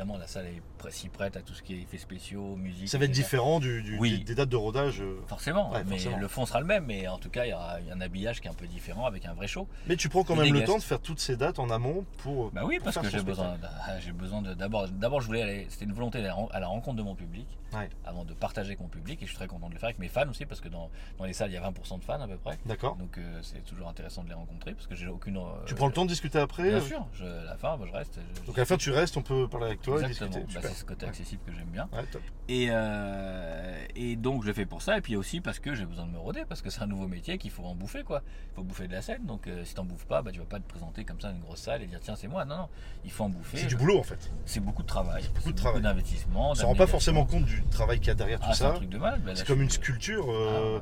Bah, 0.00 0.04
évidemment, 0.04 0.18
la 0.18 0.26
salle 0.26 0.46
est 0.46 0.62
si 0.90 1.08
prête 1.08 1.36
à 1.36 1.42
tout 1.42 1.52
ce 1.52 1.62
qui 1.62 1.74
est 1.74 1.82
effets 1.82 1.98
spéciaux, 1.98 2.56
musique. 2.56 2.88
Ça 2.88 2.96
va 2.98 3.04
être 3.04 3.10
etc. 3.10 3.22
différent 3.24 3.60
du, 3.60 3.82
du- 3.82 3.98
Oui. 3.98 4.18
des, 4.18 4.24
des 4.24 4.34
dates 4.34 4.48
de 4.48 4.56
rodage. 4.56 5.00
euh. 5.02 5.20
Forcément, 5.26 5.70
Ouais, 5.72 5.82
mais 5.84 5.90
forcément. 5.98 6.18
le 6.18 6.28
fond 6.28 6.46
sera 6.46 6.60
le 6.60 6.66
même. 6.66 6.86
Mais 6.86 7.06
en 7.08 7.18
tout 7.18 7.28
cas, 7.30 7.44
il 7.44 7.50
y 7.50 7.52
aura 7.52 7.76
un 7.92 8.00
habillage 8.00 8.40
qui 8.40 8.48
est 8.48 8.50
un 8.50 8.54
peu 8.54 8.66
différent 8.66 9.04
avec 9.06 9.26
un 9.26 9.34
vrai 9.34 9.46
show. 9.46 9.68
Mais 9.86 9.96
tu 9.96 10.08
prends 10.08 10.24
quand 10.24 10.36
même 10.36 10.52
le 10.52 10.64
temps 10.64 10.78
de 10.78 10.82
faire 10.82 11.00
toutes 11.00 11.20
ces 11.20 11.36
dates 11.36 11.58
en 11.58 11.68
amont 11.70 12.04
pour. 12.18 12.50
Bah 12.50 12.62
oui, 12.64 12.76
pour 12.76 12.84
parce 12.84 12.94
faire 12.94 13.02
que 13.04 13.10
j'ai 13.10 13.22
besoin, 13.22 13.56
d'a- 13.58 14.00
j'ai 14.00 14.12
besoin 14.12 14.40
de 14.42 14.54
d'abord, 14.54 14.88
d'abord 14.88 15.20
je 15.20 15.26
voulais 15.26 15.42
aller, 15.42 15.66
c'était 15.68 15.84
une 15.84 15.92
volonté 15.92 16.22
d'aller 16.22 16.34
à 16.52 16.60
la 16.60 16.66
rencontre 16.66 16.96
de 16.96 17.02
mon 17.02 17.14
public, 17.14 17.46
Ouais. 17.74 17.88
avant 18.04 18.24
de 18.24 18.32
partager 18.34 18.68
avec 18.70 18.80
mon 18.80 18.88
public, 18.88 19.20
et 19.22 19.26
je 19.26 19.30
suis 19.30 19.36
très 19.36 19.46
content 19.46 19.68
de 19.68 19.74
le 19.74 19.78
faire 19.78 19.88
avec 19.88 19.98
mes 20.00 20.08
fans 20.08 20.28
aussi, 20.28 20.44
parce 20.46 20.60
que 20.60 20.68
dans, 20.68 20.90
dans 21.18 21.24
les 21.24 21.32
salles 21.32 21.50
il 21.50 21.54
y 21.54 21.56
a 21.56 21.60
20% 21.70 21.98
de 21.98 22.04
fans 22.04 22.20
à 22.20 22.26
peu 22.26 22.36
près, 22.36 22.58
D'accord. 22.66 22.96
donc 22.96 23.16
euh, 23.18 23.38
c'est 23.42 23.64
toujours 23.64 23.88
intéressant 23.88 24.24
de 24.24 24.28
les 24.28 24.34
rencontrer, 24.34 24.72
parce 24.72 24.86
que 24.86 24.94
j'ai 24.96 25.06
aucune. 25.06 25.36
euh, 25.36 25.40
Tu 25.66 25.74
prends 25.74 25.86
le 25.86 25.92
temps 25.92 26.04
de 26.04 26.10
discuter 26.10 26.38
après 26.38 26.64
Bien 26.64 26.78
euh, 26.78 26.80
sûr, 26.80 27.06
je, 27.12 27.24
à 27.24 27.44
la 27.44 27.56
fin, 27.56 27.76
moi, 27.76 27.86
je 27.86 27.92
reste. 27.92 28.18
je- 28.40 28.46
Donc 28.46 28.56
à 28.58 28.62
la 28.62 28.64
fin, 28.66 28.76
tu 28.76 28.90
restes, 28.90 29.16
on 29.16 29.22
peut 29.22 29.46
parler 29.48 29.66
avec 29.66 29.82
toi 29.82 29.89
Exactement, 29.98 30.30
discuter. 30.30 30.54
Bah, 30.54 30.60
c'est 30.62 30.74
ce 30.80 30.84
côté 30.84 31.06
accessible 31.06 31.42
que 31.46 31.52
j'aime 31.52 31.68
bien. 31.68 31.88
Ouais, 31.92 32.04
top. 32.10 32.22
Et, 32.48 32.66
euh, 32.70 33.84
et 33.96 34.16
donc 34.16 34.42
je 34.42 34.48
le 34.48 34.52
fais 34.52 34.66
pour 34.66 34.82
ça, 34.82 34.98
et 34.98 35.00
puis 35.00 35.16
aussi 35.16 35.40
parce 35.40 35.58
que 35.58 35.74
j'ai 35.74 35.84
besoin 35.86 36.06
de 36.06 36.10
me 36.12 36.18
roder, 36.18 36.44
parce 36.48 36.62
que 36.62 36.70
c'est 36.70 36.82
un 36.82 36.86
nouveau 36.86 37.06
métier 37.08 37.38
qu'il 37.38 37.50
faut 37.50 37.64
en 37.64 37.74
bouffer 37.74 38.02
quoi. 38.02 38.22
Il 38.52 38.54
faut 38.56 38.62
bouffer 38.62 38.88
de 38.88 38.92
la 38.92 39.02
scène, 39.02 39.24
donc 39.26 39.46
euh, 39.46 39.64
si 39.64 39.74
t'en 39.74 39.84
bouffes 39.84 40.06
pas, 40.06 40.22
bah, 40.22 40.30
tu 40.32 40.38
vas 40.38 40.44
pas 40.46 40.58
te 40.60 40.68
présenter 40.68 41.04
comme 41.04 41.20
ça 41.20 41.28
dans 41.28 41.34
une 41.36 41.42
grosse 41.42 41.60
salle 41.60 41.82
et 41.82 41.86
dire 41.86 42.00
tiens 42.00 42.16
c'est 42.16 42.28
moi. 42.28 42.44
Non, 42.44 42.56
non, 42.56 42.68
il 43.04 43.10
faut 43.10 43.24
en 43.24 43.28
bouffer. 43.30 43.58
C'est 43.58 43.66
du 43.66 43.76
boulot 43.76 43.98
en 43.98 44.02
fait. 44.04 44.30
C'est 44.46 44.60
beaucoup 44.60 44.82
de 44.82 44.88
travail, 44.88 45.24
beaucoup 45.34 45.52
de 45.52 45.56
travail. 45.56 45.82
d'investissement. 45.82 46.50
On 46.50 46.54
se 46.54 46.64
rend 46.64 46.74
pas 46.74 46.86
forcément 46.86 47.24
compte 47.24 47.44
du 47.44 47.62
travail 47.64 47.98
qu'il 47.98 48.08
y 48.08 48.10
a 48.10 48.14
derrière 48.14 48.40
tout 48.40 48.46
Ah, 48.48 48.54
c'est 48.54 48.64
un 48.64 48.70
ça. 48.70 48.74
truc 48.76 48.88
de. 48.88 48.98
Bah, 48.98 49.16
C'est 49.34 49.46
comme 49.46 49.62
une 49.62 49.70
sculpture. 49.70 50.26
Ah, 50.28 50.32
euh. 50.32 50.78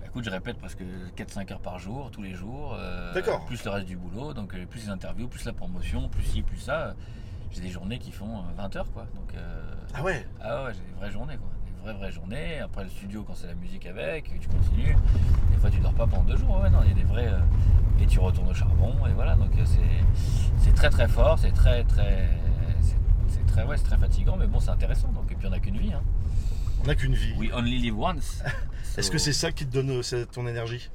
Bah, 0.00 0.06
écoute, 0.06 0.24
je 0.24 0.30
répète 0.30 0.58
presque 0.58 0.82
4-5 1.16 1.52
heures 1.52 1.60
par 1.60 1.78
jour, 1.78 2.10
tous 2.10 2.22
les 2.22 2.34
jours. 2.34 2.74
euh, 2.78 3.12
D'accord. 3.14 3.44
Plus 3.46 3.62
le 3.64 3.70
reste 3.70 3.86
du 3.86 3.96
boulot, 3.96 4.32
donc 4.34 4.54
euh, 4.54 4.66
plus 4.66 4.84
les 4.84 4.88
interviews, 4.90 5.28
plus 5.28 5.44
la 5.44 5.52
promotion, 5.52 6.08
plus 6.08 6.24
ci, 6.24 6.42
plus 6.42 6.56
ça. 6.58 6.94
Euh, 7.50 7.54
J'ai 7.54 7.60
des 7.62 7.70
journées 7.70 7.98
qui 7.98 8.12
font 8.12 8.38
euh, 8.38 8.42
20 8.56 8.76
heures 8.76 8.90
quoi. 8.92 9.06
Donc, 9.14 9.34
euh, 9.34 9.62
Ah 9.94 10.02
ouais? 10.02 10.26
ah 10.40 10.64
ouais, 10.64 10.72
j'ai 10.74 10.80
des 10.92 10.98
vraies 10.98 11.10
journées 11.10 11.36
quoi. 11.36 11.48
Des 11.66 11.82
vraies 11.82 11.94
vraies 11.98 12.12
journées. 12.12 12.58
Après 12.60 12.84
le 12.84 12.90
studio 12.90 13.24
quand 13.24 13.34
c'est 13.34 13.46
la 13.46 13.54
musique 13.54 13.86
avec, 13.86 14.24
tu 14.40 14.48
continues. 14.48 14.96
Des 15.52 15.56
fois 15.58 15.70
tu 15.70 15.78
dors 15.80 15.94
pas 15.94 16.06
pendant 16.06 16.24
deux 16.24 16.36
jours. 16.36 16.60
Ouais 16.60 16.70
non, 16.70 16.78
il 16.84 16.88
y 16.88 16.92
a 16.92 16.94
des 16.94 17.04
vrais. 17.04 17.28
euh, 17.28 17.38
et 18.02 18.06
tu 18.06 18.18
retournes 18.18 18.48
au 18.48 18.54
charbon 18.54 18.94
et 19.06 19.12
voilà. 19.12 19.34
Donc 19.36 19.50
euh, 19.58 19.64
c'est 20.58 20.74
très 20.74 20.88
très 20.90 21.08
fort, 21.08 21.38
c'est 21.38 21.52
très 21.52 21.84
très 21.84 22.28
c'est- 23.28 23.46
très 23.46 23.64
ouais, 23.64 23.76
c'est 23.76 23.84
très 23.84 23.98
fatigant, 23.98 24.36
mais 24.36 24.46
bon 24.46 24.60
c'est 24.60 24.70
intéressant. 24.70 25.08
Donc 25.12 25.30
et 25.30 25.34
puis 25.34 25.46
on 25.46 25.50
n'a 25.50 25.58
qu'une 25.60 25.76
vie. 25.78 25.92
Hein. 25.92 26.02
On 26.82 26.86
n'a 26.86 26.94
qu'une 26.94 27.14
vie. 27.14 27.34
We 27.36 27.50
only 27.52 27.78
live 27.78 27.98
once. 27.98 28.42
Est-ce 28.96 29.08
So- 29.08 29.12
que 29.12 29.18
c'est 29.18 29.32
ça 29.34 29.52
qui 29.52 29.66
te 29.66 29.72
donne 29.72 29.90
euh, 29.90 30.24
ton 30.32 30.46
énergie? 30.46 30.88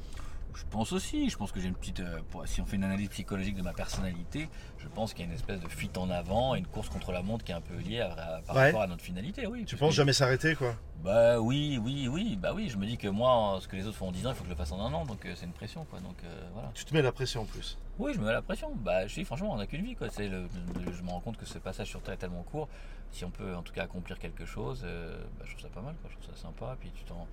Je 0.55 0.63
pense 0.69 0.91
aussi, 0.93 1.29
je 1.29 1.37
pense 1.37 1.51
que 1.51 1.59
j'ai 1.59 1.67
une 1.67 1.75
petite. 1.75 1.99
euh, 1.99 2.19
pour- 2.31 2.47
si 2.47 2.61
on 2.61 2.65
fait 2.65 2.75
une 2.77 2.83
analyse 2.83 3.09
psychologique 3.09 3.55
de 3.55 3.61
ma 3.61 3.73
personnalité, 3.73 4.47
je 4.77 4.87
pense 4.87 5.13
qu'il 5.13 5.25
y 5.25 5.27
a 5.27 5.31
une 5.31 5.35
espèce 5.35 5.59
de 5.59 5.67
fuite 5.67 5.97
en 5.97 6.09
avant 6.09 6.55
et 6.55 6.59
une 6.59 6.67
course 6.67 6.89
contre 6.89 7.11
la 7.11 7.21
montre 7.21 7.43
qui 7.45 7.51
est 7.51 7.55
un 7.55 7.61
peu 7.61 7.75
liée 7.75 7.99
à- 8.01 8.13
à- 8.13 8.41
par 8.41 8.55
Ouais. 8.55 8.65
rapport 8.67 8.81
à 8.81 8.87
notre 8.87 9.03
finalité, 9.03 9.47
oui. 9.47 9.65
Tu 9.65 9.75
penses 9.75 9.89
que- 9.89 9.95
jamais 9.95 10.13
s'arrêter 10.13 10.55
quoi? 10.55 10.75
Bah 11.03 11.39
oui, 11.39 11.79
oui, 11.83 12.07
oui, 12.07 12.35
bah 12.41 12.51
oui, 12.55 12.69
je 12.69 12.77
me 12.77 12.85
dis 12.85 12.97
que 12.97 13.07
moi, 13.07 13.59
ce 13.61 13.67
que 13.67 13.75
les 13.75 13.85
autres 13.85 13.97
font 13.97 14.07
en 14.07 14.11
10 14.11 14.25
ans, 14.25 14.31
il 14.31 14.35
faut 14.35 14.41
que 14.43 14.49
je 14.49 14.53
le 14.53 14.57
fasse 14.57 14.71
en 14.71 14.79
un 14.79 14.91
an, 14.93 15.05
donc 15.05 15.25
euh, 15.25 15.33
c'est 15.35 15.45
une 15.45 15.51
pression, 15.51 15.85
quoi. 15.85 15.99
Donc 15.99 16.15
euh, 16.23 16.49
voilà. 16.53 16.71
Tu 16.73 16.85
te 16.85 16.93
mets 16.93 17.01
la 17.01 17.11
pression 17.11 17.41
en 17.41 17.45
plus. 17.45 17.77
Oui, 17.99 18.13
je 18.13 18.19
me 18.19 18.25
mets 18.25 18.33
la 18.33 18.41
pression. 18.41 18.71
Bah 18.75 19.07
je 19.07 19.13
dis, 19.13 19.23
franchement, 19.25 19.51
on 19.53 19.57
n'a 19.57 19.67
qu'une 19.67 19.83
vie, 19.85 19.95
quoi. 19.95 20.09
C'est 20.09 20.27
le, 20.27 20.43
le- 20.83 20.91
je 20.93 21.01
me 21.03 21.09
rends 21.09 21.19
compte 21.21 21.37
que 21.37 21.45
ce 21.45 21.57
passage 21.59 21.87
sur 21.87 22.01
Terre 22.01 22.15
est 22.15 22.17
tellement 22.17 22.43
court. 22.43 22.67
Si 23.11 23.23
on 23.23 23.29
peut 23.29 23.55
en 23.55 23.61
tout 23.61 23.71
cas 23.73 23.83
accomplir 23.83 24.19
quelque 24.19 24.45
chose, 24.45 24.81
bah, 24.83 25.45
je 25.45 25.51
trouve 25.51 25.61
ça 25.61 25.69
pas 25.69 25.81
mal, 25.81 25.95
quoi. 26.01 26.09
Je 26.11 26.17
trouve 26.25 26.35
ça 26.35 26.41
sympa. 26.41 26.75
Puis 26.79 26.91
tu 26.95 27.03
t'en. 27.03 27.27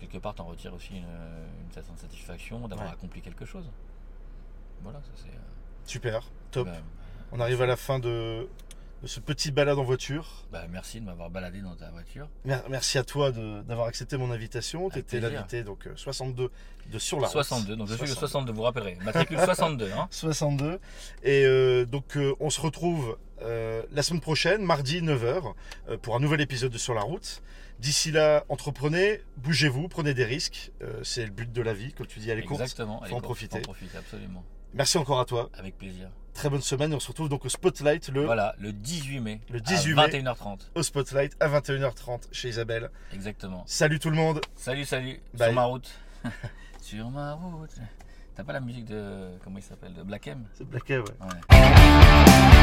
Quelque 0.00 0.18
part, 0.18 0.34
t'en 0.34 0.44
retires 0.44 0.72
aussi 0.74 0.96
une, 0.96 1.04
une 1.04 1.72
certaine 1.72 1.96
satisfaction 1.96 2.66
d'avoir 2.66 2.88
Ouais. 2.88 2.92
accompli 2.94 3.20
quelque 3.20 3.44
chose. 3.44 3.68
Voilà, 4.82 5.00
ça 5.02 5.10
c'est. 5.14 5.28
euh, 5.28 5.40
Super. 5.84 6.22
Top. 6.50 6.66
bah, 6.66 6.78
On 7.32 7.38
arrive 7.40 7.60
à 7.62 7.66
la 7.66 7.76
fin 7.76 7.98
de 7.98 8.48
ce 9.06 9.20
petit 9.20 9.50
balade 9.50 9.78
en 9.78 9.82
voiture. 9.84 10.26
Bah, 10.52 10.64
merci 10.70 11.00
de 11.00 11.06
m'avoir 11.06 11.30
baladé 11.30 11.60
dans 11.62 11.74
ta 11.74 11.90
voiture. 11.90 12.28
Mer- 12.44 12.62
Merci 12.68 12.98
à 12.98 13.04
toi 13.04 13.30
d'avoir 13.32 13.86
accepté 13.86 14.16
mon 14.16 14.30
invitation. 14.30 14.90
Tu 14.90 14.98
étais 14.98 15.20
l'invité 15.20 15.62
donc 15.64 15.86
euh, 15.86 15.92
62 15.96 16.50
de 16.92 16.98
Sur 16.98 17.18
la 17.20 17.26
route. 17.28 17.32
62, 17.32 17.76
donc 17.76 17.88
je 17.88 17.94
suis 17.94 18.02
le 18.02 18.06
62. 18.08 18.20
62, 18.26 18.52
vous 18.52 18.62
rappellerez. 18.62 18.98
Matricule 19.04 19.38
62, 19.38 19.90
hein 19.92 20.08
62. 20.10 20.78
Et 21.22 21.44
euh, 21.44 21.86
donc 21.86 22.16
euh, 22.16 22.34
on 22.40 22.50
se 22.50 22.60
retrouve 22.60 23.16
euh, 23.42 23.82
la 23.92 24.02
semaine 24.02 24.20
prochaine, 24.20 24.62
mardi 24.62 25.00
9h, 25.00 25.54
euh, 25.88 25.96
pour 25.96 26.14
un 26.16 26.20
nouvel 26.20 26.40
épisode 26.40 26.72
de 26.72 26.78
Sur 26.78 26.94
la 26.94 27.02
route. 27.02 27.42
D'ici 27.78 28.10
là, 28.12 28.44
entreprenez, 28.50 29.22
bougez-vous, 29.38 29.88
prenez 29.88 30.12
des 30.12 30.26
risques. 30.26 30.70
Euh, 30.82 31.00
c'est 31.02 31.24
le 31.24 31.30
but 31.30 31.50
de 31.50 31.62
la 31.62 31.72
vie, 31.72 31.94
comme 31.94 32.06
tu 32.06 32.18
dis, 32.18 32.28
elle 32.28 32.38
est 32.38 32.42
courte. 32.42 32.60
Exactement. 32.60 32.98
faut 32.98 33.06
en 33.06 33.08
courte, 33.08 33.22
profiter. 33.24 33.58
En 33.60 33.62
profiter, 33.62 33.96
absolument. 33.96 34.44
Merci 34.74 34.98
encore 34.98 35.18
à 35.20 35.24
toi. 35.24 35.48
Avec 35.58 35.78
plaisir. 35.78 36.10
Très 36.34 36.48
bonne 36.48 36.62
semaine 36.62 36.92
et 36.92 36.94
on 36.94 37.00
se 37.00 37.08
retrouve 37.08 37.28
donc 37.28 37.44
au 37.44 37.48
Spotlight 37.48 38.08
le, 38.08 38.24
Voilà, 38.24 38.54
le 38.58 38.72
18 38.72 39.20
mai. 39.20 39.40
Le 39.50 39.60
18 39.60 39.94
mai. 39.94 40.02
à 40.02 40.08
21h30. 40.08 40.60
au 40.74 40.82
Spotlight 40.82 41.36
à 41.40 41.48
21h30 41.48 42.20
chez 42.32 42.48
Isabelle. 42.48 42.90
Exactement. 43.12 43.62
Salut 43.66 43.98
tout 43.98 44.10
le 44.10 44.16
monde. 44.16 44.40
Salut, 44.56 44.84
salut. 44.84 45.20
Bye. 45.34 45.48
Sur 45.48 45.54
ma 45.54 45.64
route. 45.64 45.90
Sur 46.80 47.10
ma 47.10 47.32
route. 47.34 47.70
T'as 48.34 48.44
pas 48.44 48.52
la 48.54 48.60
musique 48.60 48.86
de. 48.86 49.36
Comment 49.44 49.58
il 49.58 49.62
s'appelle 49.62 49.92
De 49.92 50.02
Black 50.02 50.26
M? 50.28 50.44
C'est 50.54 50.64
Black 50.64 50.88
ouais. 50.88 50.98
Ouais. 50.98 52.59